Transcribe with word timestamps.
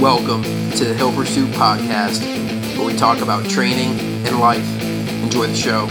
Welcome 0.00 0.42
to 0.42 0.84
the 0.84 0.92
Hill 0.92 1.10
Pursuit 1.10 1.48
Podcast, 1.52 2.20
where 2.76 2.86
we 2.86 2.94
talk 2.94 3.22
about 3.22 3.48
training 3.48 3.98
and 4.26 4.38
life. 4.38 4.82
Enjoy 5.22 5.46
the 5.46 5.54
show. 5.54 5.86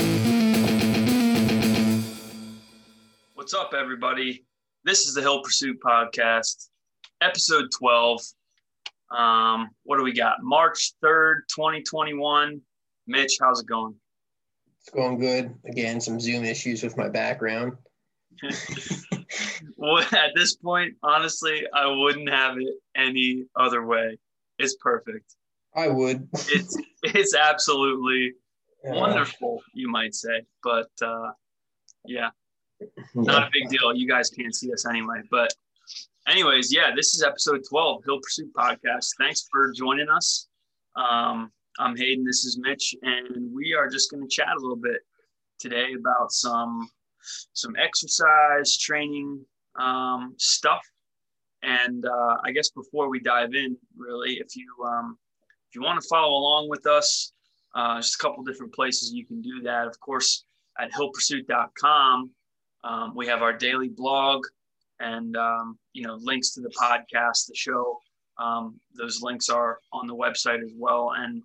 What's 3.34 3.56
up, 3.56 3.74
everybody? 3.74 4.46
This 4.84 5.08
is 5.08 5.16
the 5.16 5.22
Hill 5.22 5.42
Pursuit 5.42 5.80
Podcast, 5.84 6.70
episode 7.20 7.72
12. 7.76 8.22
Um, 9.10 9.70
what 9.86 9.98
do 9.98 10.04
we 10.04 10.14
got? 10.14 10.36
March 10.44 10.92
3rd, 11.04 11.38
2021. 11.56 12.62
Mitch, 13.08 13.38
how's 13.42 13.62
it 13.62 13.68
going? 13.68 13.96
It's 14.82 14.92
going 14.92 15.18
good. 15.18 15.52
Again, 15.66 16.00
some 16.00 16.20
Zoom 16.20 16.46
issues 16.46 16.84
with 16.84 16.96
my 16.96 17.10
background. 17.10 17.74
at 20.14 20.32
this 20.36 20.56
point, 20.56 20.96
honestly, 21.04 21.66
I 21.74 21.88
wouldn't 21.88 22.30
have 22.30 22.58
it 22.58 22.76
any 22.96 23.46
other 23.56 23.86
way. 23.86 24.18
It's 24.60 24.76
perfect. 24.76 25.36
I 25.76 25.90
would. 25.90 26.28
It's 26.34 26.78
it's 27.04 27.36
absolutely 27.36 28.34
wonderful, 28.84 29.62
you 29.74 29.90
might 29.90 30.16
say. 30.16 30.44
But 30.64 30.90
uh, 31.02 31.32
yeah, 32.06 32.30
not 33.14 33.44
a 33.44 33.50
big 33.52 33.70
deal. 33.70 33.94
You 33.94 34.08
guys 34.08 34.30
can't 34.30 34.56
see 34.56 34.72
us 34.72 34.86
anyway. 34.88 35.22
But 35.30 35.54
anyways, 36.28 36.74
yeah, 36.74 36.92
this 36.96 37.14
is 37.14 37.24
episode 37.24 37.62
12, 37.70 38.04
Hill 38.06 38.20
Pursuit 38.22 38.52
Podcast. 38.54 39.08
Thanks 39.20 39.48
for 39.52 39.72
joining 39.74 40.10
us. 40.10 40.48
Um, 40.96 41.52
I'm 41.78 41.98
Hayden. 41.98 42.24
This 42.26 42.46
is 42.46 42.58
Mitch, 42.58 42.96
and 43.02 43.54
we 43.54 43.74
are 43.74 43.90
just 43.90 44.10
going 44.10 44.24
to 44.24 44.30
chat 44.30 44.56
a 44.58 44.62
little 44.62 44.78
bit 44.78 45.02
today 45.60 45.94
about 45.98 46.32
some 46.32 46.90
some 47.54 47.76
exercise 47.78 48.78
training 48.78 49.46
um, 49.80 50.34
stuff. 50.38 50.82
And 51.64 52.06
uh, 52.06 52.38
I 52.44 52.52
guess 52.52 52.70
before 52.70 53.10
we 53.10 53.20
dive 53.20 53.54
in, 53.54 53.78
really, 53.98 54.34
if 54.34 54.56
you 54.56 54.68
um, 54.86 55.18
if 55.70 55.76
you 55.76 55.82
want 55.82 56.02
to 56.02 56.08
follow 56.08 56.30
along 56.30 56.70
with 56.70 56.86
us, 56.86 57.34
uh, 57.74 57.98
just 57.98 58.16
a 58.16 58.18
couple 58.20 58.44
different 58.44 58.74
places 58.74 59.12
you 59.12 59.26
can 59.26 59.42
do 59.42 59.62
that. 59.64 59.88
Of 59.88 60.00
course, 60.00 60.46
at 60.80 60.92
hillpursuit.com, 60.92 62.32
um, 62.84 63.14
we 63.16 63.26
have 63.28 63.42
our 63.42 63.54
daily 63.54 63.90
blog 63.90 64.46
and 65.00 65.36
um, 65.36 65.78
you 65.94 66.04
know 66.06 66.16
links 66.22 66.54
to 66.54 66.62
the 66.62 66.70
podcast, 66.70 67.48
the 67.48 67.56
show. 67.56 68.00
Um, 68.38 68.80
those 68.94 69.22
links 69.22 69.50
are 69.50 69.80
on 69.94 70.08
the 70.08 70.16
website 70.16 70.64
as 70.64 70.74
well, 70.78 71.14
and 71.18 71.42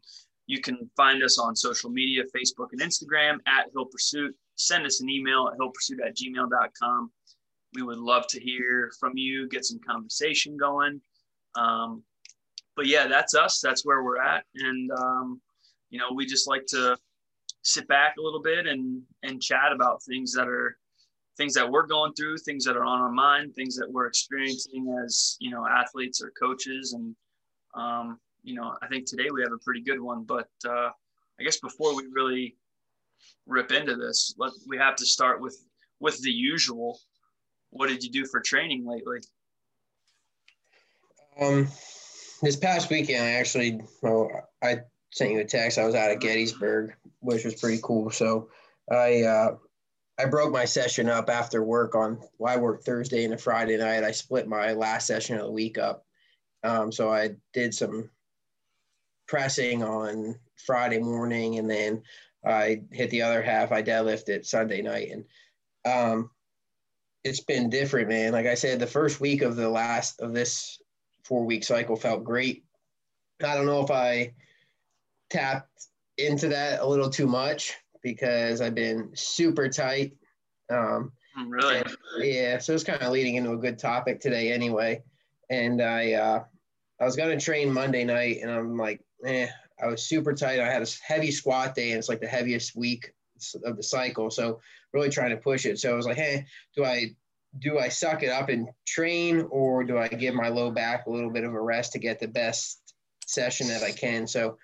you 0.47 0.61
can 0.61 0.91
find 0.97 1.22
us 1.22 1.39
on 1.39 1.55
social 1.55 1.91
media, 1.91 2.25
Facebook 2.37 2.69
and 2.72 2.81
Instagram 2.81 3.39
at 3.47 3.70
Hill 3.72 3.87
Pursuit 3.87 4.37
send 4.61 4.86
us 4.86 5.00
an 5.00 5.08
email 5.08 5.48
at 5.50 5.58
hillpursuit 5.58 6.05
at 6.06 6.16
gmail.com. 6.16 7.11
We 7.75 7.83
would 7.83 7.98
love 7.98 8.27
to 8.28 8.41
hear 8.41 8.91
from 8.98 9.16
you, 9.16 9.48
get 9.48 9.64
some 9.64 9.80
conversation 9.80 10.56
going. 10.56 11.00
Um, 11.55 12.03
but 12.77 12.86
yeah, 12.86 13.06
that's 13.06 13.34
us. 13.34 13.61
That's 13.61 13.84
where 13.84 14.03
we're 14.03 14.20
at. 14.20 14.44
And, 14.55 14.91
um, 14.92 15.41
you 15.91 15.98
know, 15.98 16.12
we 16.14 16.27
just 16.27 16.48
like 16.48 16.66
to 16.66 16.97
sit 17.62 17.86
back 17.88 18.16
a 18.19 18.22
little 18.22 18.42
bit 18.42 18.66
and, 18.66 19.03
and 19.22 19.42
chat 19.42 19.72
about 19.72 20.03
things 20.03 20.33
that 20.34 20.48
are 20.48 20.77
things 21.36 21.55
that 21.55 21.70
we're 21.70 21.86
going 21.86 22.12
through, 22.12 22.38
things 22.38 22.64
that 22.64 22.77
are 22.77 22.84
on 22.84 23.00
our 23.00 23.11
mind, 23.11 23.55
things 23.55 23.77
that 23.77 23.91
we're 23.91 24.06
experiencing 24.06 24.94
as, 25.05 25.36
you 25.41 25.50
know, 25.50 25.66
athletes 25.66 26.20
or 26.22 26.33
coaches. 26.38 26.92
And, 26.92 27.14
um, 27.75 28.19
you 28.42 28.55
know, 28.55 28.77
I 28.83 28.88
think 28.88 29.06
today 29.06 29.31
we 29.33 29.42
have 29.42 29.53
a 29.53 29.64
pretty 29.64 29.81
good 29.81 30.00
one, 30.00 30.25
but, 30.25 30.50
uh, 30.66 30.91
I 31.38 31.42
guess 31.42 31.58
before 31.58 31.97
we 31.97 32.05
really 32.12 32.56
rip 33.47 33.73
into 33.73 33.97
this. 33.97 34.35
Let 34.39 34.53
we 34.67 34.79
have 34.79 34.97
to 34.97 35.07
start 35.07 35.41
with 35.41 35.57
with 36.01 36.21
the 36.23 36.31
usual. 36.31 36.99
What 37.71 37.89
did 37.89 38.03
you 38.03 38.11
do 38.11 38.27
for 38.27 38.41
training 38.41 38.87
lately? 38.87 39.21
Um, 41.41 41.69
this 42.43 42.57
past 42.57 42.91
weekend, 42.91 43.25
I 43.25 43.33
actually, 43.33 43.81
well, 44.03 44.31
I 44.62 44.81
sent 45.12 45.33
you 45.33 45.41
a 45.41 45.45
text. 45.45 45.79
I 45.79 45.85
was 45.85 45.95
out 45.95 46.11
at 46.11 46.21
Gettysburg, 46.21 46.95
which 47.21 47.45
was 47.45 47.55
pretty 47.55 47.81
cool. 47.83 48.11
So 48.11 48.49
I, 48.91 49.23
uh, 49.23 49.57
I 50.19 50.27
broke 50.27 50.53
my 50.53 50.65
session 50.65 51.09
up 51.09 51.31
after 51.31 51.62
work 51.62 51.94
on, 51.94 52.21
well, 52.39 52.53
I 52.53 52.56
worked 52.59 52.84
Thursday 52.84 53.25
and 53.25 53.34
a 53.34 53.39
Friday 53.39 53.77
night. 53.77 54.05
I 54.05 54.11
split 54.11 54.49
my 54.49 54.73
last 54.73 55.06
session 55.06 55.39
of 55.39 55.47
the 55.47 55.53
week 55.53 55.78
up. 55.78 56.05
Um, 56.62 56.93
so 56.93 57.11
I 57.11 57.37
did 57.55 57.75
some 57.75 58.11
pressing 59.27 59.83
on 59.83 60.34
Friday 60.67 60.99
morning 60.99 61.59
and 61.59 61.71
then 61.71 62.03
I 62.45 62.83
hit 62.91 63.11
the 63.11 63.23
other 63.23 63.43
half. 63.43 63.73
I 63.73 63.83
deadlifted 63.83 64.47
Sunday 64.47 64.83
night, 64.83 65.11
and 65.11 65.25
um, 65.84 66.31
it's 67.25 67.41
been 67.41 67.71
different, 67.71 68.09
man. 68.09 68.33
Like 68.33 68.47
I 68.47 68.55
said, 68.55 68.78
the 68.78 68.87
first 68.87 69.21
week 69.21 69.43
of 69.43 69.56
the 69.56 69.69
last 69.69 70.21
of 70.21 70.33
this 70.33 70.81
four 71.25 71.45
week 71.45 71.65
cycle 71.65 71.97
felt 71.97 72.25
great. 72.25 72.65
I 73.43 73.55
don't 73.55 73.67
know 73.67 73.83
if 73.83 73.91
I 73.91 74.33
tapped 75.31 75.87
into 76.19 76.49
that 76.49 76.81
a 76.81 76.87
little 76.87 77.11
too 77.11 77.27
much 77.27 77.75
because 78.03 78.61
I've 78.61 78.75
been 78.75 79.11
super 79.15 79.69
tight. 79.69 80.12
Um, 80.71 81.12
hmm, 81.34 81.49
really? 81.49 81.77
And, 81.79 81.97
yeah. 82.21 82.59
So 82.59 82.75
it's 82.75 82.84
kind 82.84 83.03
of 83.03 83.12
leading 83.12 83.37
into 83.37 83.53
a 83.53 83.59
good 83.59 83.79
topic 83.79 84.21
today, 84.21 84.53
anyway. 84.53 85.03
And 85.50 85.83
I, 85.83 86.12
uh, 86.15 86.45
I 87.00 87.05
was 87.05 87.17
gonna 87.17 87.41
train 87.41 87.73
Monday 87.73 88.05
night, 88.05 88.39
and 88.43 88.50
I'm 88.50 88.77
like, 88.77 89.00
eh, 89.27 89.49
I 89.83 89.87
was 89.87 90.03
super 90.03 90.33
tight. 90.33 90.61
I 90.61 90.71
had 90.71 90.83
a 90.83 90.87
heavy 91.03 91.31
squat 91.31 91.75
day, 91.75 91.91
and 91.91 91.99
it's 91.99 92.09
like 92.09 92.21
the 92.21 92.27
heaviest 92.27 92.77
week 92.77 93.13
of 93.65 93.77
the 93.77 93.83
cycle. 93.83 94.31
So 94.31 94.61
really 94.93 95.09
trying 95.09 95.31
to 95.31 95.37
push 95.37 95.67
it. 95.67 95.79
So 95.79 95.93
I 95.93 95.97
was 95.97 96.07
like, 96.07 96.17
hey, 96.17 96.47
do 96.77 96.85
I 96.85 97.15
do 97.59 97.79
I 97.79 97.89
suck 97.89 98.23
it 98.23 98.31
up 98.31 98.49
and 98.49 98.69
train, 98.87 99.47
or 99.51 99.83
do 99.85 99.99
I 99.99 100.09
give 100.09 100.35
my 100.35 100.49
low 100.49 100.71
back 100.71 101.07
a 101.07 101.11
little 101.11 101.31
bit 101.31 101.45
of 101.45 101.53
a 101.53 101.61
rest 101.61 101.93
to 101.93 101.99
get 101.99 102.21
the 102.21 102.29
best 102.29 102.95
session 103.27 103.69
that 103.69 103.83
I 103.83 103.91
can? 103.93 104.27
So 104.27 104.57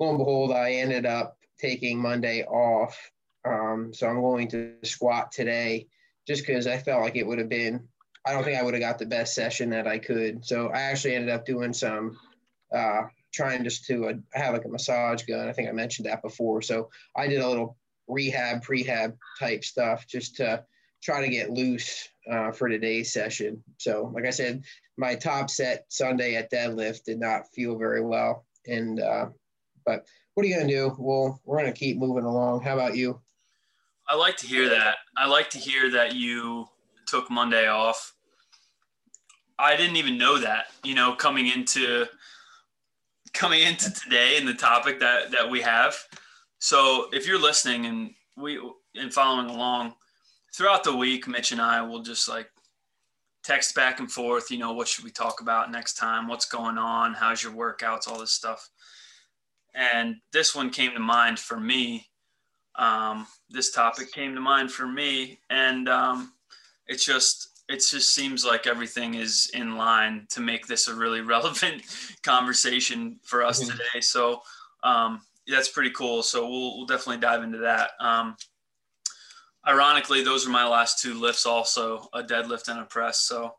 lo 0.00 0.08
and 0.08 0.18
behold, 0.18 0.52
I 0.52 0.72
ended 0.72 1.06
up 1.06 1.36
taking 1.58 2.00
Monday 2.00 2.44
off. 2.44 2.98
Um, 3.44 3.92
so 3.92 4.08
I'm 4.08 4.20
going 4.20 4.48
to 4.48 4.74
squat 4.82 5.32
today 5.32 5.86
just 6.26 6.46
because 6.46 6.66
I 6.66 6.78
felt 6.78 7.02
like 7.02 7.16
it 7.16 7.26
would 7.26 7.38
have 7.38 7.48
been. 7.48 7.88
I 8.24 8.32
don't 8.32 8.44
think 8.44 8.58
I 8.58 8.62
would 8.62 8.74
have 8.74 8.80
got 8.80 8.98
the 8.98 9.06
best 9.06 9.34
session 9.34 9.70
that 9.70 9.86
I 9.86 9.98
could. 9.98 10.44
So 10.44 10.68
I 10.68 10.82
actually 10.82 11.16
ended 11.16 11.30
up 11.30 11.44
doing 11.44 11.72
some 11.72 12.18
uh, 12.74 13.02
trying 13.32 13.64
just 13.64 13.84
to 13.86 14.08
uh, 14.08 14.12
have 14.32 14.54
like 14.54 14.64
a 14.64 14.68
massage 14.68 15.22
gun. 15.22 15.48
I 15.48 15.52
think 15.52 15.68
I 15.68 15.72
mentioned 15.72 16.06
that 16.06 16.22
before. 16.22 16.62
So 16.62 16.90
I 17.16 17.26
did 17.26 17.40
a 17.40 17.48
little 17.48 17.76
rehab, 18.08 18.62
prehab 18.62 19.16
type 19.38 19.64
stuff 19.64 20.06
just 20.06 20.36
to 20.36 20.64
try 21.02 21.20
to 21.20 21.28
get 21.28 21.50
loose 21.50 22.08
uh, 22.30 22.52
for 22.52 22.68
today's 22.68 23.12
session. 23.12 23.62
So, 23.78 24.10
like 24.14 24.26
I 24.26 24.30
said, 24.30 24.62
my 24.96 25.14
top 25.14 25.50
set 25.50 25.86
Sunday 25.88 26.36
at 26.36 26.52
deadlift 26.52 27.04
did 27.04 27.18
not 27.18 27.48
feel 27.52 27.76
very 27.76 28.02
well. 28.02 28.44
And, 28.66 29.00
uh, 29.00 29.26
but 29.84 30.06
what 30.34 30.44
are 30.44 30.48
you 30.48 30.54
going 30.54 30.68
to 30.68 30.74
do? 30.74 30.96
Well, 30.98 31.40
we're 31.44 31.58
going 31.58 31.72
to 31.72 31.78
keep 31.78 31.98
moving 31.98 32.24
along. 32.24 32.62
How 32.62 32.74
about 32.74 32.96
you? 32.96 33.20
I 34.08 34.14
like 34.14 34.36
to 34.38 34.46
hear 34.46 34.68
that. 34.68 34.96
I 35.16 35.26
like 35.26 35.50
to 35.50 35.58
hear 35.58 35.90
that 35.90 36.14
you 36.14 36.66
took 37.06 37.30
Monday 37.30 37.66
off. 37.66 38.14
I 39.58 39.76
didn't 39.76 39.96
even 39.96 40.18
know 40.18 40.38
that, 40.38 40.66
you 40.82 40.94
know, 40.94 41.14
coming 41.14 41.46
into 41.46 42.06
coming 43.34 43.62
into 43.62 43.92
today 43.92 44.36
and 44.38 44.46
the 44.46 44.54
topic 44.54 45.00
that 45.00 45.30
that 45.30 45.48
we 45.48 45.60
have. 45.60 45.96
So 46.58 47.08
if 47.12 47.26
you're 47.26 47.40
listening 47.40 47.86
and 47.86 48.10
we 48.36 48.60
and 48.94 49.12
following 49.12 49.50
along 49.50 49.94
throughout 50.54 50.84
the 50.84 50.96
week, 50.96 51.26
Mitch 51.26 51.52
and 51.52 51.60
I 51.60 51.82
will 51.82 52.02
just 52.02 52.28
like 52.28 52.48
text 53.42 53.74
back 53.74 54.00
and 54.00 54.10
forth. 54.10 54.50
You 54.50 54.58
know, 54.58 54.72
what 54.72 54.88
should 54.88 55.04
we 55.04 55.10
talk 55.10 55.40
about 55.40 55.72
next 55.72 55.94
time? 55.94 56.28
What's 56.28 56.46
going 56.46 56.78
on? 56.78 57.14
How's 57.14 57.42
your 57.42 57.52
workouts? 57.52 58.08
All 58.08 58.18
this 58.18 58.32
stuff. 58.32 58.68
And 59.74 60.16
this 60.32 60.54
one 60.54 60.70
came 60.70 60.92
to 60.92 61.00
mind 61.00 61.38
for 61.38 61.58
me. 61.58 62.06
Um, 62.76 63.26
this 63.50 63.72
topic 63.72 64.12
came 64.12 64.34
to 64.34 64.40
mind 64.40 64.70
for 64.70 64.86
me, 64.86 65.40
and 65.50 65.88
um, 65.88 66.32
it's 66.86 67.04
just 67.04 67.51
it 67.72 67.82
just 67.88 68.14
seems 68.14 68.44
like 68.44 68.66
everything 68.66 69.14
is 69.14 69.50
in 69.54 69.76
line 69.76 70.26
to 70.30 70.40
make 70.40 70.66
this 70.66 70.88
a 70.88 70.94
really 70.94 71.20
relevant 71.36 71.82
conversation 72.22 73.18
for 73.22 73.42
us 73.42 73.60
mm-hmm. 73.60 73.70
today. 73.70 74.00
So 74.00 74.42
um, 74.84 75.20
that's 75.48 75.70
pretty 75.70 75.90
cool. 75.90 76.22
So 76.22 76.48
we'll, 76.48 76.76
we'll 76.76 76.86
definitely 76.86 77.20
dive 77.20 77.42
into 77.42 77.58
that. 77.58 77.92
Um, 77.98 78.36
ironically, 79.66 80.22
those 80.22 80.46
are 80.46 80.50
my 80.50 80.66
last 80.66 81.00
two 81.00 81.14
lifts, 81.14 81.46
also 81.46 82.08
a 82.12 82.22
deadlift 82.22 82.68
and 82.68 82.80
a 82.80 82.84
press. 82.84 83.22
So 83.22 83.54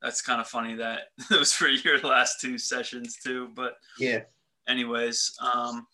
that's 0.00 0.22
kind 0.22 0.40
of 0.40 0.46
funny 0.46 0.74
that 0.76 1.00
those 1.30 1.60
were 1.60 1.68
your 1.68 1.98
last 2.00 2.40
two 2.40 2.56
sessions 2.58 3.16
too. 3.22 3.50
But 3.54 3.74
yeah. 3.98 4.20
Anyways, 4.66 5.34
um, 5.40 5.86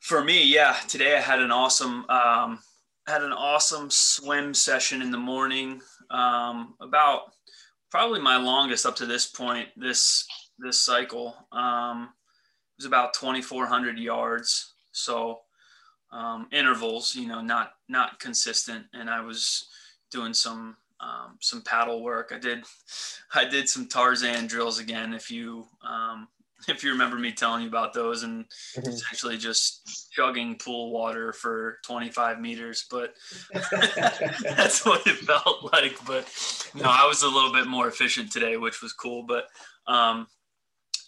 for 0.00 0.24
me, 0.24 0.44
yeah, 0.44 0.76
today 0.88 1.16
I 1.16 1.20
had 1.20 1.40
an 1.40 1.50
awesome 1.50 2.06
um, 2.08 2.58
had 3.06 3.22
an 3.22 3.32
awesome 3.32 3.88
swim 3.90 4.54
session 4.54 5.02
in 5.02 5.10
the 5.10 5.18
morning. 5.18 5.80
Um, 6.10 6.74
about 6.80 7.32
probably 7.90 8.20
my 8.20 8.36
longest 8.36 8.86
up 8.86 8.96
to 8.96 9.06
this 9.06 9.26
point 9.26 9.68
this 9.76 10.26
this 10.58 10.80
cycle. 10.80 11.34
Um, 11.52 12.10
it 12.72 12.82
was 12.82 12.86
about 12.86 13.14
2,400 13.14 13.98
yards. 13.98 14.74
So 14.92 15.40
um, 16.12 16.48
intervals, 16.52 17.14
you 17.14 17.26
know, 17.26 17.40
not 17.40 17.72
not 17.88 18.18
consistent, 18.20 18.86
and 18.92 19.08
I 19.10 19.20
was 19.20 19.68
doing 20.10 20.34
some 20.34 20.76
um, 21.00 21.38
some 21.40 21.62
paddle 21.62 22.02
work. 22.02 22.32
I 22.34 22.38
did 22.38 22.64
I 23.34 23.44
did 23.44 23.68
some 23.68 23.88
Tarzan 23.88 24.46
drills 24.46 24.78
again. 24.78 25.14
If 25.14 25.30
you 25.30 25.66
um, 25.86 26.28
if 26.68 26.84
you 26.84 26.90
remember 26.90 27.16
me 27.16 27.32
telling 27.32 27.62
you 27.62 27.68
about 27.68 27.92
those 27.92 28.22
and 28.22 28.44
mm-hmm. 28.44 28.88
essentially 28.88 29.36
just 29.36 30.10
chugging 30.12 30.56
pool 30.56 30.92
water 30.92 31.32
for 31.32 31.78
25 31.84 32.40
meters, 32.40 32.86
but 32.90 33.14
that's 33.52 34.84
what 34.84 35.06
it 35.06 35.16
felt 35.16 35.72
like. 35.72 35.96
But 36.06 36.28
no, 36.74 36.84
I 36.84 37.06
was 37.06 37.22
a 37.22 37.28
little 37.28 37.52
bit 37.52 37.66
more 37.66 37.88
efficient 37.88 38.30
today, 38.32 38.56
which 38.56 38.82
was 38.82 38.92
cool. 38.92 39.24
But 39.24 39.46
um, 39.86 40.26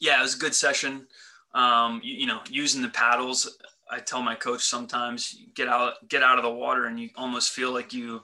yeah, 0.00 0.18
it 0.18 0.22
was 0.22 0.36
a 0.36 0.40
good 0.40 0.54
session. 0.54 1.06
Um, 1.54 2.00
you, 2.02 2.14
you 2.14 2.26
know, 2.26 2.40
using 2.50 2.82
the 2.82 2.88
paddles, 2.88 3.58
I 3.90 4.00
tell 4.00 4.22
my 4.22 4.34
coach 4.34 4.62
sometimes 4.62 5.36
get 5.54 5.68
out, 5.68 6.08
get 6.08 6.22
out 6.22 6.38
of 6.38 6.44
the 6.44 6.50
water 6.50 6.86
and 6.86 6.98
you 6.98 7.10
almost 7.16 7.52
feel 7.52 7.72
like 7.72 7.92
you, 7.92 8.22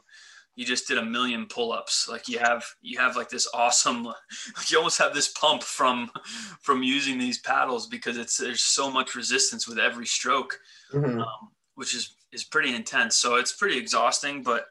you 0.56 0.64
just 0.66 0.88
did 0.88 0.98
a 0.98 1.04
million 1.04 1.46
pull-ups. 1.46 2.08
Like 2.08 2.28
you 2.28 2.38
have 2.38 2.64
you 2.82 2.98
have 2.98 3.16
like 3.16 3.28
this 3.28 3.48
awesome 3.54 4.04
like 4.04 4.70
you 4.70 4.78
almost 4.78 4.98
have 4.98 5.14
this 5.14 5.28
pump 5.28 5.62
from 5.62 6.10
from 6.60 6.82
using 6.82 7.18
these 7.18 7.38
paddles 7.38 7.86
because 7.86 8.18
it's 8.18 8.36
there's 8.36 8.62
so 8.62 8.90
much 8.90 9.14
resistance 9.14 9.66
with 9.68 9.78
every 9.78 10.06
stroke 10.06 10.58
mm-hmm. 10.92 11.20
um, 11.20 11.50
which 11.74 11.94
is 11.94 12.16
is 12.32 12.44
pretty 12.44 12.74
intense. 12.74 13.16
So 13.16 13.36
it's 13.36 13.52
pretty 13.52 13.78
exhausting 13.78 14.42
but 14.42 14.66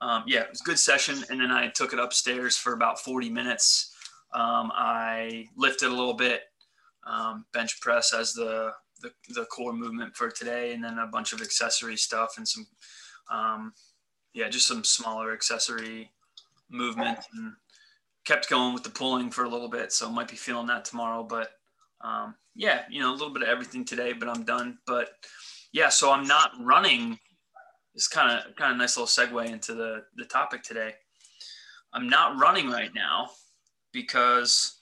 um, 0.00 0.24
yeah 0.26 0.40
it 0.40 0.50
was 0.50 0.60
a 0.60 0.64
good 0.64 0.78
session. 0.78 1.22
And 1.30 1.40
then 1.40 1.50
i 1.50 1.68
took 1.68 1.92
it 1.92 1.98
upstairs 1.98 2.56
for 2.56 2.72
about 2.72 3.00
40 3.00 3.30
minutes. 3.30 3.92
Um, 4.32 4.72
i 4.74 5.46
lifted 5.56 5.88
a 5.88 5.94
little 5.94 6.14
bit 6.14 6.42
um, 7.06 7.44
bench 7.52 7.80
press 7.80 8.14
as 8.14 8.32
the, 8.32 8.72
the 9.02 9.10
the 9.34 9.44
core 9.46 9.74
movement 9.74 10.16
for 10.16 10.30
today 10.30 10.72
and 10.72 10.82
then 10.82 10.98
a 10.98 11.06
bunch 11.06 11.32
of 11.32 11.42
accessory 11.42 11.96
stuff 11.96 12.34
and 12.38 12.48
some 12.48 12.66
um, 13.30 13.72
yeah, 14.34 14.48
just 14.48 14.66
some 14.66 14.84
smaller 14.84 15.32
accessory 15.32 16.10
movement 16.68 17.20
and 17.34 17.52
kept 18.24 18.50
going 18.50 18.74
with 18.74 18.82
the 18.82 18.90
pulling 18.90 19.30
for 19.30 19.44
a 19.44 19.48
little 19.48 19.68
bit. 19.68 19.92
So 19.92 20.10
might 20.10 20.28
be 20.28 20.36
feeling 20.36 20.66
that 20.66 20.84
tomorrow, 20.84 21.22
but 21.22 21.52
um, 22.00 22.34
yeah, 22.54 22.82
you 22.90 23.00
know, 23.00 23.12
a 23.12 23.14
little 23.14 23.32
bit 23.32 23.42
of 23.42 23.48
everything 23.48 23.84
today, 23.84 24.12
but 24.12 24.28
I'm 24.28 24.44
done. 24.44 24.78
But 24.86 25.10
yeah, 25.72 25.88
so 25.88 26.10
I'm 26.10 26.26
not 26.26 26.50
running. 26.60 27.18
It's 27.94 28.08
kind 28.08 28.32
of 28.32 28.56
kind 28.56 28.72
of 28.72 28.78
nice 28.78 28.96
little 28.96 29.06
segue 29.06 29.48
into 29.48 29.74
the 29.74 30.04
the 30.16 30.24
topic 30.24 30.62
today. 30.62 30.94
I'm 31.92 32.08
not 32.08 32.36
running 32.36 32.68
right 32.68 32.90
now 32.92 33.30
because 33.92 34.80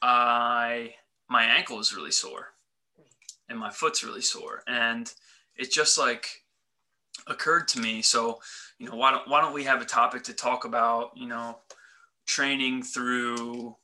I 0.00 0.94
my 1.28 1.42
ankle 1.42 1.80
is 1.80 1.94
really 1.94 2.12
sore 2.12 2.50
and 3.48 3.58
my 3.58 3.70
foot's 3.70 4.04
really 4.04 4.20
sore 4.20 4.62
and 4.68 5.12
it 5.56 5.72
just 5.72 5.98
like 5.98 6.44
occurred 7.26 7.68
to 7.68 7.80
me. 7.80 8.02
So, 8.02 8.40
you 8.78 8.88
know, 8.88 8.96
why 8.96 9.10
don't 9.10 9.28
why 9.28 9.40
don't 9.40 9.54
we 9.54 9.64
have 9.64 9.80
a 9.80 9.86
topic 9.86 10.22
to 10.24 10.34
talk 10.34 10.64
about, 10.64 11.10
you 11.16 11.28
know, 11.28 11.58
training 12.26 12.82
through 12.82 13.76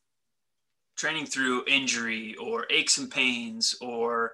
training 0.96 1.26
through 1.26 1.64
injury 1.66 2.34
or 2.36 2.66
aches 2.70 2.98
and 2.98 3.10
pains 3.10 3.74
or 3.80 4.32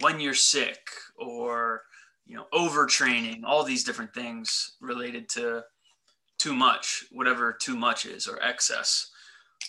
when 0.00 0.18
you're 0.18 0.34
sick 0.34 0.88
or 1.16 1.82
you 2.26 2.36
know 2.36 2.46
overtraining 2.52 3.42
all 3.44 3.62
these 3.62 3.84
different 3.84 4.12
things 4.12 4.72
related 4.80 5.28
to 5.28 5.62
too 6.38 6.54
much 6.54 7.04
whatever 7.12 7.52
too 7.52 7.76
much 7.76 8.04
is 8.04 8.26
or 8.26 8.42
excess 8.42 9.10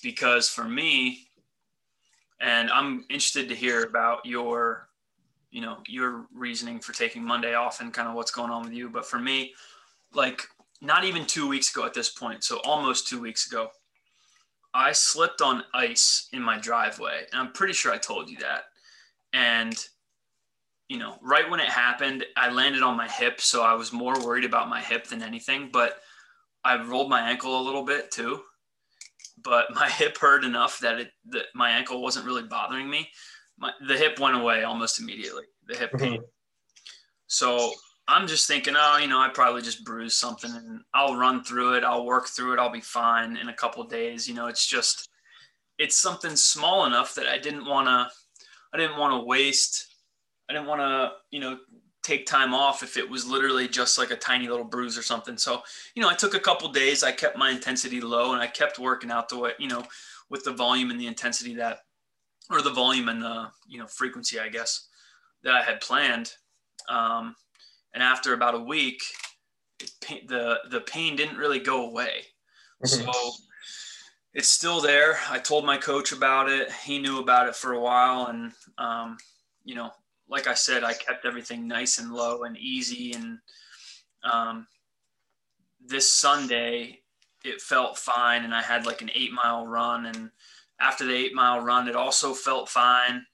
because 0.01 0.49
for 0.49 0.63
me 0.63 1.27
and 2.41 2.71
i'm 2.71 3.05
interested 3.09 3.47
to 3.47 3.55
hear 3.55 3.83
about 3.83 4.25
your 4.25 4.89
you 5.51 5.61
know 5.61 5.77
your 5.87 6.27
reasoning 6.33 6.79
for 6.79 6.93
taking 6.93 7.23
Monday 7.23 7.53
off 7.53 7.81
and 7.81 7.93
kind 7.93 8.07
of 8.07 8.15
what's 8.15 8.31
going 8.31 8.51
on 8.51 8.63
with 8.63 8.73
you. 8.73 8.89
But 8.89 9.05
for 9.05 9.19
me, 9.19 9.53
like 10.13 10.43
not 10.81 11.03
even 11.03 11.25
two 11.25 11.47
weeks 11.47 11.73
ago 11.73 11.85
at 11.85 11.93
this 11.93 12.09
point, 12.09 12.43
so 12.43 12.59
almost 12.63 13.07
two 13.07 13.21
weeks 13.21 13.51
ago, 13.51 13.69
I 14.73 14.91
slipped 14.91 15.41
on 15.41 15.63
ice 15.73 16.27
in 16.31 16.41
my 16.41 16.57
driveway, 16.59 17.25
and 17.31 17.41
I'm 17.41 17.53
pretty 17.53 17.73
sure 17.73 17.91
I 17.91 17.97
told 17.97 18.29
you 18.29 18.37
that. 18.39 18.63
And 19.33 19.75
you 20.87 20.97
know, 20.97 21.17
right 21.21 21.47
when 21.49 21.59
it 21.59 21.69
happened, 21.69 22.25
I 22.35 22.49
landed 22.49 22.81
on 22.81 22.97
my 22.97 23.07
hip, 23.07 23.41
so 23.41 23.63
I 23.63 23.73
was 23.73 23.93
more 23.93 24.19
worried 24.25 24.45
about 24.45 24.69
my 24.69 24.81
hip 24.81 25.05
than 25.07 25.21
anything. 25.21 25.69
But 25.71 25.97
I 26.63 26.81
rolled 26.81 27.09
my 27.09 27.21
ankle 27.29 27.59
a 27.59 27.63
little 27.63 27.85
bit 27.85 28.11
too, 28.11 28.41
but 29.43 29.65
my 29.75 29.89
hip 29.89 30.17
hurt 30.17 30.43
enough 30.43 30.79
that 30.79 30.99
it 30.99 31.11
that 31.27 31.45
my 31.53 31.69
ankle 31.69 32.01
wasn't 32.01 32.25
really 32.25 32.43
bothering 32.43 32.89
me 32.89 33.09
my, 33.59 33.71
the 33.87 33.97
hip 33.97 34.19
went 34.19 34.37
away 34.37 34.63
almost 34.63 34.99
immediately. 34.99 35.43
The 35.67 35.77
hip 35.77 35.91
pain. 35.93 36.13
Mm-hmm. 36.13 36.23
So 37.27 37.71
I'm 38.09 38.27
just 38.27 38.47
thinking, 38.47 38.73
oh, 38.75 38.97
you 38.97 39.07
know, 39.07 39.19
I 39.19 39.29
probably 39.29 39.61
just 39.61 39.85
bruised 39.85 40.17
something, 40.17 40.51
and 40.51 40.81
I'll 40.93 41.15
run 41.15 41.43
through 41.43 41.75
it. 41.75 41.83
I'll 41.83 42.05
work 42.05 42.27
through 42.27 42.53
it. 42.53 42.59
I'll 42.59 42.71
be 42.71 42.81
fine 42.81 43.37
in 43.37 43.49
a 43.49 43.53
couple 43.53 43.83
days. 43.83 44.27
You 44.27 44.33
know, 44.33 44.47
it's 44.47 44.65
just 44.65 45.09
it's 45.77 45.95
something 45.95 46.35
small 46.35 46.85
enough 46.85 47.13
that 47.15 47.27
I 47.27 47.37
didn't 47.37 47.65
want 47.65 47.87
to. 47.87 48.07
I 48.73 48.77
didn't 48.77 48.97
want 48.97 49.13
to 49.13 49.25
waste. 49.25 49.95
I 50.49 50.53
didn't 50.53 50.67
want 50.67 50.81
to, 50.81 51.11
you 51.29 51.39
know, 51.39 51.59
take 52.01 52.25
time 52.25 52.53
off 52.53 52.81
if 52.81 52.97
it 52.97 53.07
was 53.07 53.27
literally 53.27 53.67
just 53.67 53.99
like 53.99 54.09
a 54.09 54.15
tiny 54.15 54.47
little 54.47 54.65
bruise 54.65 54.97
or 54.97 55.03
something. 55.03 55.37
So, 55.37 55.61
you 55.93 56.01
know, 56.01 56.09
I 56.09 56.15
took 56.15 56.33
a 56.33 56.39
couple 56.39 56.71
days. 56.71 57.03
I 57.03 57.11
kept 57.11 57.37
my 57.37 57.51
intensity 57.51 58.01
low, 58.01 58.33
and 58.33 58.41
I 58.41 58.47
kept 58.47 58.79
working 58.79 59.11
out 59.11 59.29
the 59.29 59.37
way, 59.37 59.51
you 59.59 59.67
know, 59.67 59.83
with 60.31 60.43
the 60.43 60.53
volume 60.53 60.89
and 60.89 60.99
the 60.99 61.07
intensity 61.07 61.53
that 61.55 61.79
or 62.49 62.63
the 62.63 62.73
volume 62.73 63.09
and 63.09 63.21
the 63.21 63.49
you 63.67 63.77
know 63.77 63.87
frequency, 63.87 64.39
I 64.39 64.49
guess, 64.49 64.87
that 65.43 65.53
I 65.53 65.61
had 65.61 65.81
planned. 65.81 66.33
Um, 66.89 67.35
and 67.93 68.03
after 68.03 68.33
about 68.33 68.55
a 68.55 68.59
week, 68.59 69.01
it, 69.79 70.27
the 70.27 70.59
the 70.69 70.81
pain 70.81 71.15
didn't 71.15 71.37
really 71.37 71.59
go 71.59 71.87
away. 71.87 72.21
Mm-hmm. 72.83 73.09
So 73.11 73.31
it's 74.33 74.47
still 74.47 74.79
there. 74.79 75.17
I 75.29 75.39
told 75.39 75.65
my 75.65 75.77
coach 75.77 76.11
about 76.11 76.49
it. 76.49 76.71
He 76.71 76.99
knew 76.99 77.19
about 77.19 77.47
it 77.47 77.55
for 77.55 77.73
a 77.73 77.79
while, 77.79 78.27
and 78.27 78.51
um, 78.77 79.17
you 79.63 79.75
know, 79.75 79.91
like 80.29 80.47
I 80.47 80.53
said, 80.53 80.83
I 80.83 80.93
kept 80.93 81.25
everything 81.25 81.67
nice 81.67 81.97
and 81.97 82.13
low 82.13 82.43
and 82.43 82.57
easy. 82.57 83.13
And 83.13 83.39
um, 84.23 84.67
this 85.85 86.11
Sunday, 86.11 86.99
it 87.43 87.61
felt 87.61 87.97
fine, 87.97 88.43
and 88.43 88.53
I 88.53 88.61
had 88.61 88.85
like 88.85 89.01
an 89.01 89.11
eight 89.13 89.31
mile 89.31 89.65
run, 89.65 90.05
and 90.05 90.29
after 90.79 91.05
the 91.05 91.15
eight 91.15 91.33
mile 91.33 91.59
run, 91.59 91.87
it 91.87 91.95
also 91.95 92.33
felt 92.33 92.69
fine. 92.69 93.25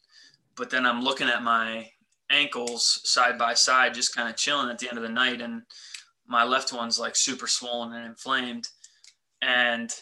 But 0.56 0.70
then 0.70 0.86
I'm 0.86 1.04
looking 1.04 1.28
at 1.28 1.44
my 1.44 1.90
ankles 2.30 3.02
side 3.04 3.38
by 3.38 3.54
side, 3.54 3.94
just 3.94 4.16
kind 4.16 4.30
of 4.30 4.36
chilling 4.36 4.70
at 4.70 4.80
the 4.80 4.88
end 4.88 4.98
of 4.98 5.04
the 5.04 5.10
night. 5.10 5.42
And 5.42 5.64
my 6.28 6.44
left 6.44 6.74
one's 6.74 7.00
like 7.00 7.16
super 7.16 7.48
swollen 7.48 7.94
and 7.94 8.06
inflamed. 8.06 8.68
And, 9.42 9.94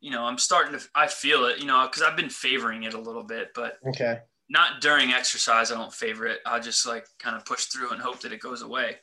you 0.00 0.10
know, 0.10 0.24
I'm 0.24 0.38
starting 0.38 0.78
to, 0.78 0.84
I 0.94 1.06
feel 1.06 1.44
it, 1.46 1.58
you 1.58 1.66
know, 1.66 1.86
because 1.86 2.02
I've 2.02 2.16
been 2.16 2.30
favoring 2.30 2.84
it 2.84 2.94
a 2.94 3.00
little 3.00 3.22
bit, 3.22 3.50
but 3.54 3.78
okay. 3.88 4.20
not 4.48 4.80
during 4.80 5.12
exercise. 5.12 5.70
I 5.70 5.76
don't 5.76 5.92
favor 5.92 6.26
it. 6.26 6.40
I'll 6.46 6.60
just 6.60 6.86
like 6.86 7.06
kind 7.18 7.36
of 7.36 7.44
push 7.44 7.66
through 7.66 7.90
and 7.90 8.00
hope 8.00 8.20
that 8.20 8.32
it 8.32 8.40
goes 8.40 8.62
away. 8.62 8.96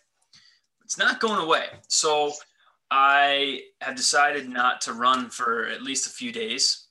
It's 0.83 0.97
not 0.97 1.19
going 1.19 1.41
away. 1.41 1.67
So 1.87 2.33
I 2.91 3.61
have 3.81 3.95
decided 3.95 4.49
not 4.49 4.81
to 4.81 4.93
run 4.93 5.29
for 5.29 5.67
at 5.67 5.83
least 5.83 6.07
a 6.07 6.09
few 6.09 6.31
days 6.31 6.87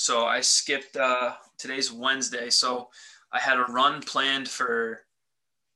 so 0.00 0.24
I 0.24 0.40
skipped, 0.40 0.96
uh, 0.96 1.34
today's 1.58 1.92
Wednesday. 1.92 2.48
So 2.48 2.88
I 3.32 3.38
had 3.38 3.58
a 3.58 3.64
run 3.64 4.02
planned 4.02 4.48
for 4.48 5.02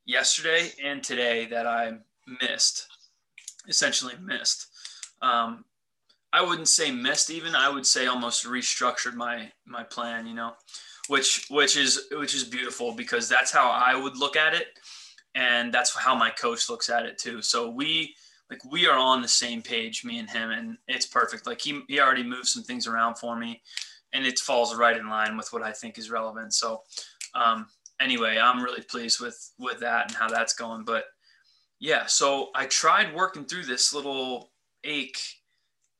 yesterday 0.06 0.70
and 0.82 1.02
today 1.02 1.46
that 1.46 1.66
I 1.66 1.94
missed, 2.42 2.86
essentially 3.68 4.14
missed. 4.20 4.66
Um, 5.22 5.64
I 6.32 6.42
wouldn't 6.42 6.68
say 6.68 6.90
missed 6.90 7.30
even, 7.30 7.54
I 7.54 7.68
would 7.68 7.86
say 7.86 8.06
almost 8.06 8.44
restructured 8.44 9.14
my, 9.14 9.52
my 9.66 9.84
plan, 9.84 10.26
you 10.26 10.34
know, 10.34 10.54
which, 11.08 11.46
which 11.48 11.76
is, 11.76 12.06
which 12.12 12.34
is 12.34 12.44
beautiful 12.44 12.92
because 12.92 13.28
that's 13.28 13.52
how 13.52 13.70
I 13.70 13.94
would 13.94 14.16
look 14.16 14.36
at 14.36 14.54
it. 14.54 14.66
And 15.36 15.72
that's 15.72 15.96
how 15.96 16.14
my 16.14 16.30
coach 16.30 16.68
looks 16.68 16.90
at 16.90 17.06
it 17.06 17.18
too. 17.18 17.40
So 17.40 17.70
we, 17.70 18.14
like 18.50 18.64
we 18.70 18.86
are 18.86 18.98
on 18.98 19.22
the 19.22 19.28
same 19.28 19.62
page, 19.62 20.04
me 20.04 20.18
and 20.18 20.28
him, 20.28 20.50
and 20.50 20.76
it's 20.86 21.06
perfect. 21.06 21.46
Like 21.46 21.60
he, 21.60 21.82
he 21.88 22.00
already 22.00 22.22
moved 22.22 22.48
some 22.48 22.62
things 22.62 22.86
around 22.86 23.16
for 23.16 23.36
me 23.36 23.62
and 24.12 24.24
it 24.24 24.38
falls 24.38 24.74
right 24.74 24.96
in 24.96 25.08
line 25.08 25.36
with 25.36 25.52
what 25.52 25.62
I 25.62 25.72
think 25.72 25.98
is 25.98 26.10
relevant. 26.10 26.54
So 26.54 26.82
um, 27.34 27.66
anyway, 28.00 28.38
I'm 28.38 28.62
really 28.62 28.82
pleased 28.82 29.20
with 29.20 29.52
with 29.58 29.80
that 29.80 30.08
and 30.08 30.16
how 30.16 30.28
that's 30.28 30.54
going. 30.54 30.84
But 30.84 31.04
yeah, 31.80 32.06
so 32.06 32.50
I 32.54 32.66
tried 32.66 33.14
working 33.14 33.44
through 33.44 33.64
this 33.64 33.92
little 33.92 34.52
ache, 34.84 35.20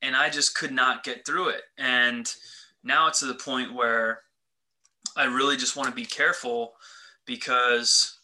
and 0.03 0.17
I 0.17 0.31
just 0.31 0.57
could 0.57 0.73
not 0.73 1.05
get 1.05 1.26
through 1.26 1.49
it. 1.50 1.62
And 1.79 2.33
now 2.83 3.09
it's 3.09 3.21
to 3.21 3.26
the 3.26 3.35
point 3.35 3.75
where 3.75 4.21
I 5.17 5.25
really 5.25 5.57
just 5.57 5.76
want 5.76 5.88
to 5.88 5.95
be 5.95 6.07
careful 6.07 6.75
because 7.26 8.19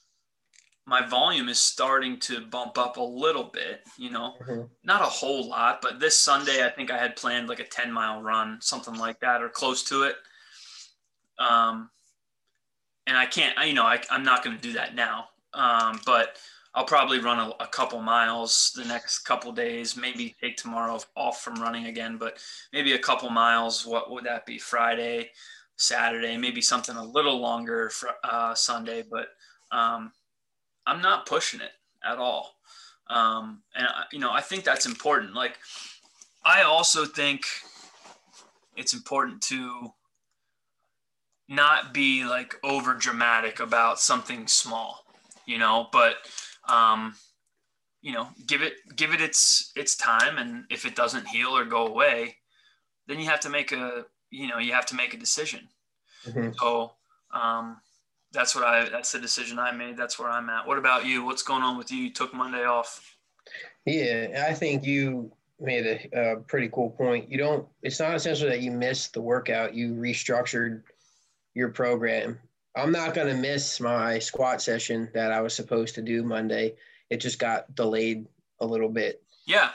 my 0.87 1.07
volume 1.07 1.49
is 1.49 1.61
starting 1.61 2.19
to 2.19 2.40
bump 2.40 2.76
up 2.76 2.97
a 2.97 3.02
little 3.02 3.45
bit, 3.45 3.83
you 3.97 4.11
know, 4.11 4.35
mm-hmm. 4.43 4.62
not 4.83 5.02
a 5.02 5.07
whole 5.07 5.49
lot, 5.49 5.81
but 5.81 6.00
this 6.00 6.19
Sunday, 6.19 6.67
I 6.67 6.71
think 6.71 6.90
I 6.90 6.99
had 6.99 7.14
planned 7.14 7.49
like 7.49 7.61
a 7.61 7.64
10 7.64 7.93
mile 7.93 8.21
run, 8.23 8.59
something 8.61 8.95
like 8.97 9.21
that, 9.21 9.40
or 9.40 9.49
close 9.49 9.85
to 9.85 10.02
it. 10.02 10.17
Um, 11.38 11.90
and 13.11 13.19
I 13.19 13.26
can't, 13.26 13.59
I, 13.59 13.64
you 13.64 13.75
know, 13.75 13.83
I, 13.83 14.00
I'm 14.09 14.23
not 14.23 14.45
going 14.45 14.55
to 14.55 14.62
do 14.62 14.73
that 14.75 14.95
now. 14.95 15.31
Um, 15.52 16.00
but 16.07 16.37
I'll 16.76 16.85
probably 16.85 17.19
run 17.19 17.40
a, 17.40 17.64
a, 17.64 17.67
couple 17.67 18.00
miles 18.00 18.71
the 18.76 18.85
next 18.85 19.21
couple 19.21 19.50
days. 19.50 19.97
Maybe 19.97 20.37
take 20.40 20.57
tomorrow 20.57 21.00
off 21.17 21.43
from 21.43 21.57
running 21.57 21.87
again, 21.87 22.19
but 22.19 22.38
maybe 22.73 22.93
a 22.93 22.99
couple 23.00 23.29
miles. 23.29 23.85
What 23.85 24.12
would 24.12 24.23
that 24.26 24.47
be? 24.47 24.59
Friday, 24.59 25.31
Saturday, 25.75 26.37
maybe 26.37 26.61
something 26.61 26.95
a 26.95 27.05
little 27.05 27.40
longer 27.40 27.90
for 27.90 28.11
uh, 28.23 28.55
Sunday. 28.55 29.02
But 29.02 29.31
um, 29.73 30.12
I'm 30.87 31.02
not 31.02 31.26
pushing 31.26 31.61
it 31.61 31.73
at 32.05 32.19
all. 32.19 32.55
Um, 33.09 33.62
and 33.75 33.88
you 34.12 34.21
know, 34.21 34.31
I 34.31 34.40
think 34.40 34.62
that's 34.62 34.87
important. 34.87 35.35
Like, 35.35 35.59
I 36.45 36.62
also 36.62 37.05
think 37.07 37.43
it's 38.76 38.95
important 38.95 39.43
to 39.43 39.93
not 41.50 41.92
be 41.92 42.25
like 42.25 42.54
over 42.62 42.95
dramatic 42.95 43.59
about 43.59 43.99
something 43.99 44.47
small, 44.47 45.04
you 45.45 45.59
know, 45.59 45.88
but 45.92 46.14
um, 46.69 47.14
you 48.00 48.12
know, 48.12 48.28
give 48.47 48.62
it 48.62 48.75
give 48.97 49.12
it 49.12 49.21
its 49.21 49.73
its 49.76 49.97
time, 49.97 50.38
and 50.38 50.64
if 50.71 50.87
it 50.87 50.95
doesn't 50.95 51.26
heal 51.26 51.49
or 51.49 51.64
go 51.64 51.87
away, 51.87 52.37
then 53.09 53.19
you 53.19 53.26
have 53.26 53.40
to 53.40 53.50
make 53.50 53.73
a 53.73 54.07
you 54.30 54.47
know 54.47 54.59
you 54.59 54.73
have 54.73 54.87
to 54.87 54.95
make 54.95 55.12
a 55.12 55.19
decision. 55.19 55.69
Mm-hmm. 56.25 56.50
So 56.59 56.92
um, 57.35 57.78
that's 58.33 58.54
what 58.54 58.64
I 58.64 58.88
that's 58.88 59.12
the 59.12 59.19
decision 59.19 59.59
I 59.59 59.73
made. 59.73 59.97
That's 59.97 60.19
where 60.19 60.30
I'm 60.30 60.49
at. 60.49 60.66
What 60.66 60.78
about 60.78 61.04
you? 61.04 61.25
What's 61.25 61.42
going 61.42 61.62
on 61.62 61.76
with 61.76 61.90
you? 61.90 61.99
You 61.99 62.12
took 62.12 62.33
Monday 62.33 62.64
off. 62.64 63.16
Yeah, 63.85 64.47
I 64.49 64.54
think 64.54 64.85
you 64.85 65.33
made 65.59 65.85
a, 66.14 66.35
a 66.35 66.37
pretty 66.37 66.71
cool 66.73 66.90
point. 66.90 67.28
You 67.28 67.38
don't. 67.38 67.66
It's 67.83 67.99
not 67.99 68.14
essentially 68.14 68.50
that 68.50 68.61
you 68.61 68.71
missed 68.71 69.14
the 69.14 69.21
workout. 69.21 69.75
You 69.75 69.95
restructured 69.95 70.83
your 71.54 71.71
program 71.71 72.38
I'm 72.76 72.92
not 72.92 73.14
going 73.14 73.26
to 73.26 73.40
miss 73.40 73.80
my 73.80 74.19
squat 74.19 74.62
session 74.62 75.09
that 75.12 75.33
I 75.33 75.40
was 75.40 75.54
supposed 75.54 75.97
to 75.97 76.02
do 76.02 76.23
Monday. 76.23 76.76
It 77.09 77.19
just 77.19 77.38
got 77.38 77.75
delayed 77.75 78.26
a 78.61 78.66
little 78.66 78.88
bit. 78.88 79.23
Yeah. 79.47 79.71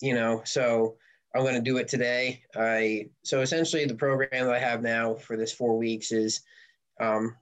You 0.00 0.14
know, 0.14 0.42
so 0.44 0.96
I'm 1.34 1.42
going 1.42 1.56
to 1.56 1.60
do 1.60 1.78
it 1.78 1.88
today. 1.88 2.42
I 2.54 3.08
so 3.24 3.40
essentially 3.40 3.84
the 3.84 3.94
program 3.94 4.46
that 4.46 4.54
I 4.54 4.60
have 4.60 4.82
now 4.82 5.14
for 5.14 5.36
this 5.36 5.52
four 5.52 5.76
weeks 5.76 6.12
is 6.12 6.42
um, 7.00 7.34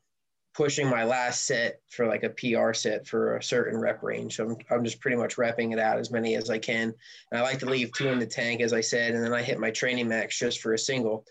pushing 0.54 0.88
my 0.88 1.04
last 1.04 1.44
set 1.44 1.80
for 1.90 2.06
like 2.06 2.22
a 2.22 2.30
PR 2.30 2.72
set 2.72 3.06
for 3.06 3.36
a 3.36 3.42
certain 3.42 3.78
rep 3.78 4.02
range. 4.02 4.36
So 4.36 4.48
I'm, 4.48 4.56
I'm 4.70 4.84
just 4.84 5.00
pretty 5.00 5.18
much 5.18 5.36
repping 5.36 5.74
it 5.74 5.78
out 5.78 5.98
as 5.98 6.10
many 6.10 6.36
as 6.36 6.48
I 6.48 6.58
can. 6.58 6.94
And 7.30 7.38
I 7.38 7.42
like 7.42 7.58
to 7.58 7.66
leave 7.66 7.92
two 7.92 8.08
in 8.08 8.18
the 8.18 8.26
tank, 8.26 8.62
as 8.62 8.72
I 8.72 8.80
said, 8.80 9.14
and 9.14 9.22
then 9.22 9.34
I 9.34 9.42
hit 9.42 9.60
my 9.60 9.70
training 9.70 10.08
max 10.08 10.38
just 10.38 10.62
for 10.62 10.72
a 10.72 10.78
single. 10.78 11.26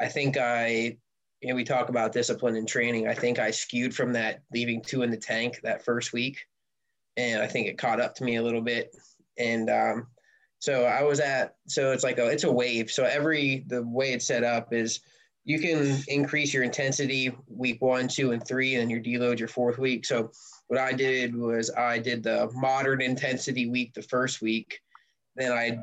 I 0.00 0.08
think 0.08 0.36
I 0.36 0.98
you 1.40 1.48
know, 1.48 1.54
we 1.54 1.64
talk 1.64 1.88
about 1.88 2.12
discipline 2.12 2.56
and 2.56 2.66
training. 2.66 3.06
I 3.06 3.14
think 3.14 3.38
I 3.38 3.50
skewed 3.50 3.94
from 3.94 4.12
that 4.14 4.42
leaving 4.52 4.82
two 4.82 5.02
in 5.02 5.10
the 5.10 5.16
tank 5.16 5.60
that 5.62 5.84
first 5.84 6.12
week. 6.12 6.44
And 7.16 7.42
I 7.42 7.46
think 7.46 7.66
it 7.66 7.78
caught 7.78 8.00
up 8.00 8.14
to 8.16 8.24
me 8.24 8.36
a 8.36 8.42
little 8.42 8.60
bit. 8.60 8.94
And 9.38 9.70
um, 9.70 10.06
so 10.58 10.84
I 10.84 11.02
was 11.02 11.20
at, 11.20 11.54
so 11.68 11.92
it's 11.92 12.04
like 12.04 12.18
a, 12.18 12.26
it's 12.26 12.44
a 12.44 12.52
wave. 12.52 12.90
So 12.90 13.04
every, 13.04 13.64
the 13.68 13.82
way 13.82 14.12
it's 14.12 14.26
set 14.26 14.42
up 14.42 14.72
is 14.72 15.00
you 15.44 15.60
can 15.60 16.02
increase 16.08 16.52
your 16.52 16.62
intensity 16.62 17.32
week 17.46 17.80
one, 17.80 18.08
two, 18.08 18.32
and 18.32 18.46
three, 18.46 18.74
and 18.74 18.90
your 18.90 19.00
deload 19.00 19.38
your 19.38 19.48
fourth 19.48 19.78
week. 19.78 20.04
So 20.04 20.30
what 20.66 20.78
I 20.78 20.92
did 20.92 21.34
was 21.34 21.70
I 21.70 21.98
did 21.98 22.22
the 22.22 22.50
moderate 22.54 23.00
intensity 23.00 23.68
week 23.68 23.94
the 23.94 24.02
first 24.02 24.42
week. 24.42 24.80
Then 25.36 25.52
I 25.52 25.78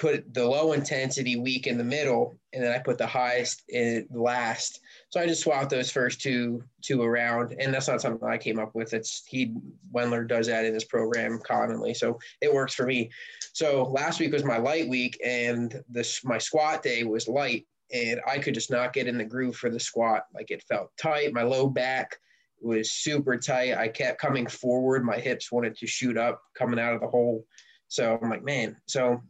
put 0.00 0.32
the 0.32 0.44
low 0.44 0.72
intensity 0.72 1.36
week 1.36 1.66
in 1.66 1.76
the 1.76 1.84
middle, 1.84 2.38
and 2.54 2.64
then 2.64 2.72
I 2.72 2.78
put 2.78 2.96
the 2.96 3.06
highest 3.06 3.62
in 3.68 4.06
last. 4.10 4.80
So 5.10 5.20
I 5.20 5.26
just 5.26 5.42
swapped 5.42 5.68
those 5.68 5.90
first 5.90 6.22
two 6.22 6.64
two 6.80 7.02
around, 7.02 7.54
and 7.60 7.72
that's 7.72 7.86
not 7.86 8.00
something 8.00 8.26
I 8.26 8.38
came 8.38 8.58
up 8.58 8.74
with. 8.74 8.94
It's 8.94 9.22
he 9.26 9.54
Wendler 9.94 10.26
does 10.26 10.46
that 10.46 10.64
in 10.64 10.72
his 10.72 10.84
program 10.84 11.38
commonly, 11.46 11.92
so 11.92 12.18
it 12.40 12.52
works 12.52 12.74
for 12.74 12.86
me. 12.86 13.10
So 13.52 13.82
last 13.82 14.20
week 14.20 14.32
was 14.32 14.42
my 14.42 14.56
light 14.56 14.88
week, 14.88 15.20
and 15.22 15.82
this 15.86 16.24
my 16.24 16.38
squat 16.38 16.82
day 16.82 17.04
was 17.04 17.28
light, 17.28 17.66
and 17.92 18.22
I 18.26 18.38
could 18.38 18.54
just 18.54 18.70
not 18.70 18.94
get 18.94 19.06
in 19.06 19.18
the 19.18 19.24
groove 19.24 19.56
for 19.56 19.68
the 19.68 19.80
squat. 19.80 20.22
Like 20.34 20.50
it 20.50 20.64
felt 20.66 20.90
tight. 20.96 21.34
My 21.34 21.42
low 21.42 21.68
back 21.68 22.16
was 22.62 22.90
super 22.90 23.36
tight. 23.36 23.76
I 23.76 23.88
kept 23.88 24.20
coming 24.20 24.46
forward. 24.46 25.04
My 25.04 25.18
hips 25.18 25.52
wanted 25.52 25.76
to 25.76 25.86
shoot 25.86 26.16
up 26.16 26.40
coming 26.56 26.80
out 26.80 26.94
of 26.94 27.02
the 27.02 27.08
hole. 27.08 27.44
So 27.88 28.18
I'm 28.22 28.30
like, 28.30 28.44
man. 28.44 28.76
So 28.86 29.20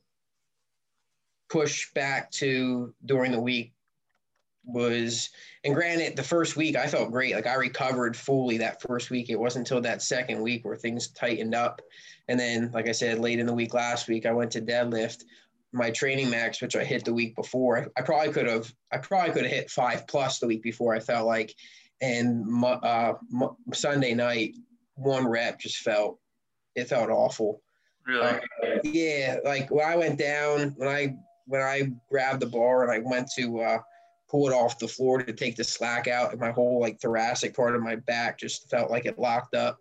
push 1.50 1.92
back 1.94 2.30
to 2.30 2.94
during 3.04 3.32
the 3.32 3.40
week 3.40 3.72
was 4.64 5.30
and 5.64 5.74
granted 5.74 6.16
the 6.16 6.22
first 6.22 6.56
week 6.56 6.76
i 6.76 6.86
felt 6.86 7.10
great. 7.10 7.34
Like 7.34 7.46
i 7.46 7.54
recovered 7.54 8.16
fully 8.16 8.58
that 8.58 8.80
first 8.80 9.10
week. 9.10 9.30
It 9.30 9.38
wasn't 9.38 9.68
until 9.68 9.80
that 9.82 10.02
second 10.02 10.40
week 10.40 10.64
where 10.64 10.76
things 10.76 11.08
tightened 11.08 11.54
up. 11.54 11.80
And 12.28 12.38
then 12.38 12.70
like 12.72 12.88
i 12.88 12.92
said 12.92 13.18
late 13.18 13.38
in 13.38 13.46
the 13.46 13.54
week 13.54 13.74
last 13.74 14.08
week 14.08 14.26
i 14.26 14.32
went 14.32 14.52
to 14.52 14.62
deadlift 14.62 15.24
my 15.72 15.90
training 15.90 16.30
max 16.30 16.60
which 16.60 16.76
i 16.76 16.84
hit 16.84 17.04
the 17.04 17.14
week 17.14 17.34
before. 17.36 17.88
I, 17.96 18.02
probably 18.02 18.32
could 18.32 18.46
have 18.46 18.72
i 18.92 18.98
probably 18.98 19.32
could 19.32 19.44
have 19.44 19.52
hit 19.52 19.70
five 19.70 20.06
plus 20.06 20.38
the 20.38 20.46
week 20.46 20.62
before 20.62 20.94
i 20.94 21.00
felt 21.00 21.26
like. 21.26 21.54
And 22.02 22.64
uh, 22.64 23.14
sunday 23.72 24.14
night 24.14 24.54
one 24.94 25.26
rep 25.26 25.58
just 25.58 25.78
felt 25.78 26.18
it 26.74 26.88
felt 26.88 27.10
awful. 27.10 27.62
Really? 28.06 28.26
Uh, 28.26 28.38
yeah 28.84 29.36
like 29.44 29.70
when 29.70 29.86
i 29.86 29.96
went 29.96 30.18
down 30.18 30.74
when 30.76 30.88
i 30.88 31.14
when 31.50 31.60
I 31.60 31.90
grabbed 32.08 32.40
the 32.40 32.46
bar 32.46 32.84
and 32.84 32.92
I 32.92 33.00
went 33.04 33.28
to 33.36 33.60
uh, 33.60 33.78
pull 34.28 34.48
it 34.48 34.54
off 34.54 34.78
the 34.78 34.86
floor 34.86 35.20
to 35.20 35.32
take 35.32 35.56
the 35.56 35.64
slack 35.64 36.06
out, 36.06 36.30
and 36.30 36.40
my 36.40 36.52
whole 36.52 36.80
like 36.80 37.00
thoracic 37.00 37.54
part 37.54 37.74
of 37.74 37.82
my 37.82 37.96
back 37.96 38.38
just 38.38 38.70
felt 38.70 38.90
like 38.90 39.04
it 39.04 39.18
locked 39.18 39.56
up. 39.56 39.78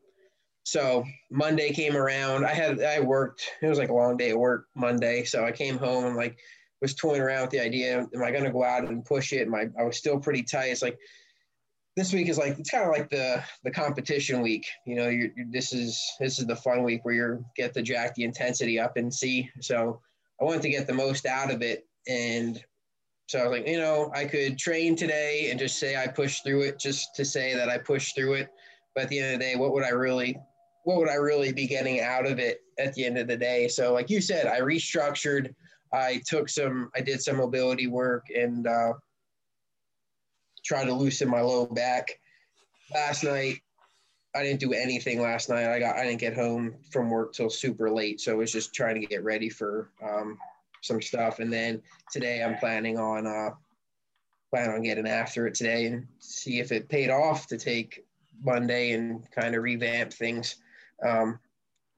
So 0.63 1.05
Monday 1.29 1.71
came 1.71 1.95
around. 1.95 2.45
I 2.45 2.53
had 2.53 2.81
I 2.81 2.99
worked. 3.01 3.47
It 3.61 3.67
was 3.67 3.77
like 3.77 3.89
a 3.89 3.93
long 3.93 4.17
day 4.17 4.31
at 4.31 4.37
work 4.37 4.65
Monday. 4.75 5.23
So 5.23 5.45
I 5.45 5.51
came 5.51 5.77
home 5.77 6.05
and 6.05 6.15
like 6.15 6.39
was 6.81 6.95
toying 6.95 7.21
around 7.21 7.41
with 7.41 7.51
the 7.51 7.59
idea: 7.59 8.07
Am 8.13 8.23
I 8.23 8.31
going 8.31 8.43
to 8.43 8.51
go 8.51 8.63
out 8.63 8.87
and 8.87 9.05
push 9.05 9.31
it? 9.31 9.47
My 9.47 9.67
I 9.79 9.83
was 9.83 9.97
still 9.97 10.19
pretty 10.19 10.41
tight. 10.41 10.71
It's 10.71 10.81
like 10.81 10.97
this 11.95 12.13
week 12.13 12.29
is 12.29 12.39
like 12.39 12.57
it's 12.57 12.71
kind 12.71 12.83
of 12.83 12.91
like 12.91 13.11
the 13.11 13.43
the 13.63 13.71
competition 13.71 14.41
week. 14.41 14.65
You 14.87 14.95
know, 14.95 15.07
you're, 15.07 15.29
you're, 15.35 15.47
this 15.51 15.71
is 15.71 16.01
this 16.19 16.39
is 16.39 16.47
the 16.47 16.55
fun 16.55 16.83
week 16.83 17.05
where 17.05 17.13
you're 17.13 17.41
get 17.55 17.75
to 17.75 17.83
jack 17.83 18.15
the 18.15 18.23
intensity 18.23 18.79
up 18.79 18.97
and 18.97 19.13
see. 19.13 19.49
So 19.61 20.01
I 20.41 20.45
wanted 20.45 20.61
to 20.63 20.69
get 20.69 20.87
the 20.87 20.93
most 20.93 21.25
out 21.25 21.51
of 21.51 21.61
it. 21.61 21.85
And 22.07 22.63
so 23.27 23.39
I 23.39 23.47
was 23.47 23.59
like, 23.59 23.67
you 23.67 23.77
know, 23.77 24.11
I 24.15 24.25
could 24.25 24.57
train 24.57 24.95
today 24.95 25.49
and 25.51 25.59
just 25.59 25.79
say 25.79 25.95
I 25.95 26.07
pushed 26.07 26.43
through 26.43 26.61
it 26.61 26.79
just 26.79 27.15
to 27.15 27.25
say 27.25 27.53
that 27.53 27.69
I 27.69 27.77
pushed 27.77 28.15
through 28.15 28.33
it. 28.33 28.49
But 28.95 29.03
at 29.03 29.09
the 29.09 29.19
end 29.19 29.33
of 29.33 29.39
the 29.39 29.45
day, 29.45 29.55
what 29.55 29.73
would 29.73 29.83
I 29.83 29.89
really, 29.89 30.39
what 30.83 30.97
would 30.97 31.09
I 31.09 31.15
really 31.15 31.53
be 31.53 31.67
getting 31.67 32.01
out 32.01 32.25
of 32.25 32.39
it 32.39 32.61
at 32.79 32.93
the 32.95 33.05
end 33.05 33.17
of 33.17 33.27
the 33.27 33.37
day? 33.37 33.67
So 33.67 33.93
like 33.93 34.09
you 34.09 34.21
said, 34.21 34.47
I 34.47 34.61
restructured, 34.61 35.53
I 35.93 36.21
took 36.25 36.49
some, 36.49 36.89
I 36.95 37.01
did 37.01 37.21
some 37.21 37.37
mobility 37.37 37.87
work 37.87 38.25
and 38.35 38.65
uh, 38.65 38.93
tried 40.65 40.85
to 40.85 40.93
loosen 40.93 41.29
my 41.29 41.41
low 41.41 41.65
back. 41.65 42.07
Last 42.91 43.23
night, 43.23 43.59
I 44.35 44.43
didn't 44.43 44.59
do 44.59 44.73
anything 44.73 45.21
last 45.21 45.49
night. 45.49 45.71
I 45.71 45.79
got 45.79 45.95
I 45.95 46.03
didn't 46.05 46.19
get 46.19 46.35
home 46.35 46.75
from 46.91 47.09
work 47.09 47.33
till 47.33 47.49
super 47.49 47.89
late, 47.89 48.21
so 48.21 48.31
I 48.31 48.35
was 48.35 48.51
just 48.51 48.73
trying 48.73 48.99
to 48.99 49.07
get 49.07 49.23
ready 49.23 49.49
for 49.49 49.89
um, 50.03 50.37
some 50.81 51.01
stuff. 51.01 51.39
And 51.39 51.51
then 51.51 51.81
today 52.11 52.43
I'm 52.43 52.57
planning 52.57 52.99
on 52.99 53.25
uh, 53.25 53.51
plan 54.51 54.69
on 54.69 54.83
getting 54.83 55.07
after 55.07 55.47
it 55.47 55.55
today 55.55 55.87
and 55.87 56.07
see 56.19 56.59
if 56.59 56.71
it 56.71 56.89
paid 56.89 57.09
off 57.09 57.47
to 57.47 57.57
take 57.57 58.05
Monday 58.43 58.91
and 58.91 59.29
kind 59.31 59.55
of 59.55 59.63
revamp 59.63 60.13
things. 60.13 60.57
Um, 61.05 61.39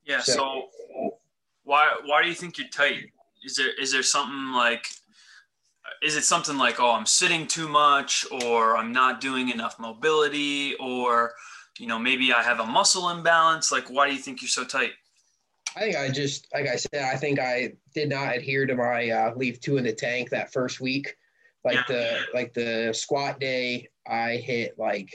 yeah. 0.06 0.22
So, 0.22 0.34
so 0.34 1.18
why 1.64 1.94
why 2.06 2.22
do 2.22 2.30
you 2.30 2.36
think 2.36 2.58
you're 2.58 2.70
tight? 2.70 3.12
Is 3.44 3.56
there 3.56 3.74
is 3.80 3.92
there 3.92 4.04
something 4.04 4.54
like 4.54 4.88
is 6.02 6.16
it 6.16 6.24
something 6.24 6.58
like 6.58 6.80
oh 6.80 6.92
I'm 6.92 7.06
sitting 7.06 7.46
too 7.46 7.68
much 7.68 8.26
or 8.32 8.78
I'm 8.78 8.92
not 8.92 9.20
doing 9.20 9.50
enough 9.50 9.80
mobility 9.80 10.76
or 10.80 11.34
you 11.82 11.88
know, 11.88 11.98
maybe 11.98 12.32
I 12.32 12.44
have 12.44 12.60
a 12.60 12.66
muscle 12.66 13.10
imbalance. 13.10 13.72
Like, 13.72 13.90
why 13.90 14.08
do 14.08 14.14
you 14.14 14.22
think 14.22 14.42
you're 14.42 14.50
so 14.50 14.64
tight? 14.64 14.92
I 15.76 15.80
think 15.80 15.96
I 15.98 16.10
just, 16.10 16.48
like 16.54 16.68
I 16.68 16.76
said, 16.76 17.04
I 17.12 17.16
think 17.16 17.40
I 17.40 17.74
did 17.96 18.08
not 18.08 18.36
adhere 18.36 18.68
to 18.68 18.76
my 18.76 19.10
uh, 19.10 19.34
leave 19.36 19.60
two 19.60 19.78
in 19.78 19.86
the 19.86 19.92
tank 19.92 20.30
that 20.30 20.54
first 20.54 20.80
week. 20.80 21.16
Like 21.66 21.76
yeah. 21.76 21.84
the 21.88 22.20
like 22.36 22.54
the 22.54 22.92
squat 22.94 23.40
day, 23.40 23.90
I 24.08 24.38
hit 24.38 24.78
like, 24.78 25.12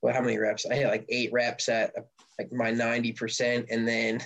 well, 0.00 0.14
how 0.14 0.22
many 0.22 0.38
reps? 0.38 0.64
I 0.64 0.74
hit 0.74 0.88
like 0.88 1.04
eight 1.10 1.30
reps 1.32 1.68
at 1.68 1.92
like 2.38 2.50
my 2.52 2.70
ninety 2.70 3.12
percent, 3.12 3.66
and 3.70 3.86
then 3.86 4.20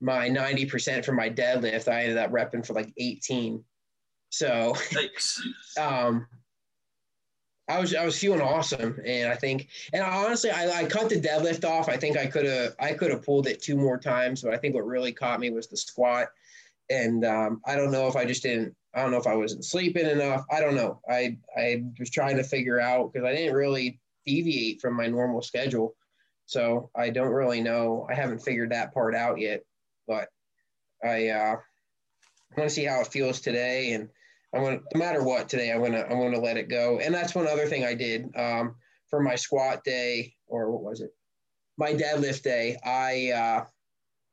my 0.00 0.28
ninety 0.28 0.66
percent 0.66 1.04
for 1.04 1.12
my 1.12 1.30
deadlift, 1.30 1.88
I 1.88 2.02
ended 2.02 2.18
up 2.18 2.30
repping 2.30 2.66
for 2.66 2.74
like 2.74 2.92
eighteen. 2.98 3.64
So, 4.30 4.76
um, 5.80 6.26
I 7.68 7.78
was 7.78 7.94
I 7.94 8.04
was 8.04 8.18
feeling 8.18 8.40
awesome, 8.40 8.98
and 9.04 9.30
I 9.30 9.34
think, 9.34 9.68
and 9.92 10.02
honestly, 10.02 10.50
I, 10.50 10.70
I 10.70 10.84
cut 10.86 11.10
the 11.10 11.20
deadlift 11.20 11.68
off. 11.68 11.88
I 11.88 11.98
think 11.98 12.16
I 12.16 12.26
could 12.26 12.46
have 12.46 12.74
I 12.80 12.92
could 12.94 13.10
have 13.10 13.24
pulled 13.24 13.46
it 13.46 13.62
two 13.62 13.76
more 13.76 13.98
times, 13.98 14.42
but 14.42 14.54
I 14.54 14.56
think 14.56 14.74
what 14.74 14.86
really 14.86 15.12
caught 15.12 15.40
me 15.40 15.50
was 15.50 15.66
the 15.66 15.76
squat, 15.76 16.28
and 16.88 17.24
um, 17.26 17.60
I 17.66 17.76
don't 17.76 17.92
know 17.92 18.08
if 18.08 18.16
I 18.16 18.24
just 18.24 18.42
didn't. 18.42 18.74
I 18.94 19.02
don't 19.02 19.10
know 19.10 19.18
if 19.18 19.26
I 19.26 19.36
wasn't 19.36 19.66
sleeping 19.66 20.06
enough. 20.06 20.46
I 20.50 20.60
don't 20.60 20.74
know. 20.74 21.00
I 21.10 21.36
I 21.56 21.84
was 21.98 22.10
trying 22.10 22.36
to 22.38 22.42
figure 22.42 22.80
out 22.80 23.12
because 23.12 23.26
I 23.26 23.34
didn't 23.34 23.54
really 23.54 24.00
deviate 24.24 24.80
from 24.80 24.94
my 24.94 25.06
normal 25.06 25.42
schedule. 25.42 25.94
So 26.46 26.88
I 26.96 27.10
don't 27.10 27.28
really 27.32 27.60
know. 27.60 28.06
I 28.10 28.14
haven't 28.14 28.40
figured 28.40 28.72
that 28.72 28.94
part 28.94 29.14
out 29.14 29.38
yet, 29.38 29.62
but 30.06 30.28
I 31.04 31.28
uh, 31.28 31.56
want 32.56 32.70
to 32.70 32.74
see 32.74 32.84
how 32.84 33.02
it 33.02 33.08
feels 33.08 33.40
today. 33.42 33.92
And 33.92 34.08
I'm 34.54 34.62
gonna, 34.62 34.80
no 34.94 34.98
matter 34.98 35.22
what 35.22 35.48
today, 35.48 35.70
I'm 35.70 35.82
gonna, 35.82 36.02
I'm 36.02 36.18
gonna 36.18 36.40
let 36.40 36.56
it 36.56 36.68
go. 36.68 36.98
And 37.00 37.14
that's 37.14 37.34
one 37.34 37.46
other 37.46 37.66
thing 37.66 37.84
I 37.84 37.94
did 37.94 38.34
um, 38.36 38.76
for 39.08 39.20
my 39.20 39.34
squat 39.34 39.84
day, 39.84 40.34
or 40.46 40.70
what 40.70 40.82
was 40.82 41.00
it? 41.00 41.10
My 41.76 41.92
deadlift 41.92 42.42
day. 42.42 42.78
I 42.84 43.30
uh, 43.30 43.64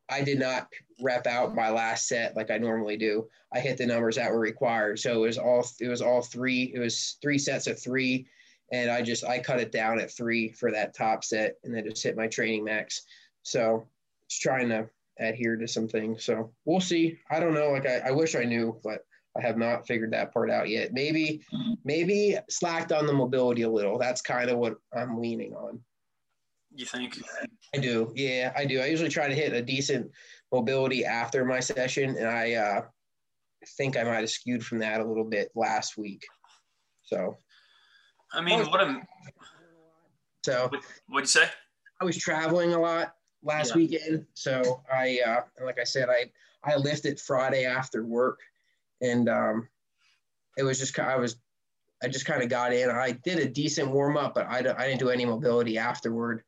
I 0.09 0.21
did 0.21 0.39
not 0.39 0.67
rep 1.01 1.27
out 1.27 1.55
my 1.55 1.69
last 1.69 2.07
set 2.07 2.35
like 2.35 2.51
I 2.51 2.57
normally 2.57 2.97
do. 2.97 3.27
I 3.53 3.59
hit 3.59 3.77
the 3.77 3.85
numbers 3.85 4.15
that 4.15 4.31
were 4.31 4.39
required. 4.39 4.99
So 4.99 5.23
it 5.23 5.27
was 5.27 5.37
all 5.37 5.65
it 5.79 5.87
was 5.87 6.01
all 6.01 6.21
three. 6.21 6.71
It 6.73 6.79
was 6.79 7.17
three 7.21 7.37
sets 7.37 7.67
of 7.67 7.81
three, 7.81 8.27
and 8.71 8.89
I 8.89 9.01
just 9.01 9.25
I 9.25 9.39
cut 9.39 9.59
it 9.59 9.71
down 9.71 9.99
at 9.99 10.11
three 10.11 10.51
for 10.51 10.71
that 10.71 10.95
top 10.95 11.23
set, 11.23 11.55
and 11.63 11.73
then 11.73 11.85
just 11.89 12.03
hit 12.03 12.17
my 12.17 12.27
training 12.27 12.63
max. 12.63 13.01
So 13.43 13.87
it's 14.27 14.39
trying 14.39 14.69
to 14.69 14.89
adhere 15.19 15.55
to 15.55 15.67
some 15.67 15.87
things. 15.87 16.23
So 16.23 16.51
we'll 16.65 16.81
see. 16.81 17.17
I 17.29 17.39
don't 17.39 17.53
know. 17.53 17.71
Like 17.71 17.87
I, 17.87 17.99
I 18.07 18.11
wish 18.11 18.35
I 18.35 18.43
knew, 18.43 18.79
but 18.83 19.05
I 19.37 19.41
have 19.41 19.57
not 19.57 19.85
figured 19.85 20.13
that 20.13 20.33
part 20.33 20.49
out 20.49 20.69
yet. 20.69 20.93
Maybe 20.93 21.41
maybe 21.83 22.37
slacked 22.49 22.91
on 22.91 23.05
the 23.05 23.13
mobility 23.13 23.63
a 23.63 23.69
little. 23.69 23.97
That's 23.97 24.21
kind 24.21 24.49
of 24.49 24.57
what 24.57 24.75
I'm 24.95 25.19
leaning 25.19 25.53
on. 25.53 25.79
You 26.73 26.85
think? 26.85 27.17
I 27.73 27.77
do. 27.77 28.11
Yeah, 28.15 28.53
I 28.55 28.65
do. 28.65 28.81
I 28.81 28.85
usually 28.85 29.09
try 29.09 29.27
to 29.27 29.35
hit 29.35 29.53
a 29.53 29.61
decent 29.61 30.11
mobility 30.51 31.05
after 31.05 31.45
my 31.45 31.59
session, 31.59 32.17
and 32.17 32.27
I 32.27 32.53
uh, 32.53 32.81
think 33.77 33.97
I 33.97 34.03
might 34.03 34.21
have 34.21 34.29
skewed 34.29 34.65
from 34.65 34.79
that 34.79 35.01
a 35.01 35.05
little 35.05 35.23
bit 35.23 35.51
last 35.55 35.97
week. 35.97 36.25
So, 37.03 37.37
I 38.33 38.41
mean, 38.41 38.65
what 38.65 38.81
am 38.81 39.03
so? 40.45 40.69
What'd 41.07 41.23
you 41.23 41.41
say? 41.41 41.49
I 42.01 42.05
was 42.05 42.17
traveling 42.17 42.73
a 42.73 42.79
lot 42.79 43.15
last 43.43 43.69
yeah. 43.69 43.75
weekend, 43.75 44.25
so 44.33 44.81
I, 44.91 45.19
uh, 45.25 45.41
like 45.63 45.79
I 45.79 45.85
said, 45.85 46.09
I 46.09 46.31
I 46.63 46.75
lifted 46.75 47.19
Friday 47.19 47.65
after 47.65 48.03
work, 48.05 48.39
and 49.01 49.29
um, 49.29 49.67
it 50.57 50.63
was 50.63 50.79
just 50.79 50.97
I 50.99 51.15
was 51.17 51.37
I 52.03 52.07
just 52.07 52.25
kind 52.25 52.43
of 52.43 52.49
got 52.49 52.73
in. 52.73 52.89
I 52.89 53.11
did 53.11 53.39
a 53.39 53.47
decent 53.47 53.89
warm 53.89 54.17
up, 54.17 54.35
but 54.35 54.47
I, 54.47 54.57
I 54.57 54.87
didn't 54.87 54.99
do 54.99 55.09
any 55.09 55.25
mobility 55.25 55.77
afterward. 55.77 56.43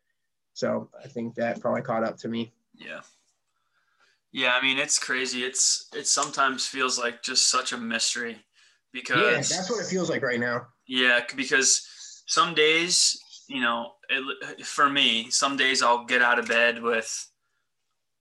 So 0.54 0.90
I 1.04 1.08
think 1.08 1.36
that 1.36 1.62
probably 1.62 1.82
caught 1.82 2.04
up 2.04 2.18
to 2.20 2.28
me. 2.28 2.54
Yeah. 2.76 3.02
Yeah, 4.32 4.54
I 4.54 4.62
mean 4.62 4.78
it's 4.78 5.00
crazy. 5.00 5.44
It's 5.44 5.90
it 5.96 6.06
sometimes 6.06 6.68
feels 6.68 7.00
like 7.00 7.24
just 7.24 7.50
such 7.50 7.72
a 7.72 7.78
mystery 7.78 8.38
because 8.92 9.50
yeah, 9.52 9.58
that's 9.58 9.70
what 9.70 9.84
it 9.84 9.88
feels 9.88 10.10
like 10.10 10.22
right 10.22 10.40
now. 10.40 10.68
Yeah, 10.86 11.22
because 11.36 11.88
some 12.28 12.54
days, 12.54 13.20
you 13.48 13.62
know, 13.62 13.94
it, 14.10 14.66
for 14.66 14.90
me, 14.90 15.30
some 15.32 15.58
days 15.58 15.82
I'll 15.82 16.06
get 16.06 16.22
out 16.22 16.40
of 16.40 16.48
bed 16.48 16.84
with 16.84 17.30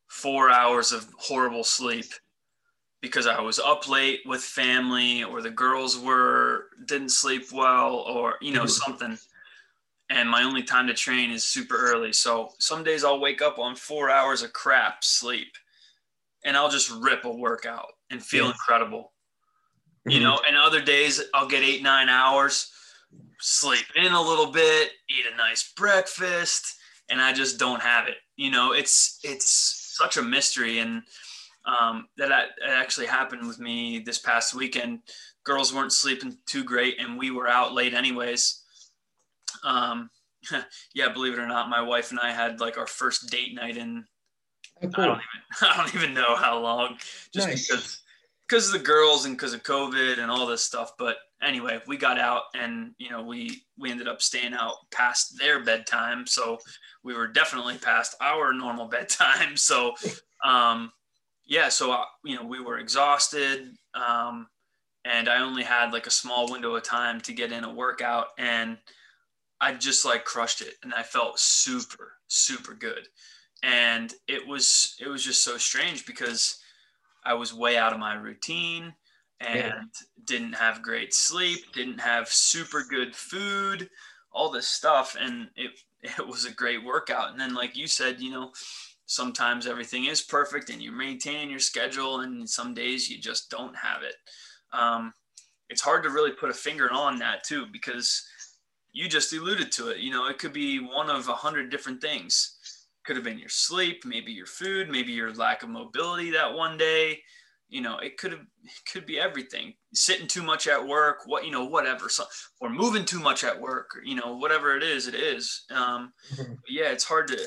four 0.06 0.49
hours 0.50 0.92
of 0.92 1.06
horrible 1.18 1.64
sleep 1.64 2.06
because 3.02 3.26
I 3.26 3.40
was 3.40 3.58
up 3.58 3.88
late 3.88 4.20
with 4.26 4.40
family 4.40 5.22
or 5.22 5.42
the 5.42 5.50
girls 5.50 5.98
were 5.98 6.66
didn't 6.86 7.10
sleep 7.10 7.52
well 7.52 7.96
or 7.96 8.34
you 8.40 8.52
know 8.52 8.62
mm-hmm. 8.62 8.68
something 8.68 9.18
and 10.10 10.28
my 10.30 10.42
only 10.42 10.62
time 10.62 10.86
to 10.86 10.94
train 10.94 11.30
is 11.30 11.44
super 11.44 11.76
early. 11.76 12.12
So 12.12 12.50
some 12.58 12.84
days 12.84 13.04
I'll 13.04 13.20
wake 13.20 13.42
up 13.42 13.58
on 13.58 13.74
four 13.74 14.10
hours 14.10 14.42
of 14.42 14.52
crap 14.52 15.02
sleep 15.02 15.52
and 16.44 16.56
I'll 16.56 16.70
just 16.70 16.90
rip 16.90 17.24
a 17.24 17.30
workout 17.30 17.92
and 18.10 18.22
feel 18.22 18.44
yeah. 18.44 18.52
incredible. 18.52 19.12
Mm-hmm. 20.06 20.10
You 20.12 20.20
know, 20.20 20.40
and 20.46 20.56
other 20.56 20.80
days 20.80 21.20
I'll 21.34 21.48
get 21.48 21.64
eight, 21.64 21.82
nine 21.82 22.08
hours, 22.08 22.70
sleep 23.40 23.86
in 23.96 24.12
a 24.12 24.22
little 24.22 24.52
bit, 24.52 24.90
eat 25.10 25.24
a 25.32 25.36
nice 25.36 25.72
breakfast, 25.76 26.76
and 27.08 27.20
I 27.20 27.32
just 27.32 27.58
don't 27.58 27.82
have 27.82 28.06
it. 28.06 28.18
You 28.36 28.52
know, 28.52 28.72
it's 28.72 29.18
it's 29.24 29.96
such 29.96 30.16
a 30.16 30.22
mystery. 30.22 30.78
And 30.78 31.02
um, 31.66 32.08
that, 32.16 32.50
actually 32.64 33.06
happened 33.06 33.46
with 33.46 33.58
me 33.58 33.99
this 33.99 34.18
past 34.18 34.54
weekend. 34.54 35.00
Girls 35.44 35.75
weren't 35.75 35.92
sleeping 35.92 36.38
too 36.46 36.64
great, 36.64 37.00
and 37.00 37.18
we 37.18 37.30
were 37.30 37.49
out 37.49 37.75
late 37.75 37.94
anyways 37.94 38.62
um, 39.64 40.11
yeah, 40.94 41.12
believe 41.12 41.35
it 41.35 41.38
or 41.38 41.46
not, 41.46 41.68
my 41.68 41.82
wife 41.82 42.11
and 42.11 42.20
I 42.20 42.32
had 42.32 42.61
like 42.61 42.78
our 42.78 42.87
first 42.87 43.31
date 43.31 43.55
night 43.55 43.76
in 43.76 44.05
oh, 44.83 44.88
cool. 44.88 45.05
I 45.05 45.07
don't 45.07 45.16
even 45.16 45.22
I 45.68 45.76
don't 45.76 45.94
even 45.94 46.14
know 46.14 46.37
how 46.37 46.59
long, 46.59 46.96
just 47.33 47.48
nice. 47.48 47.68
because 47.68 48.02
because 48.48 48.66
of 48.68 48.72
the 48.74 48.87
girls 48.87 49.24
and 49.24 49.37
because 49.37 49.55
of 49.55 49.64
COVID 49.64 50.18
and 50.18 50.31
all 50.31 50.46
this 50.46 50.62
stuff. 50.62 50.92
But 50.98 51.16
anyway, 51.42 51.81
we 51.88 51.96
got 51.96 52.18
out 52.18 52.42
and 52.55 52.92
you 52.98 53.11
know 53.11 53.22
we 53.22 53.62
we 53.79 53.90
ended 53.90 54.09
up 54.09 54.22
staying 54.22 54.55
out 54.55 54.74
past 54.92 55.38
their 55.38 55.64
bedtime, 55.64 56.26
so 56.26 56.59
we 57.02 57.14
were 57.14 57.26
definitely 57.26 57.79
past 57.79 58.14
our 58.20 58.52
normal 58.52 58.87
bedtime. 58.87 59.57
So 59.57 59.94
um, 60.44 60.92
yeah, 61.46 61.68
so 61.68 61.92
uh, 61.92 62.04
you 62.24 62.37
know 62.37 62.44
we 62.44 62.61
were 62.61 62.78
exhausted. 62.78 63.76
Um, 63.94 64.48
and 65.04 65.28
I 65.28 65.40
only 65.40 65.62
had 65.62 65.92
like 65.92 66.06
a 66.06 66.11
small 66.11 66.50
window 66.50 66.74
of 66.74 66.82
time 66.82 67.20
to 67.22 67.32
get 67.32 67.52
in 67.52 67.62
a 67.62 67.72
workout 67.72 68.26
and 68.38 68.76
I 69.61 69.72
just 69.72 70.04
like 70.04 70.24
crushed 70.24 70.61
it 70.61 70.74
and 70.82 70.92
I 70.92 71.02
felt 71.02 71.38
super, 71.38 72.14
super 72.26 72.74
good. 72.74 73.09
And 73.62 74.12
it 74.28 74.46
was 74.46 74.96
it 75.00 75.09
was 75.09 75.24
just 75.24 75.44
so 75.44 75.56
strange 75.56 76.06
because 76.06 76.59
I 77.24 77.35
was 77.35 77.54
way 77.54 77.76
out 77.76 77.92
of 77.92 77.98
my 77.98 78.14
routine 78.14 78.94
and 79.40 79.56
yeah. 79.56 79.82
didn't 80.24 80.54
have 80.54 80.82
great 80.82 81.14
sleep, 81.14 81.72
didn't 81.72 82.00
have 82.00 82.28
super 82.28 82.82
good 82.82 83.14
food, 83.14 83.88
all 84.32 84.50
this 84.50 84.68
stuff. 84.68 85.16
And 85.18 85.48
it 85.56 85.70
it 86.02 86.26
was 86.26 86.44
a 86.44 86.52
great 86.52 86.85
workout. 86.85 87.30
And 87.30 87.40
then 87.40 87.54
like 87.54 87.76
you 87.76 87.87
said, 87.87 88.20
you 88.20 88.30
know, 88.30 88.52
sometimes 89.07 89.66
everything 89.66 90.07
is 90.07 90.21
perfect 90.21 90.69
and 90.69 90.83
you're 90.83 90.92
maintaining 90.92 91.49
your 91.49 91.61
schedule 91.61 92.21
and 92.21 92.49
some 92.49 92.75
days 92.75 93.09
you 93.09 93.19
just 93.19 93.51
don't 93.51 93.75
have 93.77 94.03
it. 94.03 94.14
Um, 94.73 95.12
it's 95.69 95.81
hard 95.81 96.03
to 96.05 96.11
really 96.11 96.33
put 96.33 96.51
a 96.51 96.55
finger 96.55 96.92
on 96.92 97.19
that 97.19 97.45
too 97.45 97.66
because 97.73 98.27
you 98.92 99.09
just 99.09 99.33
alluded 99.33 99.71
to 99.73 99.88
it. 99.88 99.99
You 99.99 100.11
know, 100.11 100.29
it 100.29 100.38
could 100.38 100.53
be 100.53 100.79
one 100.79 101.11
of 101.11 101.29
a 101.29 101.35
hundred 101.35 101.71
different 101.71 102.01
things. 102.01 102.57
Could 103.05 103.16
have 103.16 103.25
been 103.25 103.38
your 103.38 103.49
sleep, 103.49 104.05
maybe 104.05 104.33
your 104.33 104.47
food, 104.47 104.90
maybe 104.90 105.12
your 105.12 105.33
lack 105.33 105.62
of 105.62 105.69
mobility 105.69 106.31
that 106.33 106.55
one 106.55 106.77
day. 106.77 107.21
You 107.69 107.81
know, 107.81 107.99
it 107.99 108.16
could 108.16 108.31
have 108.31 108.40
it 108.40 108.90
could 108.92 109.07
be 109.07 109.19
everything. 109.19 109.75
Sitting 109.92 110.27
too 110.27 110.42
much 110.42 110.66
at 110.66 110.85
work, 110.85 111.19
what 111.27 111.45
you 111.45 111.51
know, 111.51 111.64
whatever. 111.64 112.09
So, 112.09 112.25
or 112.61 112.71
moving 112.71 113.05
too 113.05 113.21
much 113.21 113.45
at 113.45 113.61
work, 113.61 113.90
or, 113.97 114.03
you 114.05 114.14
know, 114.14 114.37
whatever 114.37 114.77
it 114.77 114.83
is, 114.83 115.09
it 115.09 115.14
is. 115.14 115.64
Um, 115.71 116.12
yeah, 116.69 116.90
it's 116.90 117.05
hard 117.05 117.29
to 117.29 117.38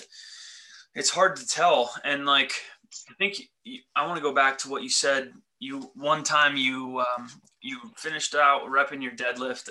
it's 0.96 1.10
hard 1.10 1.36
to 1.38 1.48
tell. 1.48 1.94
And 2.04 2.26
like, 2.26 2.54
I 3.10 3.14
think 3.16 3.42
you, 3.64 3.82
I 3.96 4.06
want 4.06 4.18
to 4.18 4.24
go 4.24 4.34
back 4.34 4.58
to 4.60 4.70
what 4.70 4.84
you 4.84 4.90
said. 4.90 5.34
You 5.60 5.92
one 5.94 6.24
time 6.24 6.56
you 6.56 7.00
um, 7.00 7.30
you 7.62 7.80
finished 7.98 8.34
out 8.34 8.70
repping 8.70 9.04
your 9.04 9.12
deadlift 9.12 9.70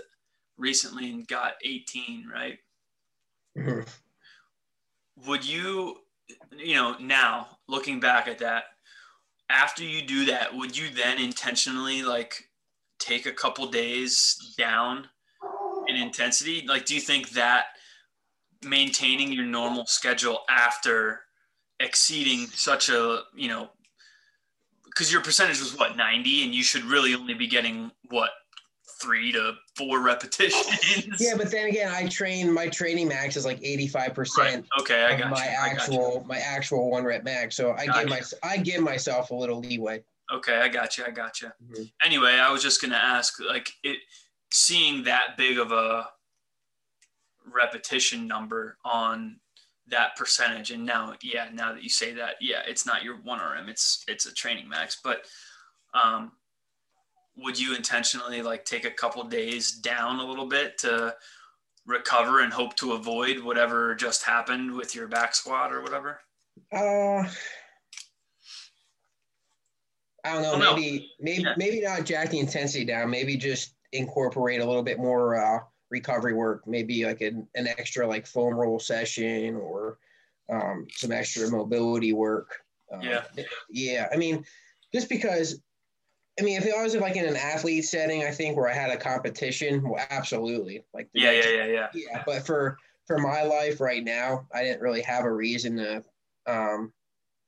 recently 0.59 1.11
and 1.11 1.27
got 1.27 1.55
18, 1.65 2.29
right? 2.33 2.59
Mm-hmm. 3.57 5.29
Would 5.29 5.49
you, 5.49 5.97
you 6.57 6.75
know, 6.75 6.97
now 6.99 7.59
looking 7.67 8.01
back 8.01 8.29
at 8.29 8.39
that, 8.39 8.65
after 9.49 9.83
you 9.83 10.03
do 10.03 10.27
that, 10.27 10.55
would 10.55 10.77
you 10.77 10.91
then 10.91 11.19
intentionally 11.19 12.03
like 12.03 12.51
take 12.99 13.27
a 13.27 13.33
couple 13.33 13.67
days 13.69 14.55
down 14.59 15.09
in 15.87 15.97
intensity? 15.97 16.65
Like, 16.69 16.85
do 16.85 16.95
you 16.95 17.01
think 17.01 17.31
that 17.31 17.67
maintaining 18.63 19.33
your 19.33 19.45
normal 19.45 19.87
schedule 19.87 20.41
after 20.49 21.21
exceeding 21.81 22.47
such 22.49 22.89
a, 22.89 23.23
you 23.35 23.49
know, 23.49 23.71
because 24.85 25.13
your 25.13 25.23
percentage 25.23 25.61
was 25.61 25.77
what 25.79 25.97
90 25.97 26.45
and 26.45 26.55
you 26.55 26.63
should 26.63 26.85
really 26.85 27.15
only 27.15 27.35
be 27.35 27.47
getting 27.47 27.91
what 28.09 28.31
three 29.01 29.33
to 29.33 29.55
four 29.77 30.01
repetitions. 30.01 31.21
Yeah, 31.21 31.35
but 31.37 31.51
then 31.51 31.69
again, 31.69 31.93
I 31.95 32.09
train 32.09 32.53
my 32.53 32.69
training 32.69 33.09
max 33.09 33.37
is 33.37 33.45
like 33.45 33.63
eighty 33.63 33.87
five 33.87 34.15
percent. 34.15 34.67
Okay, 34.81 35.05
I 35.05 35.17
got 35.17 35.31
my 35.31 35.45
you. 35.45 35.57
actual 35.57 36.25
my 36.27 36.39
actual 36.39 36.91
one 36.91 37.05
rep 37.05 37.25
max. 37.25 37.57
So 37.57 37.73
I 37.73 37.87
got 37.87 38.01
give 38.01 38.09
my 38.09 38.21
I 38.43 38.57
give 38.57 38.83
myself 38.83 39.31
a 39.31 39.35
little 39.35 39.61
leeway. 39.61 40.03
Okay, 40.33 40.57
I 40.57 40.69
got 40.69 40.99
you. 40.99 41.05
I 41.07 41.11
got 41.11 41.41
you. 41.41 41.49
Mm-hmm. 41.49 41.83
Anyway, 42.05 42.33
I 42.33 42.51
was 42.51 42.63
just 42.63 42.83
gonna 42.83 42.97
ask, 42.97 43.41
like, 43.41 43.71
it 43.83 43.99
seeing 44.53 45.05
that 45.05 45.37
big 45.37 45.59
of 45.59 45.73
a 45.73 46.09
repetition 47.53 48.27
number 48.27 48.79
on 48.85 49.37
that 49.89 50.17
percentage, 50.17 50.71
and 50.71 50.85
now, 50.85 51.15
yeah, 51.23 51.49
now 51.53 51.73
that 51.73 51.83
you 51.83 51.89
say 51.89 52.13
that, 52.15 52.37
yeah, 52.41 52.63
it's 52.67 52.87
not 52.87 53.03
your 53.03 53.17
one 53.17 53.41
RM, 53.41 53.69
it's 53.69 54.05
it's 54.07 54.27
a 54.27 54.33
training 54.33 54.69
max, 54.69 55.01
but 55.03 55.25
um, 55.95 56.33
would 57.37 57.59
you 57.59 57.75
intentionally 57.75 58.43
like 58.43 58.65
take 58.65 58.85
a 58.85 58.91
couple 58.91 59.23
days 59.25 59.73
down 59.73 60.19
a 60.19 60.25
little 60.25 60.47
bit 60.47 60.79
to 60.79 61.15
recover 61.87 62.41
and 62.41 62.53
hope 62.53 62.77
to 62.77 62.93
avoid 62.93 63.41
whatever 63.41 63.95
just 63.95 64.23
happened 64.23 64.73
with 64.73 64.95
your 64.95 65.09
back 65.09 65.35
squat 65.35 65.73
or 65.73 65.83
whatever? 65.83 66.21
Uh, 66.73 67.25
I 70.25 70.33
don't 70.33 70.43
know. 70.43 70.75
Maybe 70.75 71.13
maybe 71.21 71.43
yeah. 71.43 71.55
maybe 71.57 71.81
not 71.81 72.05
jack 72.05 72.31
the 72.31 72.39
intensity 72.39 72.85
down. 72.85 73.11
Maybe 73.11 73.37
just 73.37 73.75
incorporate 73.93 74.61
a 74.61 74.65
little 74.65 74.83
bit 74.83 74.99
more 74.99 75.37
uh, 75.37 75.61
recovery 75.91 76.35
work. 76.35 76.67
Maybe 76.67 77.05
like 77.05 77.21
an, 77.21 77.47
an 77.55 77.67
extra 77.67 78.07
like 78.07 78.27
foam 78.27 78.55
roll 78.55 78.79
session 78.79 79.57
or 79.57 79.99
um, 80.51 80.87
some 80.91 81.13
extra 81.13 81.51
mobility 81.51 82.13
work. 82.13 82.57
Um, 82.93 83.03
yeah. 83.03 83.23
Yeah. 83.71 84.09
I 84.13 84.17
mean, 84.17 84.45
just 84.95 85.09
because, 85.09 85.61
I 86.41 86.43
mean, 86.43 86.57
if 86.57 86.67
it 86.67 86.75
was 86.77 86.95
like 86.97 87.17
in 87.17 87.27
an 87.27 87.37
athlete 87.37 87.85
setting, 87.85 88.25
I 88.25 88.31
think 88.31 88.57
where 88.57 88.71
I 88.71 88.75
had 88.75 88.91
a 88.91 88.97
competition, 88.97 89.87
well, 89.87 90.05
absolutely. 90.11 90.85
Like, 90.95 91.09
yeah, 91.13 91.33
yeah, 91.33 91.49
yeah, 91.49 91.67
yeah. 91.67 91.87
Yeah. 91.93 92.23
But 92.25 92.47
for, 92.47 92.79
for 93.07 93.19
my 93.19 93.43
life 93.43 93.81
right 93.81 94.05
now, 94.05 94.47
I 94.55 94.63
didn't 94.63 94.81
really 94.81 95.03
have 95.03 95.25
a 95.25 95.33
reason 95.33 95.77
to 95.77 96.05
um, 96.47 96.93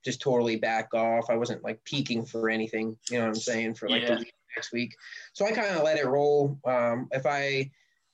just 0.05 0.20
totally 0.20 0.57
back 0.57 0.92
off. 0.92 1.31
I 1.31 1.37
wasn't 1.37 1.62
like 1.62 1.83
peaking 1.85 2.26
for 2.26 2.50
anything, 2.50 2.96
you 3.11 3.18
know 3.18 3.26
what 3.26 3.37
I'm 3.37 3.40
saying, 3.40 3.74
for 3.74 3.88
like 3.88 4.03
yeah. 4.03 4.16
the 4.16 4.26
next 4.57 4.72
week. 4.72 4.94
So 5.33 5.46
I 5.46 5.53
kind 5.53 5.76
of 5.76 5.83
let 5.83 5.98
it 5.98 6.07
roll. 6.07 6.59
Um, 6.64 7.09
if 7.12 7.26
I, 7.26 7.70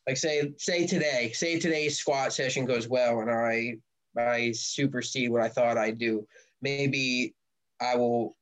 like 0.07 0.17
say 0.17 0.53
say 0.59 0.87
today, 0.87 1.33
say 1.33 1.59
today's 1.59 1.99
squat 1.99 2.33
session 2.33 2.65
goes 2.65 2.89
well 2.89 3.21
and 3.21 3.31
I 3.31 3.77
I 4.17 4.53
supersede 4.53 5.31
what 5.31 5.43
I 5.43 5.49
thought 5.49 5.77
I'd 5.77 5.99
do. 5.99 6.27
Maybe 6.63 7.35
I 7.81 7.97
will 7.97 8.37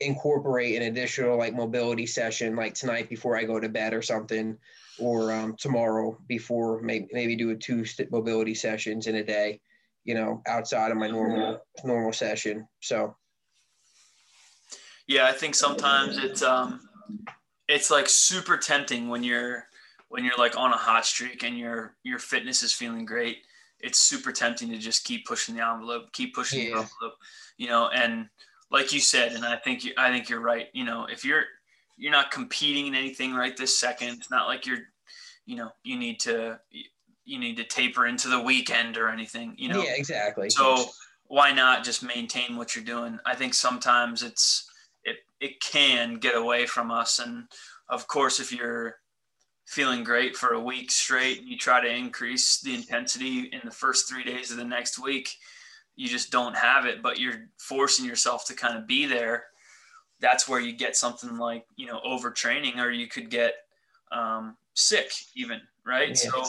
incorporate 0.00 0.76
an 0.76 0.88
additional 0.88 1.38
like 1.38 1.54
mobility 1.54 2.06
session 2.06 2.56
like 2.56 2.74
tonight 2.74 3.08
before 3.08 3.36
I 3.36 3.44
go 3.44 3.60
to 3.60 3.68
bed 3.68 3.94
or 3.94 4.02
something, 4.02 4.56
or 4.98 5.32
um, 5.32 5.54
tomorrow 5.56 6.18
before 6.26 6.80
maybe 6.82 7.08
maybe 7.12 7.36
do 7.36 7.50
a 7.50 7.56
two 7.56 7.84
mobility 8.10 8.54
sessions 8.54 9.06
in 9.06 9.16
a 9.16 9.24
day, 9.24 9.60
you 10.04 10.14
know, 10.14 10.42
outside 10.46 10.90
of 10.90 10.96
my 10.96 11.08
normal 11.08 11.60
normal 11.84 12.12
session. 12.12 12.66
So. 12.80 13.16
Yeah, 15.06 15.26
I 15.26 15.32
think 15.32 15.56
sometimes 15.56 16.18
it's 16.18 16.42
um, 16.42 16.80
it's 17.68 17.90
like 17.90 18.08
super 18.08 18.56
tempting 18.56 19.08
when 19.08 19.24
you're 19.24 19.66
when 20.10 20.24
you're 20.24 20.36
like 20.38 20.56
on 20.56 20.72
a 20.72 20.76
hot 20.76 21.06
streak 21.06 21.42
and 21.42 21.58
your 21.58 21.96
your 22.02 22.18
fitness 22.18 22.62
is 22.62 22.72
feeling 22.72 23.04
great 23.04 23.38
it's 23.80 23.98
super 23.98 24.30
tempting 24.30 24.68
to 24.68 24.76
just 24.76 25.04
keep 25.04 25.26
pushing 25.26 25.56
the 25.56 25.66
envelope 25.66 26.12
keep 26.12 26.34
pushing 26.34 26.60
yeah. 26.60 26.68
the 26.68 26.80
envelope 26.82 27.14
you 27.56 27.68
know 27.68 27.88
and 27.88 28.28
like 28.70 28.92
you 28.92 29.00
said 29.00 29.32
and 29.32 29.44
i 29.44 29.56
think 29.56 29.84
you 29.84 29.92
i 29.96 30.10
think 30.10 30.28
you're 30.28 30.40
right 30.40 30.68
you 30.74 30.84
know 30.84 31.06
if 31.10 31.24
you're 31.24 31.44
you're 31.96 32.12
not 32.12 32.30
competing 32.30 32.86
in 32.86 32.94
anything 32.94 33.34
right 33.34 33.56
this 33.56 33.78
second 33.78 34.08
it's 34.10 34.30
not 34.30 34.46
like 34.46 34.66
you're 34.66 34.78
you 35.46 35.56
know 35.56 35.70
you 35.82 35.98
need 35.98 36.20
to 36.20 36.58
you 37.30 37.38
need 37.38 37.56
to 37.56 37.64
taper 37.64 38.06
into 38.06 38.28
the 38.28 38.40
weekend 38.40 38.96
or 38.96 39.08
anything 39.08 39.54
you 39.56 39.68
know. 39.68 39.82
Yeah 39.82 39.94
exactly. 39.96 40.50
So 40.50 40.84
why 41.26 41.52
not 41.52 41.84
just 41.84 42.02
maintain 42.02 42.56
what 42.56 42.74
you're 42.74 42.84
doing? 42.84 43.18
I 43.24 43.36
think 43.36 43.54
sometimes 43.54 44.22
it's 44.22 44.68
it 45.04 45.18
it 45.40 45.60
can 45.60 46.14
get 46.16 46.36
away 46.36 46.66
from 46.66 46.90
us 46.90 47.20
and 47.20 47.44
of 47.88 48.08
course 48.08 48.40
if 48.40 48.52
you're 48.52 48.96
feeling 49.70 50.02
great 50.02 50.36
for 50.36 50.54
a 50.54 50.60
week 50.60 50.90
straight 50.90 51.38
and 51.38 51.48
you 51.48 51.56
try 51.56 51.80
to 51.80 51.88
increase 51.88 52.60
the 52.60 52.74
intensity 52.74 53.48
in 53.52 53.60
the 53.64 53.70
first 53.70 54.08
three 54.08 54.24
days 54.24 54.50
of 54.50 54.56
the 54.56 54.64
next 54.64 54.98
week 54.98 55.36
you 55.94 56.08
just 56.08 56.32
don't 56.32 56.56
have 56.56 56.86
it 56.86 57.02
but 57.02 57.20
you're 57.20 57.46
forcing 57.56 58.04
yourself 58.04 58.44
to 58.46 58.54
kind 58.54 58.76
of 58.76 58.86
be 58.88 59.06
there. 59.06 59.44
That's 60.18 60.48
where 60.48 60.58
you 60.58 60.72
get 60.72 60.96
something 60.96 61.38
like 61.38 61.66
you 61.76 61.86
know 61.86 62.00
overtraining 62.04 62.78
or 62.78 62.90
you 62.90 63.06
could 63.06 63.30
get 63.30 63.54
um, 64.10 64.56
sick 64.74 65.12
even 65.36 65.60
right? 65.86 66.16
So 66.16 66.42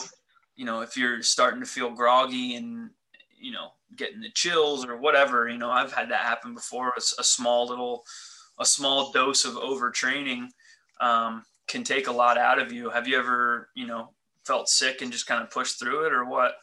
you 0.56 0.64
know 0.64 0.80
if 0.80 0.96
you're 0.96 1.22
starting 1.22 1.60
to 1.60 1.66
feel 1.66 1.90
groggy 1.90 2.56
and 2.56 2.90
you 3.38 3.52
know 3.52 3.68
getting 3.94 4.20
the 4.20 4.30
chills 4.30 4.86
or 4.86 4.96
whatever 4.96 5.48
you 5.48 5.58
know 5.58 5.70
i've 5.70 5.92
had 5.92 6.10
that 6.10 6.20
happen 6.20 6.54
before 6.54 6.92
it's 6.96 7.18
a 7.18 7.24
small 7.24 7.66
little 7.66 8.04
a 8.58 8.64
small 8.64 9.10
dose 9.12 9.44
of 9.44 9.54
overtraining 9.54 10.48
um, 11.00 11.44
can 11.72 11.82
take 11.82 12.06
a 12.06 12.12
lot 12.12 12.38
out 12.38 12.60
of 12.60 12.70
you. 12.70 12.90
Have 12.90 13.08
you 13.08 13.18
ever, 13.18 13.70
you 13.74 13.86
know, 13.86 14.10
felt 14.46 14.68
sick 14.68 15.00
and 15.02 15.10
just 15.10 15.26
kind 15.26 15.42
of 15.42 15.50
pushed 15.50 15.80
through 15.80 16.06
it 16.06 16.12
or 16.12 16.24
what? 16.26 16.54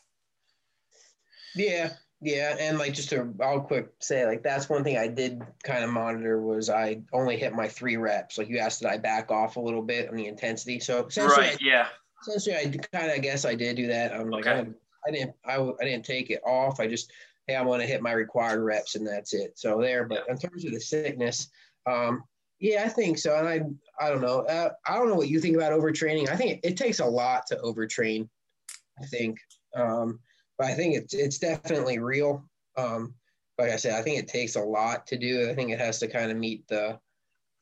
Yeah, 1.56 1.94
yeah, 2.22 2.56
and 2.60 2.78
like 2.78 2.94
just 2.94 3.10
to 3.10 3.34
I'll 3.42 3.62
quick 3.62 3.90
say 4.00 4.26
like 4.26 4.44
that's 4.44 4.70
one 4.70 4.84
thing 4.84 4.98
I 4.98 5.08
did 5.08 5.42
kind 5.64 5.84
of 5.84 5.90
monitor 5.90 6.42
was 6.42 6.70
I 6.70 7.02
only 7.12 7.38
hit 7.38 7.54
my 7.54 7.68
three 7.68 7.98
reps. 7.98 8.38
Like 8.38 8.50
you 8.50 8.60
asked, 8.60 8.82
did 8.82 8.90
I 8.90 8.98
back 8.98 9.32
off 9.32 9.56
a 9.56 9.62
little 9.62 9.82
bit 9.82 10.10
on 10.10 10.16
the 10.16 10.28
intensity? 10.28 10.80
So 10.80 11.08
essentially, 11.08 11.48
right, 11.48 11.58
yeah. 11.60 11.88
Essentially, 12.22 12.56
I 12.56 12.98
kind 12.98 13.12
of 13.12 13.22
guess 13.22 13.46
I 13.46 13.56
did 13.56 13.78
do 13.78 13.88
that. 13.88 14.14
I'm 14.14 14.30
like 14.30 14.46
okay. 14.46 14.70
I, 14.70 15.08
I 15.08 15.12
didn't 15.12 15.36
I, 15.44 15.56
I 15.56 15.84
didn't 15.86 16.06
take 16.06 16.30
it 16.30 16.42
off. 16.46 16.80
I 16.80 16.88
just 16.88 17.12
hey 17.48 17.56
I 17.56 17.64
want 17.64 17.82
to 17.82 17.88
hit 17.88 18.02
my 18.02 18.12
required 18.12 18.62
reps 18.62 18.96
and 18.96 19.08
that's 19.08 19.34
it. 19.34 19.58
So 19.58 19.82
there. 19.82 20.06
But 20.06 20.26
in 20.30 20.38
terms 20.38 20.66
of 20.66 20.72
the 20.72 20.80
sickness, 20.80 21.50
um, 21.88 22.24
yeah, 22.60 22.84
I 22.84 22.90
think 22.90 23.18
so. 23.18 23.38
And 23.38 23.48
I, 23.48 23.62
I 24.06 24.10
don't 24.10 24.22
know. 24.22 24.42
Uh, 24.42 24.72
I 24.86 24.96
don't 24.96 25.08
know 25.08 25.16
what 25.16 25.30
you 25.30 25.40
think 25.40 25.56
about 25.56 25.72
overtraining. 25.72 26.30
I 26.30 26.36
think 26.36 26.52
it, 26.52 26.72
it 26.72 26.78
takes 26.78 27.00
a 27.00 27.06
lot 27.06 27.48
to 27.48 27.56
overtrain. 27.58 28.28
I 29.02 29.06
think, 29.06 29.40
um, 29.76 30.20
but 30.58 30.68
I 30.68 30.74
think 30.74 30.96
it's 30.96 31.14
it's 31.14 31.38
definitely 31.38 32.00
real. 32.00 32.44
Um, 32.78 33.14
like 33.58 33.72
I 33.72 33.78
said, 33.78 33.94
I 33.94 34.02
think 34.02 34.20
it 34.20 34.28
takes 34.28 34.56
a 34.56 34.62
lot 34.62 35.08
to 35.08 35.18
do. 35.18 35.50
I 35.50 35.56
think 35.56 35.72
it 35.72 35.80
has 35.80 36.00
to 36.00 36.08
kind 36.08 36.32
of 36.32 36.38
meet 36.38 36.68
the 36.68 37.00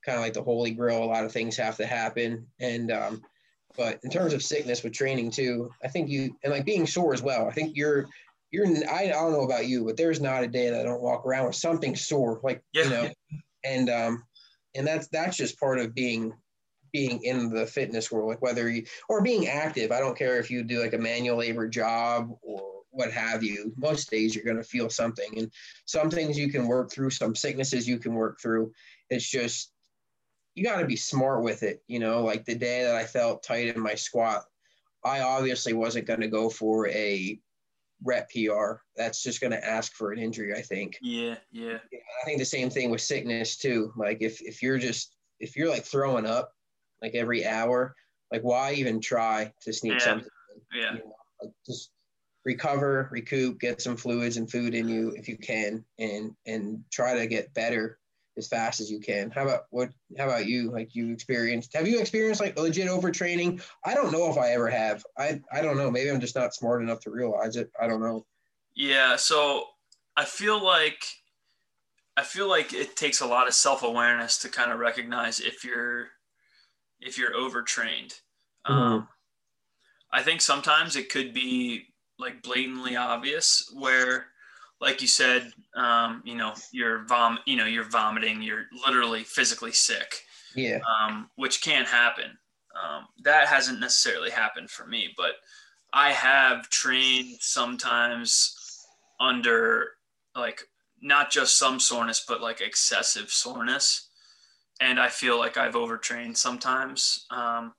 kind 0.03 0.17
of 0.17 0.23
like 0.23 0.33
the 0.33 0.43
holy 0.43 0.71
grail. 0.71 1.03
A 1.03 1.05
lot 1.05 1.25
of 1.25 1.31
things 1.31 1.57
have 1.57 1.77
to 1.77 1.85
happen, 1.85 2.47
and 2.59 2.91
um, 2.91 3.21
but 3.75 3.99
in 4.03 4.09
terms 4.09 4.33
of 4.33 4.41
sickness 4.41 4.83
with 4.83 4.93
training 4.93 5.29
too, 5.29 5.71
I 5.83 5.89
think 5.89 6.09
you 6.09 6.35
and 6.43 6.51
like 6.51 6.65
being 6.65 6.87
sore 6.87 7.13
as 7.13 7.21
well. 7.21 7.47
I 7.47 7.51
think 7.51 7.75
you're 7.77 8.07
you're 8.49 8.65
I, 8.89 9.05
I 9.05 9.07
don't 9.09 9.33
know 9.33 9.43
about 9.43 9.67
you, 9.67 9.85
but 9.85 9.95
there's 9.95 10.21
not 10.21 10.43
a 10.43 10.47
day 10.47 10.71
that 10.71 10.79
I 10.79 10.83
don't 10.83 11.01
walk 11.01 11.25
around 11.25 11.45
with 11.45 11.55
something 11.55 11.95
sore, 11.95 12.39
like 12.43 12.63
yeah. 12.73 12.83
you 12.83 12.89
know, 12.89 13.09
and 13.63 13.89
um, 13.89 14.23
and 14.77 14.87
that's 14.87 15.07
that's 15.07 15.35
just 15.35 15.59
part 15.59 15.79
of 15.79 15.93
being 15.93 16.33
being 16.93 17.21
in 17.23 17.49
the 17.49 17.65
fitness 17.65 18.11
world 18.11 18.29
like 18.29 18.41
whether 18.41 18.69
you 18.69 18.85
or 19.09 19.21
being 19.21 19.47
active. 19.47 19.91
I 19.91 19.99
don't 19.99 20.17
care 20.17 20.39
if 20.39 20.49
you 20.49 20.63
do 20.63 20.81
like 20.81 20.93
a 20.93 20.97
manual 20.97 21.37
labor 21.37 21.67
job 21.67 22.31
or 22.41 22.77
what 22.91 23.11
have 23.11 23.43
you. 23.43 23.73
Most 23.77 24.09
days 24.09 24.33
you're 24.33 24.45
going 24.45 24.57
to 24.57 24.63
feel 24.63 24.89
something. 24.89 25.37
And 25.37 25.51
some 25.85 26.09
things 26.09 26.39
you 26.39 26.49
can 26.49 26.67
work 26.67 26.91
through 26.91 27.09
some 27.09 27.35
sicknesses 27.35 27.87
you 27.87 27.99
can 27.99 28.13
work 28.13 28.39
through. 28.41 28.71
It's 29.09 29.29
just 29.29 29.73
you 30.55 30.63
got 30.63 30.79
to 30.79 30.87
be 30.87 30.95
smart 30.95 31.43
with 31.43 31.63
it 31.63 31.83
you 31.87 31.99
know? 31.99 32.23
Like 32.23 32.45
the 32.45 32.55
day 32.55 32.83
that 32.83 32.95
i 32.95 33.03
felt 33.03 33.43
tight 33.43 33.75
in 33.75 33.81
my 33.81 33.95
squat 33.95 34.43
i 35.03 35.21
obviously 35.21 35.73
wasn't 35.73 36.07
going 36.07 36.21
to 36.21 36.27
go 36.27 36.49
for 36.49 36.87
a 36.87 37.39
rep 38.03 38.29
PR. 38.31 38.75
That's 38.95 39.23
just 39.23 39.41
going 39.41 39.51
to 39.51 39.65
ask 39.65 39.93
for 39.93 40.11
an 40.11 40.19
injury, 40.19 40.53
I 40.53 40.61
think. 40.61 40.97
Yeah, 41.01 41.35
yeah. 41.51 41.77
I 41.91 42.25
think 42.25 42.39
the 42.39 42.45
same 42.45 42.69
thing 42.69 42.89
with 42.89 43.01
sickness 43.01 43.57
too. 43.57 43.91
Like 43.97 44.17
if 44.21 44.41
if 44.41 44.61
you're 44.61 44.79
just 44.79 45.15
if 45.39 45.55
you're 45.55 45.69
like 45.69 45.83
throwing 45.83 46.25
up 46.25 46.53
like 47.01 47.15
every 47.15 47.45
hour, 47.45 47.95
like 48.31 48.41
why 48.41 48.73
even 48.73 48.99
try 48.99 49.51
to 49.63 49.73
sneak 49.73 49.93
yeah. 49.93 49.99
something? 49.99 50.29
Yeah. 50.73 50.93
You 50.93 50.99
know, 50.99 51.15
like 51.41 51.51
just 51.65 51.91
recover, 52.45 53.09
recoup, 53.11 53.59
get 53.59 53.81
some 53.81 53.97
fluids 53.97 54.37
and 54.37 54.49
food 54.49 54.73
in 54.73 54.87
you 54.87 55.13
if 55.15 55.27
you 55.27 55.37
can, 55.37 55.83
and 55.99 56.31
and 56.45 56.83
try 56.91 57.15
to 57.15 57.27
get 57.27 57.53
better 57.53 57.99
as 58.37 58.47
fast 58.47 58.79
as 58.79 58.91
you 58.91 58.99
can. 58.99 59.31
How 59.31 59.43
about 59.43 59.65
what? 59.69 59.89
How 60.17 60.25
about 60.25 60.45
you? 60.45 60.71
Like 60.71 60.95
you 60.95 61.11
experienced? 61.11 61.73
Have 61.73 61.87
you 61.87 61.99
experienced 61.99 62.41
like 62.41 62.57
legit 62.57 62.87
overtraining? 62.87 63.61
I 63.85 63.93
don't 63.93 64.11
know 64.11 64.29
if 64.29 64.37
I 64.37 64.51
ever 64.51 64.69
have. 64.69 65.03
I 65.17 65.41
I 65.51 65.61
don't 65.61 65.77
know. 65.77 65.91
Maybe 65.91 66.09
I'm 66.09 66.21
just 66.21 66.35
not 66.35 66.53
smart 66.53 66.81
enough 66.81 66.99
to 67.01 67.11
realize 67.11 67.55
it. 67.55 67.71
I 67.79 67.87
don't 67.87 68.01
know. 68.01 68.25
Yeah. 68.75 69.15
So 69.15 69.65
I 70.15 70.25
feel 70.25 70.63
like 70.63 71.03
I 72.15 72.23
feel 72.23 72.47
like 72.47 72.73
it 72.73 72.95
takes 72.95 73.21
a 73.21 73.27
lot 73.27 73.47
of 73.47 73.53
self 73.53 73.83
awareness 73.83 74.39
to 74.39 74.49
kind 74.49 74.71
of 74.71 74.79
recognize 74.79 75.39
if 75.39 75.63
you're 75.63 76.07
if 76.99 77.17
you're 77.17 77.35
overtrained. 77.35 78.15
Mm-hmm. 78.67 78.73
Um, 78.73 79.07
I 80.11 80.23
think 80.23 80.41
sometimes 80.41 80.95
it 80.95 81.09
could 81.09 81.33
be 81.33 81.85
like 82.19 82.41
blatantly 82.41 82.95
obvious 82.95 83.71
where 83.73 84.27
like 84.79 85.01
you 85.01 85.07
said, 85.07 85.51
um, 85.75 86.21
you 86.25 86.35
know, 86.35 86.53
you're 86.71 87.05
vom, 87.05 87.39
you 87.45 87.55
know, 87.55 87.65
you're 87.65 87.83
vomiting, 87.89 88.41
you're 88.41 88.65
literally 88.85 89.23
physically 89.23 89.71
sick. 89.71 90.23
Yeah. 90.55 90.79
Um, 91.01 91.29
which 91.35 91.61
can 91.61 91.85
happen. 91.85 92.37
Um, 92.75 93.07
that 93.23 93.47
hasn't 93.47 93.79
necessarily 93.79 94.29
happened 94.29 94.69
for 94.69 94.85
me, 94.85 95.13
but 95.17 95.33
I 95.93 96.11
have 96.11 96.69
trained 96.69 97.37
sometimes 97.39 98.55
under 99.19 99.89
like 100.35 100.61
not 101.01 101.31
just 101.31 101.57
some 101.57 101.79
soreness, 101.79 102.23
but 102.27 102.41
like 102.41 102.61
excessive 102.61 103.29
soreness. 103.29 104.09
And 104.79 104.99
I 104.99 105.09
feel 105.09 105.39
like 105.39 105.57
I've 105.57 105.75
overtrained 105.75 106.37
sometimes. 106.37 107.25
Um, 107.31 107.73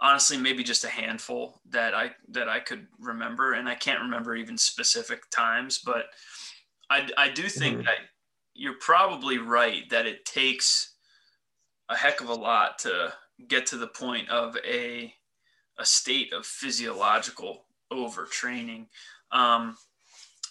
honestly 0.00 0.36
maybe 0.36 0.62
just 0.62 0.84
a 0.84 0.88
handful 0.88 1.60
that 1.70 1.94
I 1.94 2.12
that 2.28 2.48
I 2.48 2.60
could 2.60 2.86
remember, 3.00 3.54
and 3.54 3.68
I 3.68 3.74
can't 3.74 4.02
remember 4.02 4.34
even 4.36 4.56
specific 4.58 5.30
times, 5.30 5.78
but 5.78 6.06
I 6.90 7.08
I 7.16 7.28
do 7.30 7.48
think 7.48 7.76
mm-hmm. 7.76 7.84
that 7.84 7.98
you're 8.54 8.78
probably 8.80 9.38
right 9.38 9.88
that 9.90 10.06
it 10.06 10.24
takes 10.24 10.94
a 11.88 11.96
heck 11.96 12.20
of 12.20 12.28
a 12.28 12.34
lot 12.34 12.78
to 12.80 13.12
get 13.48 13.66
to 13.66 13.76
the 13.76 13.86
point 13.86 14.28
of 14.28 14.56
a 14.66 15.14
a 15.78 15.84
state 15.84 16.32
of 16.32 16.44
physiological 16.44 17.64
overtraining. 17.92 18.86
Um, 19.30 19.76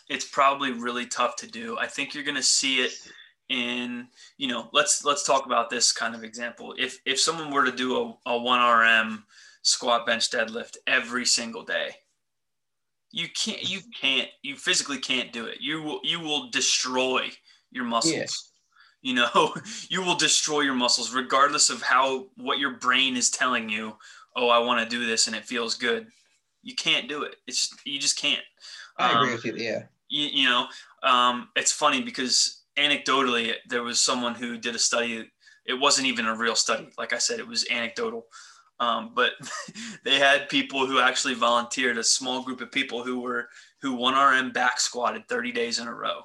it's 0.10 0.26
probably 0.26 0.72
really 0.72 1.06
tough 1.06 1.36
to 1.38 1.48
do. 1.48 1.78
I 1.78 1.88
think 1.88 2.14
you're 2.14 2.24
going 2.24 2.36
to 2.36 2.44
see 2.44 2.78
it 2.78 2.94
in 3.50 4.08
you 4.38 4.48
know 4.48 4.70
let's 4.74 5.06
let's 5.06 5.24
talk 5.24 5.46
about 5.46 5.70
this 5.70 5.92
kind 5.92 6.16
of 6.16 6.24
example. 6.24 6.74
If 6.78 7.00
if 7.06 7.20
someone 7.20 7.52
were 7.52 7.66
to 7.66 7.72
do 7.72 8.18
a, 8.26 8.32
a 8.36 8.40
1rm 8.40 9.24
squat 9.62 10.06
bench 10.06 10.30
deadlift 10.30 10.78
every 10.88 11.26
single 11.26 11.64
day 11.64 11.92
you 13.12 13.28
can't 13.30 13.68
you 13.68 13.80
can't 14.00 14.30
you 14.42 14.56
physically 14.56 15.00
can't 15.00 15.32
do 15.32 15.46
it. 15.46 15.58
You 15.62 15.82
will 15.82 16.00
you 16.04 16.20
will 16.20 16.50
destroy 16.50 17.30
your 17.72 17.86
muscles. 17.86 18.52
Yeah. 19.02 19.10
you 19.10 19.16
know 19.16 19.54
you 19.90 20.02
will 20.04 20.16
destroy 20.16 20.62
your 20.62 20.74
muscles 20.74 21.14
regardless 21.14 21.70
of 21.70 21.82
how 21.82 22.28
what 22.36 22.60
your 22.60 22.72
brain 22.72 23.16
is 23.16 23.30
telling 23.30 23.70
you 23.70 23.96
oh 24.36 24.50
i 24.50 24.58
want 24.58 24.80
to 24.82 24.96
do 24.96 25.06
this 25.06 25.28
and 25.28 25.36
it 25.36 25.46
feels 25.46 25.76
good. 25.76 26.08
You 26.64 26.76
can't 26.76 27.08
do 27.08 27.24
it. 27.24 27.38
It's 27.48 27.74
you 27.86 27.98
just 27.98 28.20
can't. 28.20 28.44
I 28.98 29.12
agree 29.12 29.30
um, 29.30 29.36
with 29.36 29.46
you 29.46 29.56
yeah. 29.56 29.84
you, 30.10 30.28
you 30.42 30.50
know 30.50 30.68
um, 31.04 31.50
it's 31.56 31.72
funny 31.72 32.02
because 32.02 32.62
anecdotally 32.78 33.54
there 33.68 33.84
was 33.84 34.00
someone 34.00 34.36
who 34.36 34.58
did 34.58 34.76
a 34.76 34.80
study 34.80 35.30
it 35.66 35.74
wasn't 35.74 36.08
even 36.08 36.26
a 36.26 36.36
real 36.36 36.56
study 36.56 36.90
like 36.98 37.14
i 37.14 37.18
said 37.18 37.40
it 37.40 37.48
was 37.48 37.68
anecdotal 37.70 38.28
um, 38.80 39.12
but 39.16 39.32
they 40.04 40.20
had 40.20 40.50
people 40.50 40.86
who 40.86 41.00
actually 41.00 41.34
volunteered, 41.34 41.98
a 41.98 42.04
small 42.04 42.44
group 42.44 42.62
of 42.62 42.72
people 42.72 43.04
who 43.04 43.20
were 43.20 43.50
who 43.82 43.98
1RM 43.98 44.54
back 44.54 44.80
squatted 44.80 45.28
30 45.28 45.52
days 45.52 45.80
in 45.80 45.88
a 45.88 45.94
row. 45.94 46.22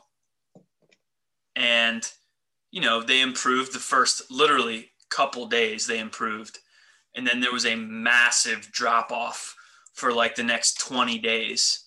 And 1.57 2.07
you 2.71 2.81
know, 2.81 3.03
they 3.03 3.21
improved 3.21 3.75
the 3.75 3.79
first 3.79 4.31
literally 4.31 4.91
couple 5.11 5.47
days 5.47 5.87
they 5.87 5.99
improved. 5.99 6.59
And 7.15 7.27
then 7.27 7.41
there 7.41 7.53
was 7.53 7.67
a 7.67 7.77
massive 7.77 8.71
drop 8.73 9.12
off 9.12 9.55
for 9.93 10.11
like 10.11 10.35
the 10.35 10.43
next 10.43 10.81
20 10.81 11.19
days 11.19 11.85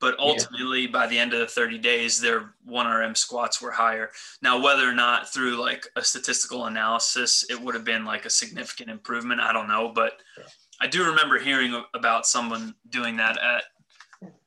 but 0.00 0.18
ultimately 0.18 0.82
yeah. 0.82 0.90
by 0.90 1.06
the 1.06 1.18
end 1.18 1.32
of 1.32 1.40
the 1.40 1.46
30 1.46 1.78
days 1.78 2.20
their 2.20 2.54
1rm 2.68 3.16
squats 3.16 3.60
were 3.60 3.70
higher 3.70 4.10
now 4.42 4.60
whether 4.60 4.88
or 4.88 4.94
not 4.94 5.32
through 5.32 5.56
like 5.56 5.86
a 5.96 6.04
statistical 6.04 6.66
analysis 6.66 7.44
it 7.50 7.60
would 7.60 7.74
have 7.74 7.84
been 7.84 8.04
like 8.04 8.24
a 8.24 8.30
significant 8.30 8.90
improvement 8.90 9.40
i 9.40 9.52
don't 9.52 9.68
know 9.68 9.90
but 9.94 10.14
yeah. 10.36 10.44
i 10.80 10.86
do 10.86 11.04
remember 11.04 11.38
hearing 11.38 11.82
about 11.94 12.26
someone 12.26 12.74
doing 12.90 13.16
that 13.16 13.38
at 13.38 13.64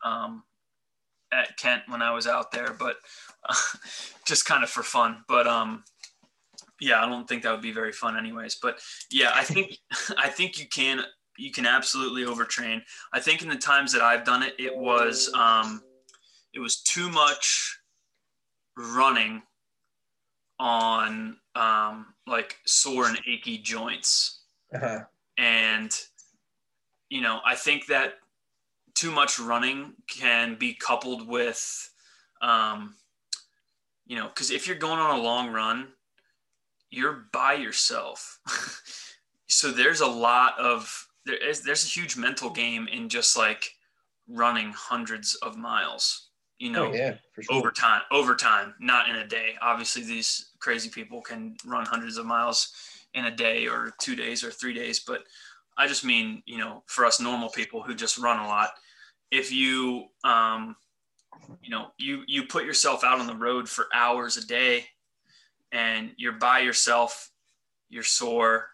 um, 0.03 0.43
at 1.31 1.57
kent 1.57 1.83
when 1.87 2.01
i 2.01 2.13
was 2.13 2.27
out 2.27 2.51
there 2.51 2.75
but 2.77 2.97
uh, 3.47 3.55
just 4.25 4.45
kind 4.45 4.63
of 4.63 4.69
for 4.69 4.83
fun 4.83 5.23
but 5.27 5.47
um 5.47 5.83
yeah 6.79 7.03
i 7.03 7.07
don't 7.07 7.27
think 7.27 7.43
that 7.43 7.51
would 7.51 7.61
be 7.61 7.71
very 7.71 7.91
fun 7.91 8.17
anyways 8.17 8.55
but 8.61 8.79
yeah 9.11 9.31
i 9.35 9.43
think 9.43 9.77
i 10.17 10.27
think 10.27 10.59
you 10.59 10.67
can 10.67 11.03
you 11.41 11.51
can 11.51 11.65
absolutely 11.65 12.23
overtrain. 12.23 12.81
I 13.11 13.19
think 13.19 13.41
in 13.41 13.49
the 13.49 13.55
times 13.55 13.91
that 13.93 14.01
I've 14.01 14.23
done 14.23 14.43
it, 14.43 14.53
it 14.59 14.75
was 14.75 15.31
um, 15.33 15.81
it 16.53 16.59
was 16.59 16.81
too 16.81 17.09
much 17.09 17.79
running 18.77 19.41
on 20.59 21.37
um, 21.55 22.13
like 22.27 22.57
sore 22.65 23.07
and 23.07 23.19
achy 23.27 23.57
joints, 23.57 24.43
uh-huh. 24.73 24.99
and 25.37 25.91
you 27.09 27.21
know 27.21 27.39
I 27.43 27.55
think 27.55 27.87
that 27.87 28.13
too 28.93 29.11
much 29.11 29.39
running 29.39 29.93
can 30.07 30.55
be 30.55 30.73
coupled 30.75 31.27
with 31.27 31.91
um, 32.43 32.93
you 34.05 34.15
know 34.15 34.27
because 34.27 34.51
if 34.51 34.67
you're 34.67 34.77
going 34.77 34.99
on 34.99 35.19
a 35.19 35.23
long 35.23 35.51
run, 35.51 35.87
you're 36.91 37.25
by 37.33 37.53
yourself. 37.53 38.39
so 39.47 39.71
there's 39.71 40.01
a 40.01 40.07
lot 40.07 40.59
of 40.59 41.07
there 41.25 41.37
is 41.37 41.61
there's 41.61 41.83
a 41.83 41.89
huge 41.89 42.17
mental 42.17 42.49
game 42.49 42.87
in 42.91 43.09
just 43.09 43.37
like 43.37 43.71
running 44.27 44.71
hundreds 44.71 45.35
of 45.35 45.57
miles 45.57 46.29
you 46.59 46.71
know 46.71 46.89
oh, 46.89 46.93
yeah, 46.93 47.15
sure. 47.39 47.57
over 47.57 47.71
time 47.71 48.01
over 48.11 48.35
time 48.35 48.73
not 48.79 49.09
in 49.09 49.15
a 49.17 49.27
day 49.27 49.55
obviously 49.61 50.03
these 50.03 50.51
crazy 50.59 50.89
people 50.89 51.21
can 51.21 51.55
run 51.65 51.85
hundreds 51.85 52.17
of 52.17 52.25
miles 52.25 52.73
in 53.13 53.25
a 53.25 53.35
day 53.35 53.67
or 53.67 53.93
two 53.99 54.15
days 54.15 54.43
or 54.43 54.51
three 54.51 54.73
days 54.73 54.99
but 54.99 55.23
i 55.77 55.87
just 55.87 56.05
mean 56.05 56.41
you 56.45 56.57
know 56.57 56.83
for 56.85 57.05
us 57.05 57.19
normal 57.19 57.49
people 57.49 57.81
who 57.81 57.93
just 57.95 58.17
run 58.17 58.39
a 58.39 58.47
lot 58.47 58.69
if 59.31 59.51
you 59.51 60.05
um 60.23 60.75
you 61.61 61.69
know 61.69 61.87
you 61.97 62.23
you 62.27 62.43
put 62.43 62.65
yourself 62.65 63.03
out 63.03 63.19
on 63.19 63.27
the 63.27 63.35
road 63.35 63.67
for 63.67 63.87
hours 63.93 64.37
a 64.37 64.45
day 64.45 64.85
and 65.71 66.11
you're 66.17 66.33
by 66.33 66.59
yourself 66.59 67.31
you're 67.89 68.03
sore 68.03 68.67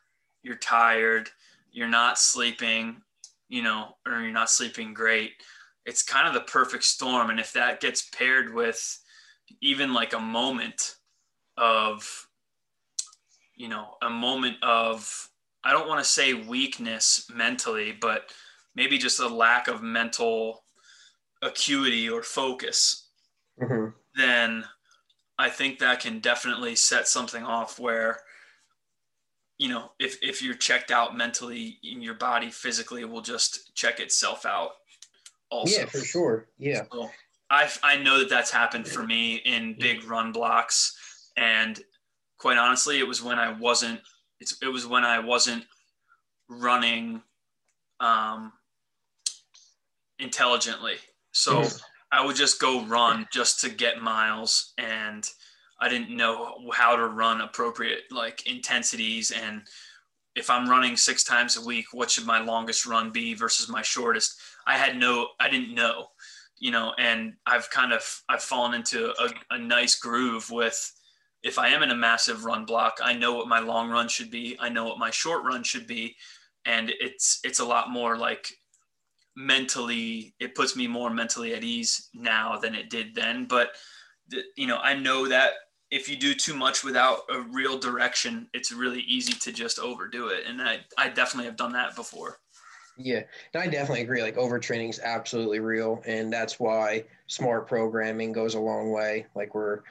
you're 0.43 0.55
tired 0.55 1.29
you're 1.77 1.87
not 1.87 2.17
sleeping, 2.17 2.99
you 3.49 3.61
know, 3.61 3.89
or 4.07 4.19
you're 4.21 4.31
not 4.31 4.49
sleeping 4.49 4.95
great, 4.95 5.33
it's 5.85 6.01
kind 6.01 6.27
of 6.27 6.33
the 6.33 6.51
perfect 6.51 6.83
storm. 6.83 7.29
And 7.29 7.39
if 7.39 7.53
that 7.53 7.79
gets 7.79 8.09
paired 8.09 8.51
with 8.51 8.99
even 9.61 9.93
like 9.93 10.13
a 10.13 10.19
moment 10.19 10.95
of, 11.55 12.27
you 13.55 13.67
know, 13.67 13.93
a 14.01 14.09
moment 14.09 14.57
of, 14.63 15.29
I 15.63 15.71
don't 15.71 15.87
want 15.87 16.03
to 16.03 16.09
say 16.09 16.33
weakness 16.33 17.29
mentally, 17.31 17.95
but 18.01 18.31
maybe 18.73 18.97
just 18.97 19.19
a 19.19 19.27
lack 19.27 19.67
of 19.67 19.83
mental 19.83 20.63
acuity 21.43 22.09
or 22.09 22.23
focus, 22.23 23.07
mm-hmm. 23.61 23.89
then 24.15 24.65
I 25.37 25.51
think 25.51 25.77
that 25.77 25.99
can 25.99 26.21
definitely 26.21 26.75
set 26.75 27.07
something 27.07 27.43
off 27.43 27.79
where 27.79 28.21
you 29.57 29.69
know, 29.69 29.91
if 29.99 30.17
if 30.21 30.41
you're 30.41 30.55
checked 30.55 30.91
out 30.91 31.17
mentally 31.17 31.79
in 31.83 32.01
your 32.01 32.13
body, 32.13 32.49
physically 32.49 33.01
it 33.01 33.09
will 33.09 33.21
just 33.21 33.73
check 33.75 33.99
itself 33.99 34.45
out. 34.45 34.71
Also, 35.49 35.79
yeah, 35.79 35.85
for 35.85 35.99
sure. 35.99 36.47
Yeah. 36.57 36.83
So 36.91 37.09
I 37.49 37.69
I 37.83 37.97
know 37.97 38.19
that 38.19 38.29
that's 38.29 38.51
happened 38.51 38.87
for 38.87 39.03
me 39.03 39.35
in 39.35 39.75
big 39.79 40.03
run 40.03 40.31
blocks, 40.31 40.95
and 41.35 41.79
quite 42.37 42.57
honestly, 42.57 42.99
it 42.99 43.07
was 43.07 43.23
when 43.23 43.39
I 43.39 43.51
wasn't. 43.51 44.01
It's 44.39 44.57
it 44.61 44.67
was 44.67 44.85
when 44.85 45.03
I 45.03 45.19
wasn't 45.19 45.65
running, 46.49 47.21
um, 47.99 48.53
intelligently. 50.19 50.95
So 51.31 51.61
mm-hmm. 51.61 51.77
I 52.11 52.25
would 52.25 52.35
just 52.35 52.59
go 52.59 52.85
run 52.85 53.27
just 53.33 53.61
to 53.61 53.69
get 53.69 54.01
miles 54.01 54.73
and 54.77 55.29
I 55.79 55.89
didn't 55.89 56.15
know 56.15 56.71
how 56.73 56.95
to 56.95 57.07
run 57.07 57.41
appropriate 57.41 58.03
like 58.11 58.47
intensities 58.47 59.31
and 59.31 59.61
if 60.37 60.51
I'm 60.51 60.69
running 60.69 60.95
six 60.95 61.23
times 61.23 61.57
a 61.57 61.65
week, 61.65 61.87
what 61.93 62.11
should 62.11 62.27
my 62.27 62.39
longest 62.39 62.85
run 62.85 63.09
be 63.09 63.33
versus 63.33 63.67
my 63.67 63.81
shortest? 63.81 64.39
I 64.67 64.77
had 64.77 64.95
no, 64.95 65.29
I 65.39 65.49
didn't 65.49 65.73
know, 65.73 66.09
you 66.59 66.69
know, 66.69 66.93
and 66.99 67.33
I've 67.47 67.69
kind 67.71 67.91
of, 67.91 68.21
I've 68.29 68.43
fallen 68.43 68.75
into 68.75 69.09
a, 69.19 69.29
a 69.49 69.57
nice 69.57 69.95
groove 69.95 70.51
with, 70.51 70.93
if 71.41 71.57
I 71.57 71.69
am 71.69 71.81
in 71.81 71.89
a 71.89 71.95
massive 71.95 72.45
run 72.45 72.65
block, 72.65 72.99
I 73.01 73.13
know 73.13 73.33
what 73.33 73.47
my 73.47 73.59
long 73.59 73.89
run 73.89 74.07
should 74.07 74.29
be. 74.29 74.55
I 74.59 74.69
know 74.69 74.85
what 74.85 74.99
my 74.99 75.09
short 75.09 75.43
run 75.43 75.63
should 75.63 75.87
be. 75.87 76.15
And 76.65 76.91
it's, 76.99 77.39
it's 77.43 77.59
a 77.59 77.65
lot 77.65 77.89
more 77.89 78.15
like 78.15 78.51
mentally, 79.35 80.35
it 80.39 80.55
puts 80.55 80.75
me 80.75 80.87
more 80.87 81.09
mentally 81.09 81.55
at 81.55 81.63
ease 81.63 82.09
now 82.13 82.57
than 82.57 82.75
it 82.75 82.91
did 82.91 83.15
then. 83.15 83.45
But, 83.45 83.71
you 84.55 84.67
know, 84.67 84.77
I 84.77 84.93
know 84.93 85.27
that 85.27 85.53
if 85.89 86.09
you 86.09 86.17
do 86.17 86.33
too 86.33 86.53
much 86.53 86.83
without 86.83 87.21
a 87.29 87.39
real 87.39 87.77
direction, 87.77 88.49
it's 88.53 88.71
really 88.71 89.01
easy 89.01 89.33
to 89.33 89.51
just 89.51 89.79
overdo 89.79 90.27
it. 90.27 90.43
And 90.45 90.61
I, 90.61 90.79
I 90.97 91.09
definitely 91.09 91.45
have 91.45 91.55
done 91.55 91.73
that 91.73 91.95
before. 91.95 92.39
Yeah, 92.97 93.23
and 93.53 93.63
I 93.63 93.67
definitely 93.67 94.01
agree. 94.01 94.21
Like 94.21 94.37
overtraining 94.37 94.89
is 94.89 94.99
absolutely 94.99 95.59
real, 95.59 96.01
and 96.05 96.33
that's 96.33 96.59
why 96.59 97.03
smart 97.27 97.67
programming 97.67 98.31
goes 98.31 98.55
a 98.55 98.59
long 98.59 98.91
way. 98.91 99.27
Like 99.35 99.53
where 99.53 99.83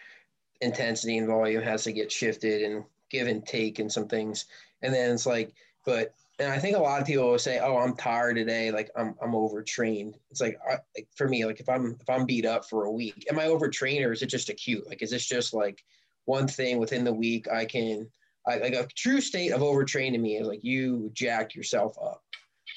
intensity 0.60 1.16
and 1.18 1.28
volume 1.28 1.62
has 1.62 1.84
to 1.84 1.92
get 1.92 2.10
shifted 2.10 2.62
and 2.62 2.84
give 3.08 3.28
and 3.28 3.46
take 3.46 3.78
and 3.78 3.90
some 3.90 4.08
things, 4.08 4.46
and 4.82 4.92
then 4.92 5.12
it's 5.12 5.24
like, 5.24 5.54
but 5.84 6.14
and 6.38 6.52
I 6.52 6.58
think 6.58 6.76
a 6.76 6.80
lot 6.80 7.00
of 7.00 7.06
people 7.06 7.30
will 7.30 7.38
say, 7.38 7.58
"Oh, 7.60 7.78
I'm 7.78 7.96
tired 7.96 8.36
today. 8.36 8.70
Like 8.70 8.90
I'm 8.96 9.14
I'm 9.22 9.34
overtrained." 9.34 10.16
It's 10.30 10.40
like, 10.40 10.58
I, 10.68 10.78
like 10.96 11.08
for 11.16 11.28
me, 11.28 11.44
like 11.44 11.60
if 11.60 11.68
I'm 11.68 11.96
if 12.00 12.10
I'm 12.10 12.26
beat 12.26 12.44
up 12.44 12.68
for 12.68 12.84
a 12.84 12.92
week, 12.92 13.26
am 13.30 13.38
I 13.38 13.46
overtrained 13.46 14.04
or 14.04 14.12
is 14.12 14.22
it 14.22 14.26
just 14.26 14.50
acute? 14.50 14.86
Like, 14.86 15.02
is 15.02 15.10
this 15.10 15.26
just 15.26 15.54
like 15.54 15.82
one 16.26 16.46
thing 16.46 16.78
within 16.78 17.04
the 17.04 17.12
week 17.12 17.48
I 17.48 17.64
can? 17.64 18.08
I, 18.46 18.58
like 18.58 18.74
a 18.74 18.86
true 18.94 19.20
state 19.20 19.52
of 19.52 19.60
overtraining 19.60 20.20
me 20.20 20.36
is 20.36 20.46
like 20.46 20.62
you 20.62 21.10
jacked 21.14 21.54
yourself 21.54 21.96
up, 22.02 22.22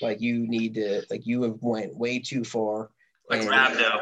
like 0.02 0.22
you 0.22 0.48
need 0.48 0.74
to 0.76 1.04
like 1.10 1.26
you 1.26 1.44
have 1.44 1.58
went 1.62 1.96
way 1.96 2.20
too 2.20 2.44
far. 2.46 2.92
Like 3.30 3.42
rhabdo. 3.42 4.02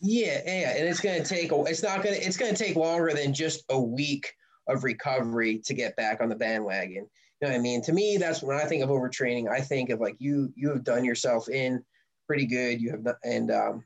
Yeah, 0.00 0.40
yeah, 0.44 0.76
and 0.76 0.88
it's 0.88 1.00
gonna 1.00 1.24
take. 1.24 1.50
It's 1.52 1.82
not 1.82 2.02
gonna. 2.02 2.16
It's 2.16 2.38
gonna 2.38 2.56
take 2.56 2.74
longer 2.74 3.12
than 3.12 3.34
just 3.34 3.64
a 3.68 3.80
week 3.80 4.32
of 4.66 4.82
recovery 4.82 5.58
to 5.58 5.74
get 5.74 5.94
back 5.96 6.20
on 6.20 6.28
the 6.28 6.36
bandwagon 6.36 7.06
know 7.42 7.48
what 7.48 7.58
I 7.58 7.60
mean? 7.60 7.82
To 7.82 7.92
me, 7.92 8.16
that's 8.16 8.42
when 8.42 8.56
I 8.56 8.64
think 8.64 8.82
of 8.82 8.90
overtraining. 8.90 9.48
I 9.48 9.60
think 9.60 9.90
of 9.90 10.00
like 10.00 10.16
you 10.18 10.52
you 10.54 10.70
have 10.70 10.84
done 10.84 11.04
yourself 11.04 11.48
in 11.48 11.84
pretty 12.26 12.46
good. 12.46 12.80
You 12.80 12.90
have 12.92 13.02
not, 13.02 13.16
and 13.24 13.50
um, 13.50 13.84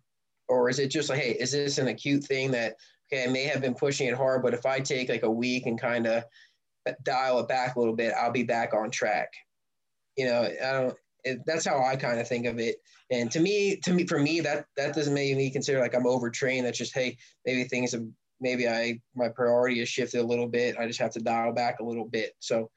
or 0.49 0.69
is 0.69 0.79
it 0.79 0.91
just 0.91 1.09
like, 1.09 1.21
hey, 1.21 1.33
is 1.33 1.53
this 1.53 1.79
an 1.79 1.89
acute 1.89 2.25
thing 2.25 2.51
that 2.53 2.77
okay, 3.13 3.25
I 3.25 3.29
may 3.29 3.45
have 3.45 3.63
been 3.63 3.75
pushing 3.75 4.09
it 4.09 4.15
hard, 4.15 4.43
but 4.43 4.55
if 4.55 4.67
I 4.67 4.81
take 4.81 5.09
like 5.09 5.23
a 5.23 5.31
week 5.31 5.67
and 5.67 5.81
kind 5.81 6.07
of 6.07 6.25
dial 7.03 7.41
it 7.41 7.49
back 7.49 7.77
a 7.77 7.79
little 7.79 7.97
bit, 7.97 8.15
I'll 8.15 8.31
be 8.31 8.43
back 8.43 8.75
on 8.75 8.91
track. 8.91 9.33
You 10.17 10.27
know, 10.27 10.43
I 10.43 10.73
don't. 10.73 10.97
It, 11.25 11.39
that's 11.45 11.67
how 11.67 11.83
I 11.83 11.97
kind 11.97 12.21
of 12.21 12.29
think 12.29 12.47
of 12.47 12.61
it. 12.61 12.77
And 13.11 13.31
to 13.33 13.41
me, 13.41 13.77
to 13.85 13.93
me, 13.93 14.07
for 14.07 14.19
me, 14.19 14.41
that 14.41 14.67
that 14.77 14.95
doesn't 14.95 15.15
make 15.15 15.37
me 15.37 15.51
consider 15.51 15.81
like 15.81 15.95
I'm 15.95 16.07
overtrained. 16.07 16.67
That's 16.67 16.79
just 16.79 16.95
hey, 16.95 17.17
maybe 17.45 17.65
things 17.65 17.93
have 17.93 18.05
maybe 18.41 18.69
I 18.69 19.01
my 19.15 19.29
priority 19.29 19.79
has 19.79 19.89
shifted 19.89 20.21
a 20.21 20.27
little 20.27 20.47
bit. 20.47 20.77
I 20.79 20.87
just 20.87 21.01
have 21.01 21.13
to 21.13 21.21
dial 21.21 21.53
back 21.53 21.81
a 21.81 21.85
little 21.85 22.05
bit. 22.05 22.33
So 22.39 22.71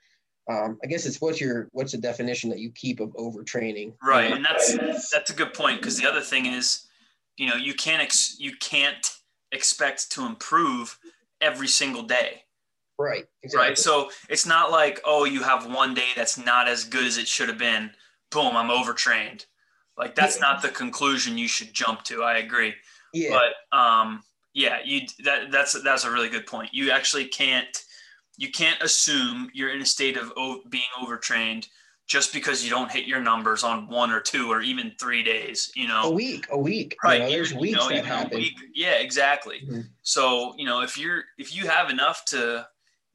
um, 0.49 0.79
I 0.83 0.87
guess 0.87 1.05
it's 1.05 1.21
what's 1.21 1.39
your 1.39 1.69
what's 1.71 1.91
the 1.91 1.97
definition 1.97 2.49
that 2.49 2.59
you 2.59 2.71
keep 2.71 2.99
of 2.99 3.09
overtraining? 3.13 3.93
Right, 4.03 4.31
and 4.31 4.43
that's 4.43 4.75
that's 5.11 5.29
a 5.29 5.35
good 5.35 5.53
point 5.53 5.79
because 5.79 5.97
the 5.97 6.09
other 6.09 6.21
thing 6.21 6.47
is 6.47 6.87
you 7.39 7.47
know, 7.47 7.55
you 7.55 7.73
can't 7.73 8.01
ex- 8.01 8.35
you 8.37 8.51
can't 8.59 9.17
expect 9.51 10.11
to 10.11 10.25
improve 10.25 10.99
every 11.41 11.69
single 11.69 12.03
day. 12.03 12.43
Right. 12.99 13.25
Exactly. 13.41 13.69
Right. 13.69 13.77
So 13.77 14.11
it's 14.27 14.45
not 14.45 14.71
like, 14.71 14.99
oh, 15.05 15.23
you 15.23 15.41
have 15.41 15.73
one 15.73 15.93
day 15.93 16.09
that's 16.15 16.37
not 16.37 16.67
as 16.67 16.83
good 16.83 17.05
as 17.05 17.17
it 17.17 17.27
should 17.27 17.47
have 17.47 17.57
been. 17.57 17.91
Boom, 18.29 18.57
I'm 18.57 18.69
overtrained. 18.69 19.45
Like 19.97 20.15
that's 20.15 20.35
yeah. 20.35 20.41
not 20.41 20.61
the 20.61 20.67
conclusion 20.67 21.37
you 21.37 21.47
should 21.47 21.73
jump 21.73 22.03
to. 22.03 22.23
I 22.23 22.39
agree. 22.39 22.73
Yeah. 23.13 23.39
But 23.39 23.77
um, 23.77 24.21
yeah, 24.53 24.79
you 24.83 25.01
that 25.23 25.49
that's 25.49 25.81
that's 25.81 26.03
a 26.03 26.11
really 26.11 26.29
good 26.29 26.45
point. 26.45 26.73
You 26.73 26.91
actually 26.91 27.25
can't 27.25 27.83
you 28.39 28.49
can't 28.49 28.81
assume 28.81 29.51
you're 29.53 29.69
in 29.69 29.81
a 29.81 29.85
state 29.85 30.15
of 30.15 30.31
being 30.69 30.83
overtrained 31.01 31.67
just 32.07 32.31
because 32.31 32.63
you 32.63 32.69
don't 32.69 32.89
hit 32.89 33.05
your 33.05 33.19
numbers 33.19 33.65
on 33.65 33.89
one 33.89 34.11
or 34.11 34.21
two 34.21 34.49
or 34.49 34.61
even 34.61 34.93
three 34.97 35.21
days, 35.21 35.69
you 35.75 35.89
know, 35.89 36.03
a 36.03 36.11
week, 36.11 36.47
a 36.49 36.57
week, 36.57 36.95
right? 37.03 37.15
You 37.15 37.25
know, 37.25 37.29
there's 37.31 37.53
weeks 37.53 37.71
you 37.71 37.75
know, 37.75 37.89
that 37.89 38.05
happen. 38.05 38.37
Week, 38.37 38.53
yeah, 38.73 38.93
exactly. 38.93 39.59
Mm-hmm. 39.65 39.81
So, 40.03 40.55
you 40.57 40.65
know, 40.65 40.81
if 40.81 40.97
you're, 40.97 41.25
if 41.37 41.53
you 41.53 41.67
have 41.67 41.89
enough 41.89 42.23
to 42.27 42.65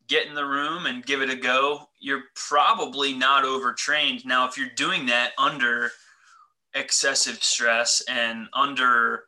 get 0.08 0.26
in 0.26 0.34
the 0.34 0.44
room 0.44 0.84
and 0.84 1.06
give 1.06 1.22
it 1.22 1.30
a 1.30 1.36
go, 1.36 1.88
you're 1.98 2.24
probably 2.34 3.14
not 3.14 3.46
overtrained. 3.46 4.26
Now, 4.26 4.46
if 4.46 4.58
you're 4.58 4.68
doing 4.76 5.06
that 5.06 5.32
under 5.38 5.90
excessive 6.74 7.42
stress 7.42 8.02
and 8.08 8.46
under 8.52 9.24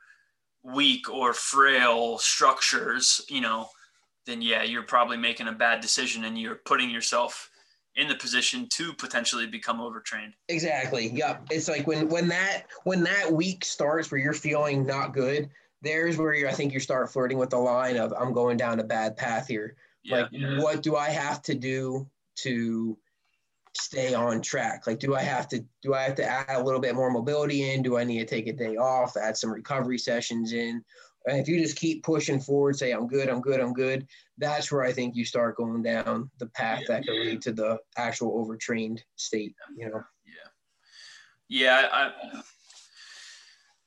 weak 0.62 1.08
or 1.10 1.32
frail 1.32 2.18
structures, 2.18 3.22
you 3.30 3.40
know, 3.40 3.70
then 4.26 4.42
yeah, 4.42 4.62
you're 4.62 4.82
probably 4.82 5.16
making 5.16 5.48
a 5.48 5.52
bad 5.52 5.80
decision 5.80 6.24
and 6.24 6.38
you're 6.38 6.56
putting 6.56 6.90
yourself 6.90 7.50
in 7.96 8.08
the 8.08 8.14
position 8.14 8.68
to 8.70 8.92
potentially 8.92 9.46
become 9.46 9.80
overtrained. 9.80 10.34
Exactly. 10.48 11.08
Yep. 11.08 11.46
It's 11.50 11.68
like 11.68 11.86
when 11.86 12.08
when 12.08 12.28
that 12.28 12.64
when 12.84 13.02
that 13.04 13.32
week 13.32 13.64
starts 13.64 14.10
where 14.10 14.20
you're 14.20 14.34
feeling 14.34 14.84
not 14.84 15.14
good, 15.14 15.48
there's 15.82 16.18
where 16.18 16.34
you 16.34 16.48
I 16.48 16.52
think 16.52 16.72
you 16.72 16.80
start 16.80 17.10
flirting 17.10 17.38
with 17.38 17.50
the 17.50 17.58
line 17.58 17.96
of 17.96 18.12
I'm 18.18 18.32
going 18.32 18.56
down 18.56 18.80
a 18.80 18.84
bad 18.84 19.16
path 19.16 19.46
here. 19.48 19.76
Yeah, 20.02 20.16
like 20.16 20.28
yeah. 20.32 20.60
what 20.60 20.82
do 20.82 20.96
I 20.96 21.08
have 21.08 21.40
to 21.42 21.54
do 21.54 22.06
to 22.36 22.98
stay 23.74 24.14
on 24.14 24.42
track? 24.42 24.86
Like 24.86 24.98
do 24.98 25.14
I 25.14 25.22
have 25.22 25.48
to 25.48 25.64
do 25.82 25.94
I 25.94 26.02
have 26.02 26.16
to 26.16 26.24
add 26.24 26.60
a 26.60 26.62
little 26.62 26.80
bit 26.80 26.94
more 26.94 27.10
mobility 27.10 27.70
in? 27.70 27.82
Do 27.82 27.96
I 27.96 28.04
need 28.04 28.18
to 28.18 28.26
take 28.26 28.46
a 28.46 28.52
day 28.52 28.76
off, 28.76 29.16
add 29.16 29.36
some 29.36 29.50
recovery 29.52 29.98
sessions 29.98 30.52
in? 30.52 30.84
And 31.26 31.38
if 31.38 31.48
you 31.48 31.60
just 31.60 31.76
keep 31.76 32.04
pushing 32.04 32.40
forward, 32.40 32.76
say, 32.76 32.92
I'm 32.92 33.08
good, 33.08 33.28
I'm 33.28 33.40
good, 33.40 33.60
I'm 33.60 33.72
good, 33.72 34.06
that's 34.38 34.70
where 34.70 34.84
I 34.84 34.92
think 34.92 35.16
you 35.16 35.24
start 35.24 35.56
going 35.56 35.82
down 35.82 36.30
the 36.38 36.46
path 36.46 36.82
yeah, 36.82 36.86
that 36.88 37.06
could 37.06 37.16
yeah. 37.16 37.30
lead 37.30 37.42
to 37.42 37.52
the 37.52 37.78
actual 37.96 38.38
overtrained 38.38 39.02
state, 39.16 39.54
you 39.76 39.88
know? 39.88 40.02
Yeah. 40.24 40.48
Yeah. 41.48 41.88
I, 41.92 42.42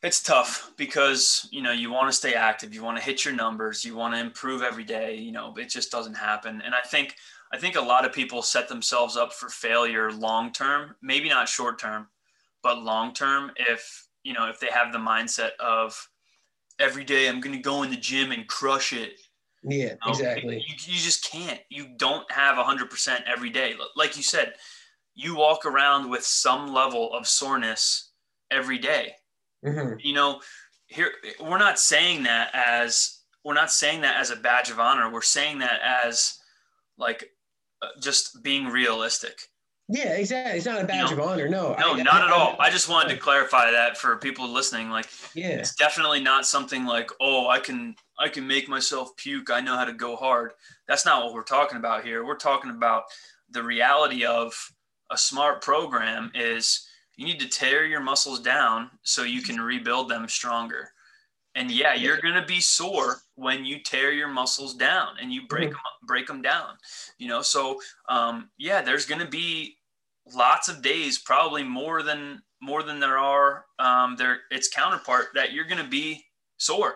it's 0.02 0.21
tough 0.21 0.71
because, 0.78 1.47
you 1.52 1.62
know, 1.62 1.71
you 1.71 1.91
want 1.91 2.10
to 2.10 2.15
stay 2.15 2.34
active, 2.34 2.73
you 2.73 2.84
want 2.84 2.97
to 2.97 3.04
hit 3.04 3.25
your 3.25 3.34
numbers, 3.34 3.84
you 3.84 3.95
want 3.95 4.13
to 4.13 4.19
improve 4.19 4.62
every 4.62 4.86
day, 4.86 5.15
you 5.15 5.32
know, 5.32 5.54
it 5.58 5.69
just 5.69 5.91
doesn't 5.91 6.15
happen. 6.15 6.62
And 6.63 6.73
I 6.73 6.82
think, 6.88 7.15
I 7.52 7.58
think 7.58 7.75
a 7.75 7.82
lot 7.82 8.06
of 8.06 8.13
people 8.13 8.41
set 8.41 8.69
themselves 8.69 9.17
up 9.17 9.34
for 9.34 9.49
failure 9.49 10.12
long 10.12 10.52
term, 10.52 10.95
maybe 11.02 11.30
not 11.30 11.49
short 11.49 11.80
term, 11.80 12.08
but 12.63 12.82
long 12.82 13.13
term 13.13 13.52
if, 13.56 14.08
you 14.23 14.34
know, 14.34 14.49
if 14.49 14.60
they 14.60 14.67
have 14.67 14.93
the 14.93 14.99
mindset 14.99 15.52
of, 15.60 16.08
every 16.79 17.03
day 17.03 17.27
I'm 17.27 17.41
going 17.41 17.55
to 17.55 17.61
go 17.61 17.83
in 17.83 17.89
the 17.89 17.97
gym 17.97 18.31
and 18.31 18.47
crush 18.47 18.93
it. 18.93 19.19
Yeah, 19.63 19.77
you 19.77 19.89
know? 19.89 19.97
exactly. 20.07 20.55
You, 20.55 20.75
you, 20.85 20.99
just 20.99 21.29
can't. 21.29 21.59
You 21.69 21.87
don't 21.97 22.29
have 22.31 22.55
100% 22.55 23.21
every 23.27 23.49
day. 23.49 23.75
Like 23.95 24.15
you 24.15 24.23
said, 24.23 24.53
you 25.15 25.35
walk 25.35 25.65
around 25.65 26.09
with 26.09 26.23
some 26.23 26.73
level 26.73 27.13
of 27.13 27.27
soreness 27.27 28.11
every 28.51 28.77
day. 28.77 29.15
Mm-hmm. 29.65 29.99
You 29.99 30.13
know, 30.13 30.39
here 30.87 31.11
we're 31.41 31.57
not 31.57 31.77
saying 31.77 32.23
that 32.23 32.51
as 32.53 33.19
we're 33.43 33.53
not 33.53 33.71
saying 33.71 34.01
that 34.01 34.19
as 34.19 34.31
a 34.31 34.35
badge 34.35 34.69
of 34.69 34.79
honor. 34.79 35.11
We're 35.11 35.21
saying 35.21 35.59
that 35.59 35.79
as 36.05 36.39
like 36.97 37.29
uh, 37.81 37.87
just 38.01 38.43
being 38.43 38.67
realistic. 38.67 39.41
Yeah, 39.91 40.13
exactly. 40.13 40.58
It's 40.58 40.67
not 40.67 40.82
a 40.82 40.86
badge 40.86 41.10
you 41.10 41.17
know, 41.17 41.23
of 41.23 41.30
honor. 41.30 41.49
No, 41.49 41.75
no, 41.80 41.93
I, 41.95 42.04
not 42.04 42.21
I, 42.21 42.25
at 42.28 42.32
all. 42.32 42.56
I, 42.60 42.69
just 42.69 42.88
wanted 42.88 43.10
to 43.10 43.17
clarify 43.17 43.71
that 43.71 43.97
for 43.97 44.15
people 44.17 44.47
listening. 44.47 44.91
Like, 44.91 45.10
yeah, 45.34 45.47
it's 45.47 45.73
definitely 45.73 46.21
not 46.21 46.45
something 46.45 46.86
like, 46.86 47.10
oh, 47.19 47.47
I 47.47 47.60
can, 47.60 47.95
I 48.19 48.30
can 48.30 48.45
make 48.45 48.69
myself 48.69 49.15
puke. 49.17 49.49
I 49.49 49.62
know 49.62 49.75
how 49.75 49.86
to 49.86 49.93
go 49.93 50.15
hard. 50.15 50.52
That's 50.88 51.08
not 51.08 51.25
what 51.25 51.34
we're 51.34 51.41
talking 51.41 51.80
about 51.80 52.06
here. 52.06 52.23
We're 52.23 52.38
talking 52.38 52.69
about 52.69 53.06
the 53.49 53.63
reality 53.63 54.25
of 54.25 54.54
a 55.10 55.17
smart 55.17 55.63
program 55.63 56.32
is 56.36 56.88
you 57.17 57.25
need 57.25 57.39
to 57.39 57.49
tear 57.49 57.84
your 57.86 57.99
muscles 57.99 58.39
down 58.39 58.91
so 59.02 59.23
you 59.23 59.41
can 59.41 59.60
rebuild 59.60 60.08
them 60.08 60.28
stronger. 60.28 60.91
And 61.56 61.71
yeah, 61.71 61.95
you're 61.95 62.21
going 62.21 62.36
to 62.36 62.45
be 62.45 62.60
sore 62.60 63.17
when 63.36 63.65
you 63.65 63.80
tear 63.80 64.12
your 64.12 64.28
muscles 64.28 64.75
down 64.75 65.15
and 65.19 65.34
you 65.34 65.47
break 65.47 65.69
mm-hmm. 65.69 65.73
them, 65.73 66.08
break 66.08 66.28
them 66.28 66.41
down, 66.43 66.75
you 67.17 67.28
know? 67.28 67.41
So, 67.41 67.82
um, 68.08 68.49
yeah, 68.58 68.82
there's 68.82 69.06
going 69.06 69.19
to 69.19 69.28
be 69.28 69.78
lots 70.35 70.69
of 70.69 70.81
days, 70.81 71.17
probably 71.17 71.63
more 71.63 72.03
than 72.03 72.41
more 72.61 72.83
than 72.83 72.99
there 72.99 73.17
are 73.17 73.65
um, 73.79 74.15
there 74.17 74.39
its 74.51 74.69
counterpart 74.69 75.27
that 75.35 75.53
you're 75.53 75.65
going 75.65 75.83
to 75.83 75.89
be 75.89 76.23
sore 76.57 76.95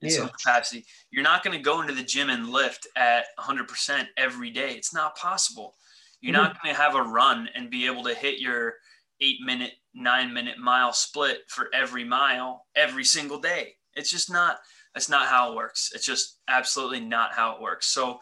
in 0.00 0.08
yeah. 0.08 0.16
some 0.16 0.28
capacity. 0.28 0.84
You're 1.10 1.22
not 1.22 1.44
going 1.44 1.56
to 1.56 1.62
go 1.62 1.80
into 1.80 1.94
the 1.94 2.02
gym 2.02 2.30
and 2.30 2.48
lift 2.48 2.86
at 2.96 3.26
100% 3.38 4.06
every 4.16 4.50
day. 4.50 4.72
It's 4.72 4.94
not 4.94 5.16
possible. 5.16 5.74
You're 6.20 6.34
mm-hmm. 6.34 6.42
not 6.42 6.62
going 6.62 6.74
to 6.74 6.80
have 6.80 6.94
a 6.94 7.02
run 7.02 7.48
and 7.54 7.70
be 7.70 7.86
able 7.86 8.02
to 8.04 8.14
hit 8.14 8.40
your 8.40 8.74
eight 9.20 9.38
minute, 9.44 9.72
nine 9.94 10.32
minute 10.32 10.58
mile 10.58 10.92
split 10.92 11.38
for 11.48 11.68
every 11.72 12.04
mile 12.04 12.66
every 12.74 13.04
single 13.04 13.38
day. 13.38 13.74
It's 13.94 14.10
just 14.10 14.30
not. 14.30 14.58
That's 14.94 15.08
not 15.08 15.26
how 15.26 15.50
it 15.50 15.56
works. 15.56 15.90
It's 15.92 16.06
just 16.06 16.38
absolutely 16.48 17.00
not 17.00 17.32
how 17.32 17.56
it 17.56 17.60
works. 17.60 17.86
So 17.86 18.20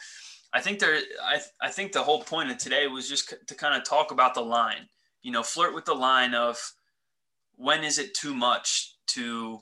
I 0.55 0.61
think 0.61 0.79
there, 0.79 0.99
I, 1.23 1.41
I 1.61 1.71
think 1.71 1.93
the 1.93 2.03
whole 2.03 2.23
point 2.23 2.51
of 2.51 2.59
today 2.59 2.87
was 2.87 3.09
just 3.09 3.35
to 3.47 3.55
kind 3.55 3.75
of 3.75 3.89
talk 3.89 4.11
about 4.11 4.35
the 4.35 4.43
line, 4.43 4.89
you 5.23 5.33
know, 5.33 5.43
flirt 5.43 5.75
with 5.75 5.87
the 5.87 5.95
line 5.95 6.35
of 6.35 6.59
when 7.57 7.85
is 7.85 7.99
it 7.99 8.15
too 8.15 8.35
much 8.35 8.97
to, 9.09 9.61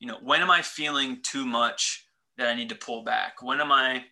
you 0.00 0.08
know, 0.08 0.18
when 0.22 0.40
am 0.40 0.50
I 0.50 0.62
feeling 0.62 1.20
too 1.22 1.46
much 1.46 2.06
that 2.38 2.48
I 2.48 2.54
need 2.54 2.70
to 2.70 2.74
pull 2.74 3.04
back? 3.04 3.42
When 3.42 3.60
am 3.60 3.70
I, 3.70 4.04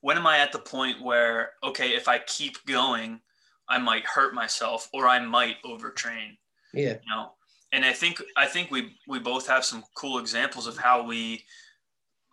when 0.00 0.16
am 0.16 0.26
I 0.26 0.38
at 0.38 0.52
the 0.52 0.58
point 0.58 1.02
where, 1.02 1.50
okay, 1.62 1.90
if 1.90 2.08
I 2.08 2.18
keep 2.18 2.64
going, 2.66 3.20
I 3.68 3.78
might 3.78 4.06
hurt 4.06 4.32
myself 4.32 4.88
or 4.94 5.08
I 5.08 5.18
might 5.18 5.56
overtrain. 5.64 6.38
Yeah. 6.72 6.92
You 6.92 7.10
know, 7.14 7.32
and 7.72 7.84
I 7.84 7.92
think, 7.92 8.22
I 8.36 8.46
think 8.46 8.70
we, 8.70 8.96
we 9.08 9.18
both 9.18 9.48
have 9.48 9.64
some 9.64 9.84
cool 9.96 10.18
examples 10.18 10.66
of 10.66 10.78
how 10.78 11.04
we, 11.04 11.44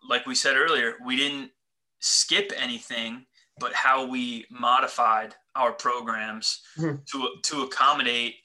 like 0.07 0.25
we 0.25 0.35
said 0.35 0.55
earlier, 0.55 0.95
we 1.05 1.15
didn't 1.15 1.51
skip 2.03 2.51
anything, 2.57 3.25
but 3.59 3.73
how 3.73 4.05
we 4.05 4.45
modified 4.51 5.33
our 5.55 5.71
programs 5.71 6.61
mm-hmm. 6.77 6.97
to 7.05 7.29
to 7.43 7.63
accommodate 7.63 8.35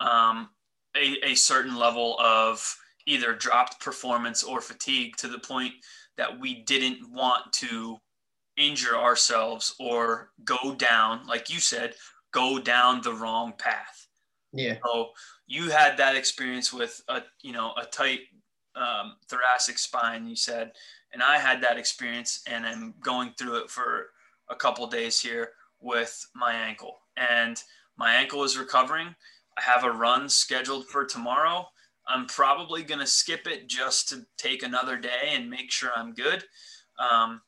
um, 0.00 0.48
a, 0.96 1.30
a 1.30 1.34
certain 1.34 1.76
level 1.76 2.18
of 2.20 2.76
either 3.06 3.34
dropped 3.34 3.80
performance 3.80 4.42
or 4.42 4.60
fatigue 4.60 5.16
to 5.16 5.28
the 5.28 5.38
point 5.38 5.72
that 6.16 6.38
we 6.38 6.62
didn't 6.62 7.10
want 7.10 7.52
to 7.52 7.98
injure 8.56 8.96
ourselves 8.96 9.74
or 9.80 10.30
go 10.44 10.74
down, 10.74 11.26
like 11.26 11.52
you 11.52 11.58
said, 11.58 11.94
go 12.32 12.58
down 12.58 13.00
the 13.02 13.12
wrong 13.12 13.52
path. 13.58 14.06
Yeah. 14.52 14.76
So 14.84 15.10
you 15.46 15.70
had 15.70 15.96
that 15.96 16.14
experience 16.14 16.72
with 16.72 17.02
a 17.08 17.22
you 17.42 17.52
know 17.52 17.72
a 17.80 17.86
tight 17.86 18.20
um, 18.76 19.16
thoracic 19.28 19.78
spine. 19.78 20.28
You 20.28 20.36
said 20.36 20.72
and 21.12 21.22
I 21.22 21.38
had 21.38 21.62
that 21.62 21.78
experience, 21.78 22.42
and 22.46 22.64
I'm 22.64 22.94
going 23.02 23.32
through 23.38 23.56
it 23.62 23.70
for 23.70 24.06
a 24.50 24.54
couple 24.54 24.86
days 24.86 25.20
here 25.20 25.50
with 25.80 26.26
my 26.34 26.52
ankle. 26.52 26.98
And 27.16 27.62
my 27.96 28.14
ankle 28.14 28.44
is 28.44 28.58
recovering. 28.58 29.14
I 29.58 29.62
have 29.62 29.84
a 29.84 29.90
run 29.90 30.28
scheduled 30.28 30.86
for 30.86 31.04
tomorrow. 31.04 31.68
I'm 32.08 32.26
probably 32.26 32.82
going 32.82 33.00
to 33.00 33.06
skip 33.06 33.46
it 33.46 33.68
just 33.68 34.08
to 34.08 34.26
take 34.38 34.62
another 34.62 34.96
day 34.96 35.32
and 35.32 35.50
make 35.50 35.70
sure 35.70 35.90
I'm 35.94 36.14
good. 36.14 36.44
Um, 36.98 37.42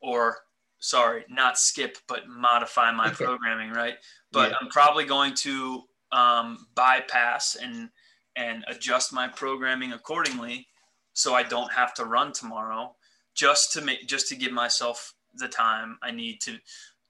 or, 0.00 0.36
sorry, 0.78 1.24
not 1.28 1.58
skip, 1.58 1.96
but 2.08 2.28
modify 2.28 2.92
my 2.92 3.10
programming, 3.10 3.70
right? 3.70 3.94
But 4.30 4.50
yeah. 4.50 4.56
I'm 4.60 4.68
probably 4.68 5.04
going 5.04 5.34
to 5.34 5.82
um, 6.12 6.66
bypass 6.74 7.56
and 7.56 7.88
and 8.36 8.64
adjust 8.68 9.14
my 9.14 9.26
programming 9.26 9.92
accordingly 9.92 10.68
so 11.14 11.34
I 11.34 11.42
don't 11.42 11.72
have 11.72 11.94
to 11.94 12.04
run 12.04 12.32
tomorrow 12.32 12.94
just 13.36 13.72
to 13.74 13.82
make 13.82 14.06
just 14.08 14.28
to 14.28 14.36
give 14.36 14.52
myself 14.52 15.14
the 15.34 15.48
time 15.48 15.98
I 16.02 16.10
need 16.10 16.40
to 16.42 16.58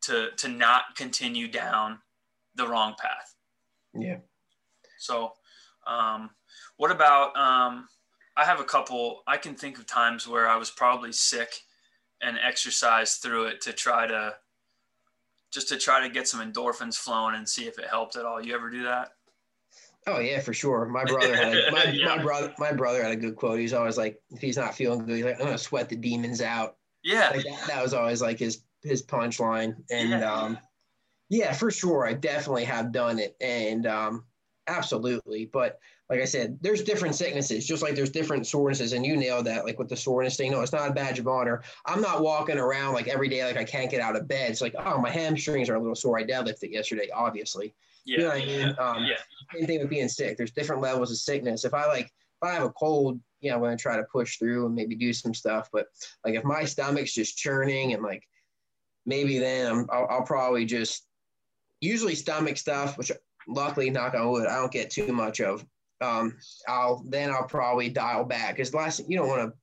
to 0.03 0.29
to 0.37 0.49
not 0.49 0.97
continue 0.97 1.49
down 1.49 1.99
the 2.55 2.67
wrong 2.67 2.95
path. 3.01 3.35
Yeah. 3.95 4.19
So, 4.99 5.33
um, 5.87 6.31
what 6.77 6.91
about 6.91 7.37
um, 7.37 7.89
I 8.37 8.45
have 8.45 8.61
a 8.61 8.65
couple. 8.65 9.23
I 9.27 9.39
can 9.39 9.55
think 9.55 9.79
of 9.79 9.87
times 9.87 10.29
where 10.29 10.49
I 10.49 10.57
was 10.57 10.71
probably 10.71 11.13
sick 11.13 11.49
and 12.21 12.39
exercised 12.43 13.23
through 13.23 13.47
it 13.47 13.61
to 13.63 13.73
try 13.73 14.07
to 14.07 14.35
just 15.53 15.69
to 15.69 15.79
try 15.79 16.07
to 16.07 16.13
get 16.13 16.29
some 16.29 16.41
endorphins 16.41 16.97
flowing 16.97 17.37
and 17.37 17.49
see 17.49 17.67
if 17.67 17.79
it 17.79 17.89
helped 17.89 18.17
at 18.17 18.25
all. 18.27 18.43
You 18.43 18.55
ever 18.55 18.69
do 18.69 18.83
that? 18.83 19.13
Oh 20.07 20.21
yeah, 20.21 20.41
for 20.41 20.53
sure. 20.53 20.87
My 20.87 21.05
brother 21.05 21.35
had 21.35 21.57
a, 21.57 21.71
my, 21.73 21.85
yeah. 21.93 22.07
my 22.07 22.23
brother 22.23 22.55
my 22.59 22.73
brother 22.73 23.03
had 23.03 23.13
a 23.13 23.17
good 23.17 23.37
quote. 23.37 23.59
He's 23.59 23.73
always 23.73 23.99
like, 23.99 24.21
if 24.31 24.41
he's 24.41 24.57
not 24.57 24.75
feeling 24.75 25.05
good, 25.05 25.17
he's 25.17 25.25
like, 25.25 25.41
I'm 25.41 25.47
gonna 25.47 25.59
sweat 25.59 25.89
the 25.89 25.97
demons 25.97 26.41
out. 26.41 26.77
Yeah. 27.03 27.31
Like 27.35 27.45
that, 27.45 27.67
that 27.69 27.83
was 27.83 27.95
always 27.95 28.23
like 28.23 28.39
his 28.39 28.63
his 28.83 29.03
punchline. 29.03 29.75
And 29.91 30.11
yeah. 30.11 30.33
um 30.33 30.59
yeah, 31.29 31.53
for 31.53 31.71
sure. 31.71 32.07
I 32.07 32.13
definitely 32.13 32.65
have 32.65 32.93
done 32.93 33.19
it. 33.19 33.37
And 33.41 33.87
um 33.87 34.25
absolutely. 34.69 35.47
But 35.47 35.81
like 36.09 36.21
I 36.21 36.25
said, 36.25 36.59
there's 36.61 36.85
different 36.85 37.17
sicknesses, 37.17 37.67
just 37.67 37.83
like 37.83 37.97
there's 37.97 38.11
different 38.11 38.47
sorenesses, 38.47 38.93
and 38.93 39.05
you 39.05 39.17
nailed 39.17 39.47
that. 39.47 39.65
Like 39.65 39.79
with 39.79 39.89
the 39.89 39.97
soreness 39.97 40.37
thing, 40.37 40.53
no, 40.53 40.61
it's 40.61 40.73
not 40.73 40.89
a 40.89 40.95
badge 40.95 41.19
of 41.19 41.27
honor. 41.27 41.63
I'm 41.85 42.01
not 42.01 42.23
walking 42.23 42.59
around 42.59 42.95
like 42.95 43.09
every 43.09 43.29
day 43.29 43.45
like 43.45 43.57
I 43.57 43.65
can't 43.65 43.91
get 43.91 44.01
out 44.01 44.15
of 44.15 44.29
bed. 44.29 44.53
It's 44.53 44.61
like, 44.61 44.77
oh, 44.79 45.01
my 45.01 45.11
hamstrings 45.11 45.69
are 45.69 45.75
a 45.75 45.81
little 45.81 45.97
sore. 45.97 46.19
I 46.19 46.25
deadlifted 46.25 46.71
yesterday, 46.71 47.09
obviously. 47.13 47.75
Yeah. 48.07 48.19
You 48.19 48.23
know 48.23 48.29
what 48.29 48.43
I 48.43 48.47
mean? 48.47 48.77
Um, 48.79 49.05
yeah. 49.05 49.17
Same 49.55 49.67
thing 49.67 49.81
with 49.81 49.91
being 49.91 50.09
sick. 50.09 50.37
There's 50.37 50.53
different 50.53 50.81
levels 50.81 51.11
of 51.11 51.19
sickness. 51.19 51.65
If 51.65 51.75
I 51.75 51.87
like, 51.87 52.07
if 52.07 52.49
I 52.49 52.55
have 52.55 52.63
a 52.63 52.71
cold, 52.71 53.21
yeah, 53.41 53.55
I'm 53.55 53.61
gonna 53.61 53.77
try 53.77 53.97
to 53.97 54.05
push 54.05 54.39
through 54.39 54.67
and 54.67 54.75
maybe 54.75 54.95
do 54.95 55.13
some 55.13 55.35
stuff. 55.35 55.69
But 55.73 55.87
like, 56.25 56.35
if 56.35 56.45
my 56.45 56.65
stomach's 56.65 57.13
just 57.13 57.37
churning 57.37 57.93
and 57.93 58.03
like, 58.03 58.23
maybe 59.05 59.39
then 59.39 59.71
I'm, 59.71 59.87
I'll, 59.93 60.07
I'll 60.09 60.23
probably 60.23 60.65
just 60.65 61.07
usually 61.81 62.15
stomach 62.15 62.57
stuff, 62.57 62.97
which 62.97 63.13
luckily, 63.49 63.91
knock 63.91 64.15
on 64.15 64.31
wood, 64.31 64.47
I 64.47 64.57
don't 64.57 64.73
get 64.73 64.91
too 64.91 65.13
much 65.13 65.41
of. 65.41 65.65
Um, 66.01 66.37
I'll 66.69 67.03
then 67.09 67.31
I'll 67.31 67.47
probably 67.47 67.89
dial 67.89 68.25
back 68.25 68.57
because 68.57 68.75
last 68.75 69.03
you 69.09 69.19
don't 69.19 69.29
want 69.29 69.51
to. 69.51 69.57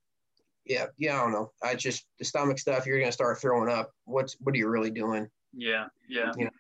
Yeah, 0.66 0.86
yeah, 0.98 1.20
I 1.20 1.24
don't 1.24 1.34
know. 1.34 1.52
I 1.62 1.76
just 1.76 2.08
the 2.20 2.26
stomach 2.26 2.58
stuff. 2.58 2.86
You're 2.86 3.00
gonna 3.00 3.12
start 3.12 3.40
throwing 3.40 3.70
up. 3.70 3.92
What's 4.06 4.38
what 4.40 4.56
are 4.56 4.58
you 4.58 4.68
really 4.68 4.92
doing? 4.92 5.30
Yeah, 5.54 5.86
yeah. 6.10 6.32
You 6.38 6.46
know? 6.46 6.52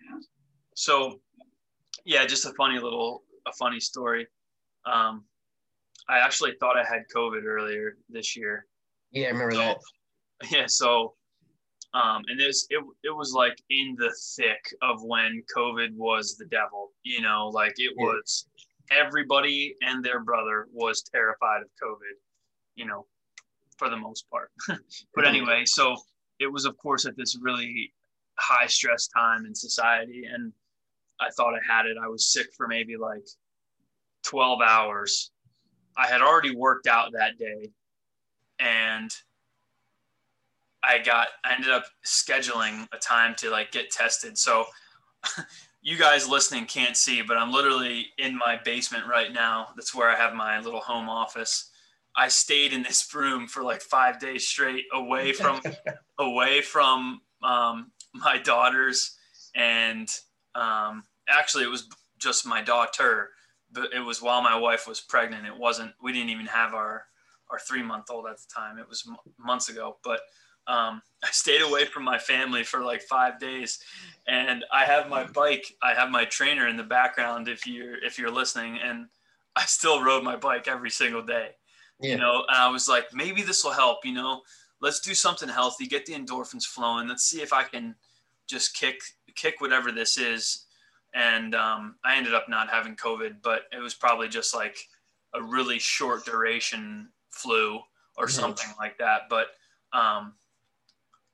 So 0.76 1.20
yeah, 2.06 2.26
just 2.26 2.45
a 2.45 2.54
funny 2.54 2.80
little, 2.80 3.24
a 3.47 3.54
funny 3.54 3.80
story. 3.80 4.28
Um, 4.86 5.24
I 6.10 6.20
actually 6.20 6.54
thought 6.60 6.78
I 6.78 6.84
had 6.84 7.04
COVID 7.16 7.43
earlier 7.45 7.97
this 8.10 8.36
year. 8.36 8.66
Yeah, 9.12 9.28
I 9.28 9.32
remember 9.32 9.56
so, 9.56 9.60
that. 9.60 9.78
Yeah, 10.51 10.66
so, 10.68 11.14
um, 11.93 12.24
and 12.28 12.38
this 12.38 12.68
it 12.70 12.84
it 13.04 13.16
was 13.16 13.32
like 13.32 13.58
in 13.70 13.95
the 13.97 14.14
thick 14.36 14.62
of 14.82 15.01
when 15.04 15.41
COVID 15.56 15.95
was 15.95 16.36
the 16.36 16.45
devil. 16.45 16.91
You 17.04 17.22
know, 17.22 17.49
like 17.54 17.74
it 17.78 17.93
yeah. 17.97 18.06
was 18.06 18.47
everybody 18.91 19.76
and 19.82 20.04
their 20.04 20.20
brother 20.20 20.68
was 20.74 21.01
terrified 21.04 21.62
of 21.62 21.70
COVID. 21.82 22.18
You 22.76 22.88
know, 22.88 23.06
for 23.78 23.89
the 23.89 23.95
most 23.95 24.30
part. 24.30 24.51
but 25.16 25.26
anyway, 25.26 25.64
so 25.66 25.95
it 26.39 26.51
was 26.51 26.66
of 26.66 26.76
course 26.78 27.06
at 27.06 27.16
this 27.16 27.38
really 27.39 27.93
high 28.38 28.68
stress 28.68 29.08
time 29.08 29.45
in 29.45 29.56
society 29.56 30.24
and 30.26 30.51
I 31.20 31.30
thought 31.30 31.53
I 31.53 31.74
had 31.76 31.86
it. 31.86 31.97
I 32.01 32.07
was 32.07 32.32
sick 32.32 32.47
for 32.55 32.68
maybe 32.68 32.97
like 32.97 33.26
12 34.24 34.59
hours. 34.61 35.32
I 35.97 36.07
had 36.07 36.22
already 36.22 36.55
worked 36.55 36.88
out 36.88 37.11
that 37.14 37.38
day 37.38 37.72
and 38.59 39.11
I 40.84 40.99
got 40.99 41.28
I 41.45 41.53
ended 41.53 41.72
up 41.72 41.86
scheduling 42.05 42.88
a 42.91 42.97
time 42.97 43.36
to 43.36 43.49
like 43.49 43.72
get 43.72 43.91
tested. 43.91 44.38
So 44.38 44.66
you 45.82 45.97
guys 45.97 46.28
listening 46.28 46.66
can't 46.66 46.97
see, 46.97 47.22
but 47.22 47.38
I'm 47.38 47.51
literally 47.51 48.07
in 48.18 48.38
my 48.38 48.59
basement 48.64 49.05
right 49.07 49.32
now. 49.32 49.68
That's 49.76 49.95
where 49.95 50.09
I 50.09 50.16
have 50.16 50.34
my 50.34 50.59
little 50.59 50.82
home 50.82 51.09
office. 51.09 51.70
I 52.16 52.28
stayed 52.28 52.74
in 52.74 52.84
this 52.84 53.14
room 53.14 53.47
for 53.47 53.64
like 53.64 53.82
five 53.82 54.20
days 54.20 54.47
straight, 54.47 54.86
away 54.93 55.34
from 55.34 55.61
away 56.20 56.61
from 56.61 57.22
um, 57.43 57.91
my 58.14 58.38
daughters 58.38 59.18
and 59.55 60.09
um, 60.56 61.04
actually, 61.30 61.64
it 61.64 61.70
was 61.70 61.89
just 62.18 62.45
my 62.45 62.62
daughter, 62.62 63.30
but 63.72 63.93
it 63.93 63.99
was 63.99 64.22
while 64.22 64.41
my 64.41 64.58
wife 64.58 64.88
was 64.88 65.01
pregnant. 65.01 65.45
It 65.45 65.58
wasn't. 65.58 65.91
We 66.01 66.14
didn't 66.14 66.30
even 66.30 66.45
have 66.47 66.74
our 66.74 67.06
our 67.49 67.60
three 67.60 67.84
month 67.84 68.06
old 68.10 68.26
at 68.28 68.38
the 68.38 68.47
time. 68.54 68.78
It 68.78 68.88
was 68.88 69.04
m- 69.08 69.18
months 69.38 69.70
ago, 69.70 69.97
but. 70.04 70.22
Um, 70.66 71.01
I 71.24 71.28
stayed 71.32 71.62
away 71.62 71.86
from 71.86 72.04
my 72.04 72.18
family 72.18 72.64
for 72.64 72.82
like 72.82 73.01
five 73.01 73.38
days, 73.38 73.80
and 74.28 74.64
I 74.72 74.86
have 74.86 75.10
my 75.10 75.26
bike. 75.26 75.66
I 75.82 75.93
have 75.93 76.10
my 76.10 76.24
trainer 76.24 76.68
in 76.70 76.78
the 76.78 76.84
background. 76.84 77.49
If 77.49 77.68
you're 77.68 78.01
if 78.01 78.18
you're 78.18 78.32
listening, 78.32 78.80
and 78.82 79.08
I 79.58 79.66
still 79.66 80.01
rode 80.01 80.24
my 80.24 80.38
bike 80.38 80.70
every 80.70 80.89
single 80.89 81.22
day. 81.22 81.49
Yeah. 81.99 82.14
You 82.14 82.18
know, 82.18 82.45
and 82.47 82.58
I 82.58 82.70
was 82.70 82.88
like, 82.88 83.14
maybe 83.14 83.41
this 83.41 83.64
will 83.64 83.72
help. 83.72 84.06
You 84.06 84.14
know, 84.14 84.41
let's 84.82 84.99
do 84.99 85.14
something 85.14 85.49
healthy, 85.49 85.86
get 85.86 86.06
the 86.06 86.14
endorphins 86.14 86.66
flowing. 86.66 87.08
Let's 87.08 87.24
see 87.24 87.41
if 87.41 87.54
I 87.54 87.64
can 87.64 87.95
just 88.47 88.76
kick 88.76 89.01
kick 89.36 89.62
whatever 89.62 89.92
this 89.92 90.18
is 90.18 90.66
and 91.14 91.54
um, 91.54 91.96
I 92.04 92.18
ended 92.18 92.34
up 92.34 92.50
not 92.50 92.70
having 92.70 92.96
COVID, 92.96 93.38
but 93.44 93.64
it 93.72 93.80
was 93.80 93.94
probably 93.94 94.28
just 94.28 94.56
like 94.56 94.78
a 95.34 95.42
really 95.42 95.80
short 95.80 96.26
duration 96.26 97.10
flu 97.30 97.80
or 98.18 98.26
mm-hmm. 98.26 98.30
something 98.30 98.70
like 98.80 98.98
that. 98.98 99.24
But 99.30 99.48
um, 99.94 100.34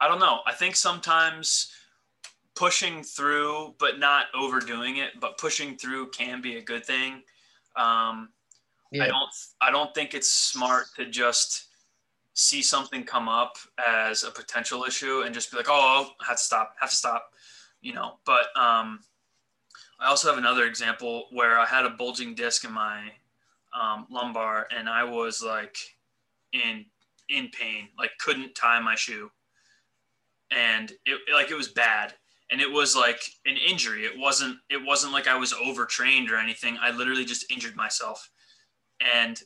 I 0.02 0.08
don't 0.08 0.20
know. 0.20 0.40
I 0.46 0.54
think 0.54 0.76
sometimes 0.76 1.72
pushing 2.56 3.04
through, 3.04 3.76
but 3.80 4.00
not 4.00 4.26
overdoing 4.36 4.98
it, 4.98 5.12
but 5.20 5.38
pushing 5.38 5.78
through 5.78 6.10
can 6.10 6.42
be 6.42 6.58
a 6.58 6.62
good 6.62 6.86
thing. 6.86 7.24
Um, 7.78 8.30
yeah. 8.92 9.04
I 9.04 9.08
don't. 9.08 9.30
I 9.62 9.72
don't 9.72 9.94
think 9.94 10.14
it's 10.14 10.30
smart 10.30 10.88
to 10.98 11.06
just 11.06 11.68
see 12.34 12.62
something 12.62 13.04
come 13.04 13.30
up 13.30 13.58
as 13.88 14.24
a 14.24 14.32
potential 14.32 14.84
issue 14.84 15.22
and 15.22 15.34
just 15.34 15.52
be 15.52 15.58
like, 15.58 15.68
"Oh, 15.70 16.10
I 16.20 16.26
have 16.26 16.38
to 16.38 16.44
stop. 16.44 16.76
Have 16.82 16.90
to 16.90 16.96
stop," 16.96 17.32
you 17.82 17.94
know. 17.94 18.14
But 18.26 18.48
um, 18.56 19.00
I 20.00 20.08
also 20.08 20.30
have 20.30 20.38
another 20.38 20.66
example 20.66 21.26
where 21.32 21.60
I 21.60 21.66
had 21.66 21.86
a 21.86 21.92
bulging 21.92 22.36
disc 22.36 22.64
in 22.64 22.72
my 22.72 23.12
um, 23.80 24.08
lumbar, 24.10 24.68
and 24.76 24.90
I 24.90 25.04
was 25.04 25.44
like 25.44 25.78
in 26.54 26.86
in 27.30 27.50
pain, 27.50 27.90
like 27.98 28.12
couldn't 28.20 28.56
tie 28.56 28.80
my 28.80 28.96
shoe, 28.96 29.32
and 30.52 30.92
it 31.06 31.20
like 31.34 31.52
it 31.52 31.58
was 31.58 31.68
bad, 31.68 32.14
and 32.52 32.62
it 32.62 32.72
was 32.72 32.96
like 32.96 33.22
an 33.46 33.58
injury. 33.58 34.06
It 34.06 34.18
wasn't 34.18 34.58
it 34.70 34.84
wasn't 34.84 35.14
like 35.14 35.28
I 35.28 35.38
was 35.38 35.54
overtrained 35.54 36.32
or 36.32 36.38
anything. 36.38 36.78
I 36.82 36.92
literally 36.92 37.26
just 37.26 37.52
injured 37.52 37.76
myself, 37.76 38.30
and 39.16 39.40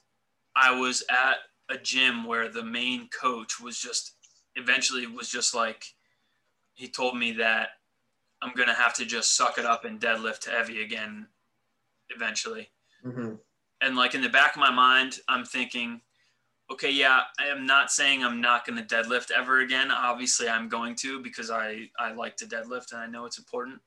I 0.55 0.79
was 0.79 1.03
at 1.09 1.37
a 1.69 1.77
gym 1.77 2.25
where 2.25 2.49
the 2.49 2.63
main 2.63 3.09
coach 3.09 3.59
was 3.59 3.79
just 3.79 4.15
eventually 4.55 5.07
was 5.07 5.29
just 5.29 5.55
like 5.55 5.85
he 6.75 6.87
told 6.87 7.17
me 7.17 7.31
that 7.33 7.69
I'm 8.43 8.53
gonna 8.55 8.73
have 8.73 8.93
to 8.95 9.05
just 9.05 9.35
suck 9.35 9.57
it 9.57 9.65
up 9.65 9.85
and 9.85 9.99
deadlift 9.99 10.49
heavy 10.49 10.83
again 10.83 11.27
eventually. 12.09 12.69
Mm-hmm. 13.05 13.35
And 13.81 13.95
like 13.95 14.15
in 14.15 14.21
the 14.21 14.29
back 14.29 14.55
of 14.55 14.59
my 14.59 14.71
mind, 14.71 15.19
I'm 15.27 15.45
thinking, 15.45 16.01
okay, 16.71 16.91
yeah, 16.91 17.21
I 17.39 17.47
am 17.47 17.65
not 17.65 17.91
saying 17.91 18.23
I'm 18.23 18.41
not 18.41 18.65
gonna 18.65 18.83
deadlift 18.83 19.31
ever 19.31 19.59
again. 19.61 19.91
Obviously, 19.91 20.49
I'm 20.49 20.67
going 20.67 20.95
to 20.97 21.21
because 21.21 21.49
I 21.49 21.89
I 21.97 22.13
like 22.13 22.35
to 22.37 22.45
deadlift 22.45 22.91
and 22.91 23.01
I 23.01 23.07
know 23.07 23.25
it's 23.25 23.37
important. 23.37 23.79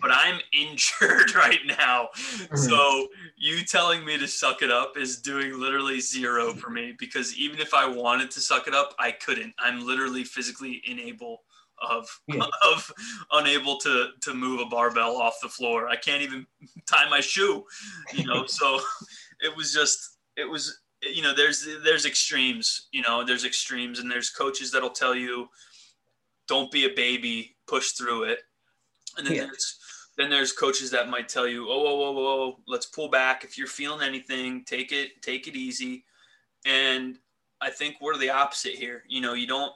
But 0.00 0.10
I'm 0.10 0.40
injured 0.58 1.34
right 1.34 1.60
now. 1.66 2.08
Mm-hmm. 2.14 2.56
So 2.56 3.08
you 3.36 3.62
telling 3.64 4.06
me 4.06 4.16
to 4.18 4.26
suck 4.26 4.62
it 4.62 4.70
up 4.70 4.96
is 4.96 5.20
doing 5.20 5.60
literally 5.60 6.00
zero 6.00 6.54
for 6.54 6.70
me 6.70 6.94
because 6.98 7.36
even 7.36 7.60
if 7.60 7.74
I 7.74 7.86
wanted 7.86 8.30
to 8.32 8.40
suck 8.40 8.68
it 8.68 8.74
up, 8.74 8.94
I 8.98 9.10
couldn't. 9.10 9.52
I'm 9.58 9.86
literally 9.86 10.24
physically 10.24 10.80
unable 10.88 11.42
of 11.80 12.08
yeah. 12.28 12.44
of 12.72 12.92
unable 13.32 13.76
to 13.78 14.10
to 14.22 14.34
move 14.34 14.60
a 14.60 14.66
barbell 14.66 15.16
off 15.16 15.38
the 15.42 15.48
floor. 15.48 15.88
I 15.88 15.96
can't 15.96 16.22
even 16.22 16.46
tie 16.86 17.08
my 17.08 17.20
shoe, 17.20 17.64
you 18.12 18.26
know. 18.26 18.46
so 18.46 18.80
it 19.40 19.54
was 19.56 19.72
just 19.72 20.18
it 20.36 20.48
was 20.48 20.80
you 21.02 21.22
know 21.22 21.34
there's 21.34 21.66
there's 21.84 22.06
extremes, 22.06 22.88
you 22.92 23.02
know, 23.02 23.24
there's 23.24 23.44
extremes 23.44 23.98
and 23.98 24.10
there's 24.10 24.30
coaches 24.30 24.70
that'll 24.70 24.90
tell 24.90 25.14
you 25.14 25.48
don't 26.48 26.70
be 26.72 26.84
a 26.84 26.94
baby, 26.94 27.56
push 27.68 27.92
through 27.92 28.24
it. 28.24 28.40
And 29.16 29.26
then 29.26 29.34
yeah. 29.34 29.44
there's 29.44 29.78
then 30.16 30.30
there's 30.30 30.52
coaches 30.52 30.90
that 30.90 31.08
might 31.08 31.28
tell 31.28 31.46
you, 31.46 31.68
"Oh, 31.70 31.82
whoa, 31.82 31.94
whoa, 31.94 32.12
whoa, 32.12 32.60
let's 32.66 32.86
pull 32.86 33.08
back. 33.08 33.44
If 33.44 33.56
you're 33.56 33.66
feeling 33.66 34.06
anything, 34.06 34.64
take 34.64 34.92
it 34.92 35.22
take 35.22 35.46
it 35.46 35.56
easy." 35.56 36.04
And 36.66 37.18
I 37.60 37.70
think 37.70 37.96
we're 38.00 38.18
the 38.18 38.30
opposite 38.30 38.74
here. 38.74 39.04
You 39.08 39.20
know, 39.20 39.34
you 39.34 39.46
don't 39.46 39.72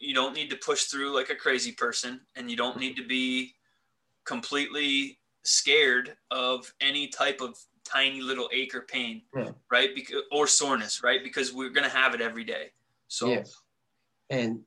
you 0.00 0.14
don't 0.14 0.34
need 0.34 0.50
to 0.50 0.56
push 0.56 0.84
through 0.84 1.14
like 1.14 1.30
a 1.30 1.34
crazy 1.34 1.72
person 1.72 2.20
and 2.36 2.50
you 2.50 2.56
don't 2.56 2.78
need 2.78 2.96
to 2.96 3.06
be 3.06 3.54
completely 4.24 5.18
scared 5.42 6.16
of 6.30 6.72
any 6.80 7.08
type 7.08 7.40
of 7.40 7.58
tiny 7.84 8.20
little 8.20 8.48
ache 8.52 8.74
or 8.74 8.82
pain 8.82 9.22
yeah. 9.34 9.50
right 9.70 9.94
because 9.94 10.22
or 10.30 10.46
soreness 10.46 11.02
right 11.02 11.24
because 11.24 11.52
we're 11.52 11.70
going 11.70 11.88
to 11.88 11.96
have 11.96 12.14
it 12.14 12.20
every 12.20 12.44
day 12.44 12.70
so 13.08 13.28
yeah. 13.28 13.42
and 14.28 14.60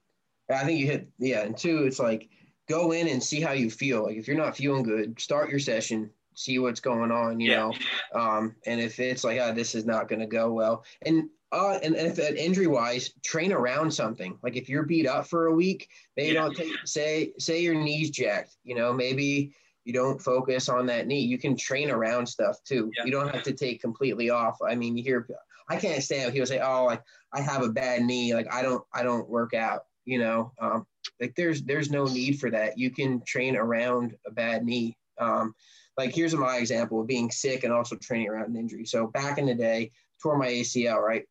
i 0.49 0.63
think 0.63 0.79
you 0.79 0.87
hit 0.87 1.07
yeah 1.19 1.41
and 1.41 1.55
two 1.57 1.83
it's 1.83 1.99
like 1.99 2.29
go 2.67 2.91
in 2.91 3.07
and 3.07 3.21
see 3.21 3.39
how 3.39 3.51
you 3.51 3.69
feel 3.69 4.03
like 4.03 4.17
if 4.17 4.27
you're 4.27 4.37
not 4.37 4.57
feeling 4.57 4.83
good 4.83 5.19
start 5.19 5.49
your 5.49 5.59
session 5.59 6.09
see 6.35 6.59
what's 6.59 6.79
going 6.79 7.11
on 7.11 7.39
you 7.39 7.51
yeah. 7.51 7.57
know 7.57 7.73
um 8.19 8.55
and 8.65 8.79
if 8.79 8.99
it's 8.99 9.23
like 9.23 9.39
oh, 9.39 9.53
this 9.53 9.75
is 9.75 9.85
not 9.85 10.07
going 10.07 10.19
to 10.19 10.27
go 10.27 10.51
well 10.51 10.83
and 11.05 11.29
uh, 11.53 11.77
and, 11.83 11.95
and 11.95 12.07
if 12.07 12.17
injury 12.17 12.65
wise, 12.65 13.11
train 13.23 13.53
around 13.53 13.93
something. 13.93 14.37
Like 14.41 14.55
if 14.55 14.67
you're 14.67 14.83
beat 14.83 15.05
up 15.05 15.27
for 15.27 15.45
a 15.45 15.53
week, 15.53 15.87
maybe 16.17 16.33
yeah. 16.33 16.41
don't 16.41 16.55
take 16.57 16.73
say 16.83 17.31
say 17.37 17.61
your 17.61 17.75
knees 17.75 18.09
jacked. 18.09 18.57
You 18.63 18.73
know, 18.73 18.91
maybe 18.91 19.53
you 19.85 19.93
don't 19.93 20.19
focus 20.19 20.67
on 20.67 20.87
that 20.87 21.07
knee. 21.07 21.19
You 21.19 21.37
can 21.37 21.55
train 21.55 21.91
around 21.91 22.25
stuff 22.25 22.63
too. 22.63 22.91
Yeah. 22.97 23.05
You 23.05 23.11
don't 23.11 23.29
have 23.29 23.43
to 23.43 23.53
take 23.53 23.81
completely 23.81 24.31
off. 24.31 24.57
I 24.65 24.75
mean, 24.75 24.97
you 24.97 25.03
hear, 25.03 25.27
I 25.69 25.75
can't 25.75 26.01
stand 26.01 26.33
people 26.33 26.47
say, 26.47 26.59
"Oh, 26.59 26.85
like 26.85 27.03
I 27.31 27.41
have 27.41 27.61
a 27.61 27.69
bad 27.69 28.01
knee, 28.03 28.33
like 28.33 28.51
I 28.51 28.63
don't, 28.63 28.83
I 28.93 29.03
don't 29.03 29.29
work 29.29 29.53
out." 29.53 29.81
You 30.05 30.19
know, 30.19 30.51
um, 30.59 30.85
like 31.21 31.35
there's, 31.35 31.61
there's 31.61 31.91
no 31.91 32.05
need 32.05 32.39
for 32.39 32.49
that. 32.49 32.77
You 32.77 32.89
can 32.89 33.21
train 33.25 33.55
around 33.55 34.15
a 34.25 34.31
bad 34.31 34.65
knee. 34.65 34.97
Um, 35.19 35.53
like 35.97 36.15
here's 36.15 36.35
my 36.35 36.57
example 36.57 37.01
of 37.01 37.07
being 37.07 37.31
sick 37.31 37.63
and 37.63 37.73
also 37.73 37.95
training 37.95 38.29
around 38.29 38.49
an 38.49 38.55
injury. 38.55 38.85
So 38.85 39.07
back 39.07 39.37
in 39.37 39.45
the 39.45 39.53
day, 39.53 39.91
tore 40.21 40.37
my 40.37 40.47
ACL, 40.47 40.99
right? 40.99 41.23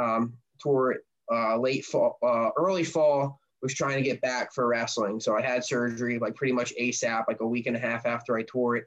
Um, 0.00 0.34
tore 0.62 0.92
it 0.92 1.00
uh, 1.32 1.58
late 1.58 1.84
fall, 1.84 2.18
uh, 2.22 2.50
early 2.56 2.84
fall 2.84 3.38
was 3.60 3.74
trying 3.74 3.96
to 3.96 4.02
get 4.02 4.20
back 4.20 4.54
for 4.54 4.66
wrestling. 4.66 5.20
So 5.20 5.36
I 5.36 5.42
had 5.42 5.64
surgery 5.64 6.18
like 6.18 6.36
pretty 6.36 6.52
much 6.52 6.72
ASAP, 6.80 7.24
like 7.28 7.40
a 7.40 7.46
week 7.46 7.66
and 7.66 7.76
a 7.76 7.80
half 7.80 8.06
after 8.06 8.36
I 8.36 8.42
tore 8.42 8.76
it. 8.76 8.86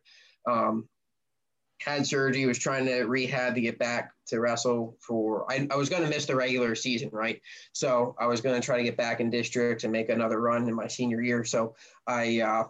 Um, 0.49 0.87
had 1.81 2.05
surgery, 2.05 2.45
was 2.45 2.59
trying 2.59 2.85
to 2.85 3.03
rehab 3.03 3.55
to 3.55 3.61
get 3.61 3.79
back 3.79 4.11
to 4.27 4.39
wrestle 4.39 4.97
for, 4.99 5.51
I, 5.51 5.67
I 5.71 5.75
was 5.75 5.89
going 5.89 6.03
to 6.03 6.09
miss 6.09 6.27
the 6.27 6.35
regular 6.35 6.75
season, 6.75 7.09
right? 7.11 7.41
So 7.73 8.15
I 8.19 8.27
was 8.27 8.39
going 8.39 8.59
to 8.59 8.63
try 8.63 8.77
to 8.77 8.83
get 8.83 8.97
back 8.97 9.19
in 9.19 9.31
districts 9.31 9.83
and 9.83 9.91
make 9.91 10.09
another 10.09 10.39
run 10.39 10.67
in 10.67 10.75
my 10.75 10.87
senior 10.87 11.21
year. 11.21 11.43
So 11.43 11.75
I, 12.05 12.41
uh, 12.41 12.63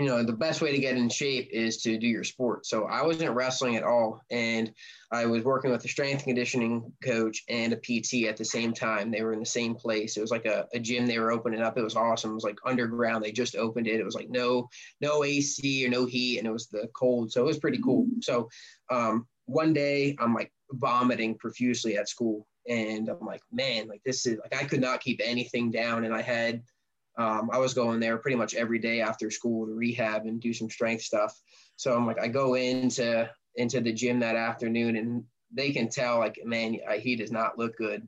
you 0.00 0.06
know, 0.06 0.22
the 0.22 0.32
best 0.32 0.62
way 0.62 0.72
to 0.72 0.78
get 0.78 0.96
in 0.96 1.10
shape 1.10 1.50
is 1.52 1.76
to 1.82 1.98
do 1.98 2.06
your 2.06 2.24
sport. 2.24 2.64
So 2.64 2.84
I 2.84 3.04
wasn't 3.04 3.34
wrestling 3.34 3.76
at 3.76 3.82
all. 3.82 4.22
And 4.30 4.72
I 5.12 5.26
was 5.26 5.44
working 5.44 5.70
with 5.70 5.84
a 5.84 5.88
strength 5.88 6.24
conditioning 6.24 6.90
coach 7.04 7.42
and 7.50 7.74
a 7.74 7.76
PT 7.76 8.26
at 8.26 8.38
the 8.38 8.44
same 8.46 8.72
time. 8.72 9.10
They 9.10 9.20
were 9.20 9.34
in 9.34 9.40
the 9.40 9.44
same 9.44 9.74
place. 9.74 10.16
It 10.16 10.22
was 10.22 10.30
like 10.30 10.46
a, 10.46 10.66
a 10.72 10.78
gym 10.78 11.06
they 11.06 11.18
were 11.18 11.30
opening 11.30 11.60
up. 11.60 11.76
It 11.76 11.82
was 11.82 11.96
awesome. 11.96 12.30
It 12.30 12.34
was 12.34 12.44
like 12.44 12.56
underground. 12.64 13.22
They 13.22 13.30
just 13.30 13.56
opened 13.56 13.88
it. 13.88 14.00
It 14.00 14.04
was 14.06 14.14
like 14.14 14.30
no, 14.30 14.70
no 15.02 15.22
AC 15.22 15.84
or 15.84 15.90
no 15.90 16.06
heat. 16.06 16.38
And 16.38 16.46
it 16.46 16.52
was 16.52 16.68
the 16.68 16.88
cold. 16.96 17.30
So 17.30 17.42
it 17.42 17.46
was 17.46 17.58
pretty 17.58 17.82
cool. 17.84 18.06
So 18.22 18.48
um, 18.90 19.26
one 19.44 19.74
day 19.74 20.16
I'm 20.18 20.32
like 20.32 20.50
vomiting 20.72 21.36
profusely 21.36 21.98
at 21.98 22.08
school. 22.08 22.46
And 22.66 23.10
I'm 23.10 23.26
like, 23.26 23.42
man, 23.52 23.86
like 23.86 24.00
this 24.06 24.24
is 24.24 24.38
like 24.38 24.58
I 24.58 24.64
could 24.64 24.80
not 24.80 25.00
keep 25.02 25.20
anything 25.22 25.70
down. 25.70 26.06
And 26.06 26.14
I 26.14 26.22
had 26.22 26.62
um, 27.20 27.50
I 27.52 27.58
was 27.58 27.74
going 27.74 28.00
there 28.00 28.16
pretty 28.16 28.36
much 28.36 28.54
every 28.54 28.78
day 28.78 29.02
after 29.02 29.30
school 29.30 29.66
to 29.66 29.74
rehab 29.74 30.24
and 30.24 30.40
do 30.40 30.54
some 30.54 30.70
strength 30.70 31.02
stuff. 31.02 31.38
So 31.76 31.94
I'm 31.94 32.06
like, 32.06 32.20
I 32.20 32.28
go 32.28 32.54
into 32.54 33.28
into 33.56 33.80
the 33.80 33.92
gym 33.92 34.20
that 34.20 34.36
afternoon, 34.36 34.96
and 34.96 35.24
they 35.52 35.70
can 35.70 35.88
tell 35.88 36.18
like, 36.18 36.40
man, 36.44 36.78
he 36.98 37.16
does 37.16 37.30
not 37.30 37.58
look 37.58 37.76
good. 37.76 38.06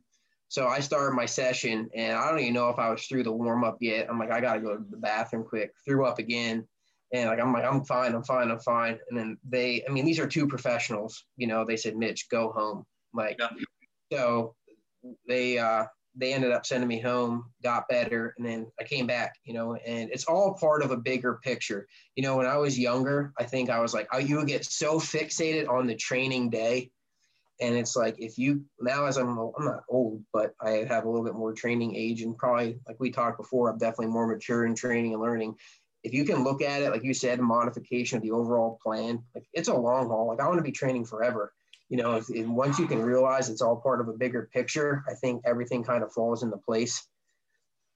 So 0.48 0.66
I 0.66 0.80
started 0.80 1.14
my 1.14 1.26
session, 1.26 1.90
and 1.94 2.16
I 2.16 2.30
don't 2.30 2.40
even 2.40 2.54
know 2.54 2.70
if 2.70 2.78
I 2.78 2.90
was 2.90 3.04
through 3.04 3.24
the 3.24 3.32
warm 3.32 3.64
up 3.64 3.78
yet. 3.80 4.08
I'm 4.08 4.18
like, 4.18 4.30
I 4.30 4.40
gotta 4.40 4.60
go 4.60 4.76
to 4.76 4.84
the 4.90 4.96
bathroom 4.96 5.44
quick. 5.44 5.72
Threw 5.84 6.06
up 6.06 6.18
again, 6.18 6.66
and 7.12 7.28
like 7.28 7.38
I'm 7.38 7.52
like, 7.52 7.64
I'm 7.64 7.84
fine, 7.84 8.14
I'm 8.14 8.24
fine, 8.24 8.50
I'm 8.50 8.60
fine. 8.60 8.98
And 9.10 9.18
then 9.18 9.36
they, 9.46 9.84
I 9.86 9.92
mean, 9.92 10.06
these 10.06 10.20
are 10.20 10.26
two 10.26 10.46
professionals. 10.46 11.24
You 11.36 11.48
know, 11.48 11.66
they 11.66 11.76
said, 11.76 11.96
Mitch, 11.96 12.30
go 12.30 12.50
home. 12.50 12.84
Like, 13.12 13.36
yeah. 13.38 13.48
so 14.10 14.54
they 15.28 15.58
uh 15.58 15.84
they 16.14 16.32
ended 16.32 16.52
up 16.52 16.66
sending 16.66 16.88
me 16.88 17.00
home, 17.00 17.46
got 17.62 17.88
better, 17.88 18.34
and 18.36 18.46
then 18.46 18.66
I 18.78 18.84
came 18.84 19.06
back, 19.06 19.34
you 19.44 19.54
know, 19.54 19.74
and 19.74 20.10
it's 20.10 20.24
all 20.24 20.54
part 20.54 20.82
of 20.82 20.90
a 20.90 20.96
bigger 20.96 21.40
picture. 21.42 21.86
You 22.16 22.22
know, 22.22 22.36
when 22.36 22.46
I 22.46 22.56
was 22.58 22.78
younger, 22.78 23.32
I 23.38 23.44
think 23.44 23.70
I 23.70 23.80
was 23.80 23.94
like, 23.94 24.08
oh, 24.12 24.18
you 24.18 24.36
would 24.36 24.48
get 24.48 24.64
so 24.64 24.98
fixated 24.98 25.68
on 25.68 25.86
the 25.86 25.94
training 25.94 26.50
day. 26.50 26.90
And 27.60 27.76
it's 27.76 27.96
like, 27.96 28.16
if 28.18 28.38
you 28.38 28.64
now, 28.80 29.06
as 29.06 29.16
I'm, 29.16 29.38
I'm 29.38 29.64
not 29.64 29.84
old, 29.88 30.22
but 30.32 30.54
I 30.60 30.84
have 30.88 31.04
a 31.04 31.08
little 31.08 31.24
bit 31.24 31.34
more 31.34 31.52
training 31.52 31.94
age 31.94 32.22
and 32.22 32.36
probably, 32.36 32.78
like 32.86 32.96
we 32.98 33.10
talked 33.10 33.38
before, 33.38 33.70
I'm 33.70 33.78
definitely 33.78 34.12
more 34.12 34.26
mature 34.26 34.66
in 34.66 34.74
training 34.74 35.12
and 35.12 35.22
learning. 35.22 35.54
If 36.02 36.12
you 36.12 36.24
can 36.24 36.42
look 36.42 36.62
at 36.62 36.82
it, 36.82 36.90
like 36.90 37.04
you 37.04 37.14
said, 37.14 37.40
modification 37.40 38.16
of 38.16 38.22
the 38.22 38.32
overall 38.32 38.78
plan, 38.82 39.22
like 39.34 39.44
it's 39.52 39.68
a 39.68 39.74
long 39.74 40.08
haul. 40.08 40.26
Like 40.26 40.40
I 40.40 40.48
want 40.48 40.58
to 40.58 40.64
be 40.64 40.72
training 40.72 41.04
forever 41.04 41.52
you 41.92 41.98
know, 41.98 42.16
if, 42.16 42.30
if, 42.30 42.46
once 42.46 42.78
you 42.78 42.86
can 42.86 43.02
realize 43.02 43.50
it's 43.50 43.60
all 43.60 43.76
part 43.76 44.00
of 44.00 44.08
a 44.08 44.14
bigger 44.14 44.48
picture, 44.50 45.04
I 45.06 45.12
think 45.12 45.42
everything 45.44 45.84
kind 45.84 46.02
of 46.02 46.10
falls 46.10 46.42
into 46.42 46.56
place. 46.56 47.06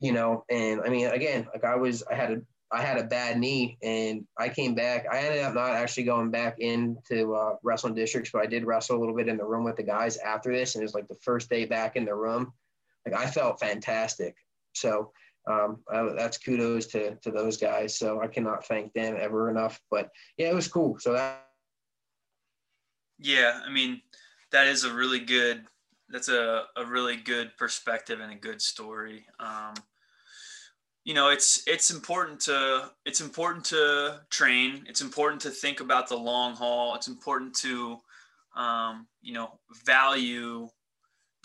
You 0.01 0.12
know, 0.12 0.44
and 0.51 0.82
I 0.84 0.90
mean, 0.90 1.07
again, 1.07 1.49
like 1.51 1.64
I 1.64 1.76
was, 1.76 2.03
I 2.03 2.14
had 2.14 2.30
a, 2.30 2.42
I 2.70 2.82
had 2.82 2.99
a 2.99 3.05
bad 3.05 3.38
knee, 3.38 3.78
and 3.82 4.26
I 4.38 4.51
came 4.51 4.74
back. 4.74 5.07
I 5.11 5.20
ended 5.20 5.42
up 5.42 5.55
not 5.55 5.70
actually 5.70 6.05
going 6.05 6.30
back 6.30 6.59
into 6.59 7.34
uh, 7.34 7.55
wrestling 7.62 7.94
districts, 7.94 8.30
but 8.30 8.42
I 8.42 8.47
did 8.47 8.66
wrestle 8.66 8.99
a 8.99 9.01
little 9.01 9.16
bit 9.16 9.28
in 9.28 9.38
the 9.38 9.47
room 9.47 9.64
with 9.64 9.76
the 9.76 9.82
guys 9.82 10.18
after 10.18 10.53
this, 10.53 10.74
and 10.74 10.82
it 10.82 10.84
was 10.84 10.92
like 10.92 11.09
the 11.09 11.16
first 11.22 11.49
day 11.49 11.64
back 11.64 11.97
in 11.97 12.05
the 12.05 12.14
room. 12.14 12.53
Like 13.07 13.14
I 13.14 13.30
felt 13.30 13.61
fantastic. 13.61 14.34
So 14.74 15.11
um, 15.51 15.78
I, 15.90 16.03
that's 16.14 16.36
kudos 16.36 16.86
to 16.88 17.14
to 17.14 17.30
those 17.30 17.57
guys. 17.57 17.99
So 17.99 18.20
I 18.20 18.26
cannot 18.26 18.66
thank 18.66 18.92
them 18.92 19.16
ever 19.18 19.49
enough. 19.49 19.80
But 19.90 20.11
yeah, 20.36 20.51
it 20.51 20.55
was 20.55 20.68
cool. 20.68 20.99
So 20.99 21.14
that 21.14 21.45
yeah, 23.18 23.60
I 23.64 23.70
mean, 23.70 24.00
that 24.52 24.66
is 24.66 24.84
a 24.84 24.92
really 24.92 25.20
good. 25.20 25.64
That's 26.08 26.28
a, 26.28 26.64
a 26.76 26.84
really 26.84 27.16
good 27.16 27.56
perspective 27.56 28.20
and 28.20 28.32
a 28.32 28.36
good 28.36 28.62
story. 28.62 29.26
Um, 29.40 29.74
you 31.04 31.14
know, 31.14 31.30
it's 31.30 31.62
it's 31.66 31.90
important 31.90 32.40
to 32.40 32.90
it's 33.04 33.20
important 33.20 33.64
to 33.66 34.20
train. 34.30 34.84
It's 34.88 35.00
important 35.00 35.40
to 35.42 35.50
think 35.50 35.80
about 35.80 36.08
the 36.08 36.16
long 36.16 36.54
haul. 36.54 36.94
It's 36.94 37.08
important 37.08 37.54
to 37.56 37.98
um, 38.56 39.06
you 39.22 39.32
know 39.32 39.58
value 39.84 40.68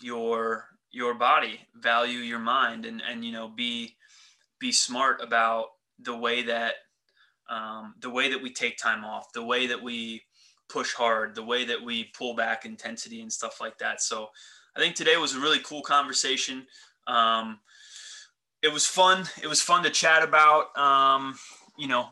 your 0.00 0.66
your 0.90 1.14
body, 1.14 1.60
value 1.74 2.18
your 2.18 2.38
mind, 2.38 2.84
and 2.86 3.02
and 3.08 3.24
you 3.24 3.32
know 3.32 3.48
be 3.48 3.96
be 4.58 4.72
smart 4.72 5.22
about 5.22 5.66
the 5.98 6.16
way 6.16 6.42
that 6.42 6.74
um, 7.48 7.94
the 8.00 8.10
way 8.10 8.30
that 8.30 8.42
we 8.42 8.52
take 8.52 8.78
time 8.78 9.04
off, 9.04 9.32
the 9.32 9.44
way 9.44 9.66
that 9.66 9.82
we 9.82 10.22
push 10.72 10.94
hard, 10.94 11.34
the 11.34 11.44
way 11.44 11.64
that 11.64 11.82
we 11.82 12.04
pull 12.16 12.34
back 12.34 12.64
intensity 12.64 13.20
and 13.20 13.32
stuff 13.32 13.60
like 13.60 13.78
that. 13.78 14.00
So 14.00 14.28
I 14.76 14.80
think 14.80 14.94
today 14.94 15.16
was 15.16 15.34
a 15.34 15.40
really 15.40 15.60
cool 15.60 15.82
conversation. 15.82 16.66
Um, 17.06 17.58
it 18.62 18.72
was 18.72 18.86
fun. 18.86 19.26
It 19.42 19.48
was 19.48 19.60
fun 19.60 19.82
to 19.82 19.90
chat 19.90 20.22
about, 20.22 20.76
um, 20.78 21.34
you 21.76 21.88
know, 21.88 22.06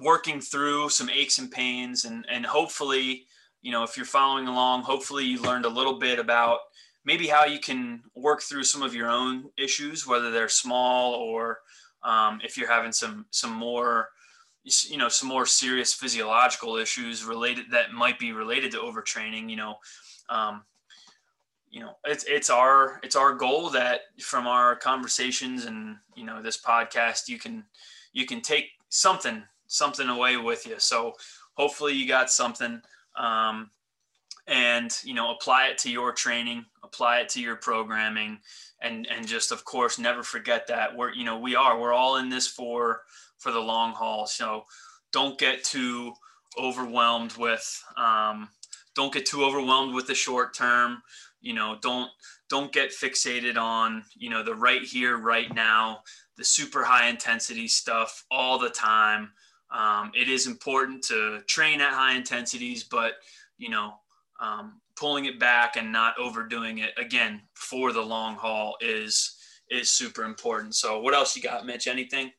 working 0.00 0.40
through 0.40 0.88
some 0.90 1.10
aches 1.10 1.38
and 1.38 1.50
pains 1.50 2.04
and, 2.04 2.24
and 2.30 2.46
hopefully, 2.46 3.24
you 3.62 3.72
know, 3.72 3.82
if 3.82 3.96
you're 3.96 4.06
following 4.06 4.46
along, 4.46 4.82
hopefully 4.82 5.24
you 5.24 5.42
learned 5.42 5.64
a 5.64 5.68
little 5.78 5.98
bit 5.98 6.18
about 6.18 6.60
maybe 7.04 7.26
how 7.26 7.44
you 7.44 7.58
can 7.58 8.02
work 8.14 8.40
through 8.42 8.64
some 8.64 8.82
of 8.82 8.94
your 8.94 9.08
own 9.08 9.50
issues, 9.58 10.06
whether 10.06 10.30
they're 10.30 10.48
small 10.48 11.14
or 11.14 11.58
um, 12.04 12.40
if 12.44 12.56
you're 12.56 12.70
having 12.70 12.92
some, 12.92 13.26
some 13.30 13.52
more, 13.52 14.08
you 14.88 14.96
know 14.96 15.08
some 15.08 15.28
more 15.28 15.46
serious 15.46 15.94
physiological 15.94 16.76
issues 16.76 17.24
related 17.24 17.66
that 17.70 17.92
might 17.92 18.18
be 18.18 18.32
related 18.32 18.70
to 18.72 18.78
overtraining 18.78 19.48
you 19.48 19.56
know 19.56 19.76
um, 20.30 20.62
you 21.70 21.80
know 21.80 21.92
it's 22.04 22.24
it's 22.24 22.50
our 22.50 23.00
it's 23.02 23.16
our 23.16 23.34
goal 23.34 23.70
that 23.70 24.00
from 24.20 24.46
our 24.46 24.76
conversations 24.76 25.64
and 25.66 25.96
you 26.14 26.24
know 26.24 26.42
this 26.42 26.60
podcast 26.60 27.28
you 27.28 27.38
can 27.38 27.64
you 28.12 28.26
can 28.26 28.40
take 28.40 28.66
something 28.88 29.42
something 29.68 30.08
away 30.08 30.36
with 30.36 30.66
you. 30.66 30.76
So 30.78 31.12
hopefully 31.54 31.92
you 31.92 32.08
got 32.08 32.30
something 32.30 32.80
um, 33.16 33.70
and 34.46 34.96
you 35.04 35.14
know 35.14 35.32
apply 35.32 35.68
it 35.68 35.78
to 35.78 35.90
your 35.90 36.12
training 36.12 36.64
apply 36.82 37.20
it 37.20 37.28
to 37.28 37.40
your 37.40 37.56
programming 37.56 38.38
and 38.80 39.06
and 39.06 39.26
just 39.26 39.52
of 39.52 39.64
course 39.64 39.98
never 39.98 40.22
forget 40.22 40.66
that 40.66 40.96
we're 40.96 41.12
you 41.12 41.24
know 41.24 41.38
we 41.38 41.54
are 41.54 41.78
we're 41.78 41.92
all 41.92 42.16
in 42.16 42.30
this 42.30 42.46
for 42.46 43.02
for 43.38 43.52
the 43.52 43.60
long 43.60 43.92
haul. 43.92 44.26
So 44.26 44.64
don't 45.12 45.38
get 45.38 45.64
too 45.64 46.12
overwhelmed 46.58 47.36
with 47.36 47.82
um, 47.96 48.48
don't 48.94 49.12
get 49.12 49.26
too 49.26 49.44
overwhelmed 49.44 49.94
with 49.94 50.06
the 50.06 50.14
short 50.14 50.54
term. 50.54 51.02
You 51.40 51.54
know, 51.54 51.78
don't 51.80 52.10
don't 52.50 52.72
get 52.72 52.90
fixated 52.90 53.56
on 53.56 54.04
you 54.16 54.30
know 54.30 54.42
the 54.42 54.54
right 54.54 54.82
here, 54.82 55.16
right 55.16 55.52
now, 55.54 56.00
the 56.36 56.44
super 56.44 56.82
high 56.84 57.08
intensity 57.08 57.68
stuff 57.68 58.24
all 58.30 58.58
the 58.58 58.70
time. 58.70 59.30
Um, 59.70 60.12
it 60.14 60.28
is 60.28 60.46
important 60.46 61.04
to 61.04 61.40
train 61.46 61.80
at 61.80 61.92
high 61.92 62.16
intensities, 62.16 62.84
but 62.84 63.12
you 63.58 63.68
know, 63.68 63.94
um, 64.40 64.80
pulling 64.96 65.26
it 65.26 65.38
back 65.38 65.76
and 65.76 65.92
not 65.92 66.18
overdoing 66.18 66.78
it 66.78 66.90
again 66.96 67.42
for 67.54 67.92
the 67.92 68.00
long 68.02 68.36
haul 68.36 68.76
is 68.80 69.36
is 69.70 69.90
super 69.90 70.24
important. 70.24 70.74
So, 70.74 71.00
what 71.00 71.14
else 71.14 71.36
you 71.36 71.42
got, 71.42 71.66
Mitch? 71.66 71.86
Anything? 71.86 72.32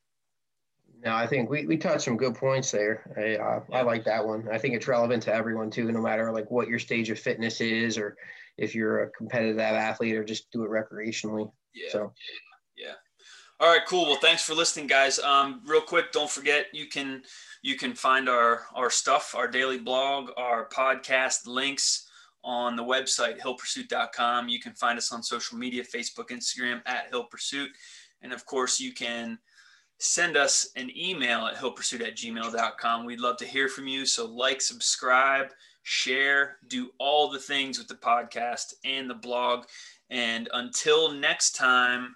No, 1.03 1.15
I 1.15 1.27
think 1.27 1.49
we, 1.49 1.65
we 1.65 1.77
touched 1.77 2.03
some 2.03 2.17
good 2.17 2.35
points 2.35 2.71
there. 2.71 3.09
I, 3.17 3.41
uh, 3.41 3.77
I 3.77 3.83
like 3.83 4.03
that 4.03 4.25
one. 4.25 4.47
I 4.51 4.57
think 4.57 4.75
it's 4.75 4.87
relevant 4.87 5.23
to 5.23 5.33
everyone 5.33 5.69
too, 5.71 5.89
no 5.91 6.01
matter 6.01 6.31
like 6.31 6.51
what 6.51 6.67
your 6.67 6.79
stage 6.79 7.09
of 7.09 7.17
fitness 7.17 7.61
is, 7.61 7.97
or 7.97 8.17
if 8.57 8.75
you're 8.75 9.03
a 9.03 9.09
competitive 9.11 9.59
athlete, 9.59 10.15
or 10.15 10.25
just 10.25 10.51
do 10.51 10.63
it 10.63 10.69
recreationally. 10.69 11.49
Yeah. 11.73 11.91
So. 11.91 12.13
Yeah. 12.75 12.93
All 13.61 13.71
right. 13.71 13.85
Cool. 13.87 14.05
Well, 14.05 14.19
thanks 14.21 14.43
for 14.43 14.53
listening, 14.53 14.87
guys. 14.87 15.19
Um, 15.19 15.61
real 15.65 15.81
quick, 15.81 16.11
don't 16.11 16.29
forget 16.29 16.67
you 16.73 16.87
can 16.87 17.23
you 17.61 17.77
can 17.77 17.93
find 17.93 18.27
our 18.27 18.63
our 18.75 18.89
stuff, 18.89 19.33
our 19.35 19.47
daily 19.47 19.77
blog, 19.77 20.31
our 20.35 20.67
podcast 20.67 21.47
links 21.47 22.09
on 22.43 22.75
the 22.75 22.83
website 22.83 23.39
hillpursuit.com. 23.39 24.49
You 24.49 24.59
can 24.59 24.73
find 24.73 24.97
us 24.97 25.11
on 25.13 25.23
social 25.23 25.57
media, 25.57 25.83
Facebook, 25.83 26.29
Instagram 26.29 26.81
at 26.85 27.07
Hill 27.09 27.25
Pursuit, 27.25 27.69
and 28.21 28.33
of 28.33 28.45
course 28.45 28.79
you 28.79 28.93
can 28.93 29.39
send 29.99 30.37
us 30.37 30.69
an 30.75 30.89
email 30.97 31.45
at 31.45 31.55
hillpursuit 31.55 32.01
at 32.01 32.15
gmail.com. 32.15 33.05
We'd 33.05 33.19
love 33.19 33.37
to 33.37 33.45
hear 33.45 33.67
from 33.67 33.87
you. 33.87 34.05
So, 34.05 34.25
like, 34.25 34.61
subscribe, 34.61 35.47
share, 35.83 36.57
do 36.67 36.89
all 36.97 37.29
the 37.29 37.39
things 37.39 37.77
with 37.77 37.87
the 37.87 37.95
podcast 37.95 38.73
and 38.83 39.09
the 39.09 39.15
blog. 39.15 39.65
And 40.09 40.49
until 40.53 41.11
next 41.11 41.55
time, 41.55 42.15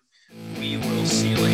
we 0.58 0.78
will 0.78 1.06
see 1.06 1.30
you 1.30 1.38
later. 1.38 1.53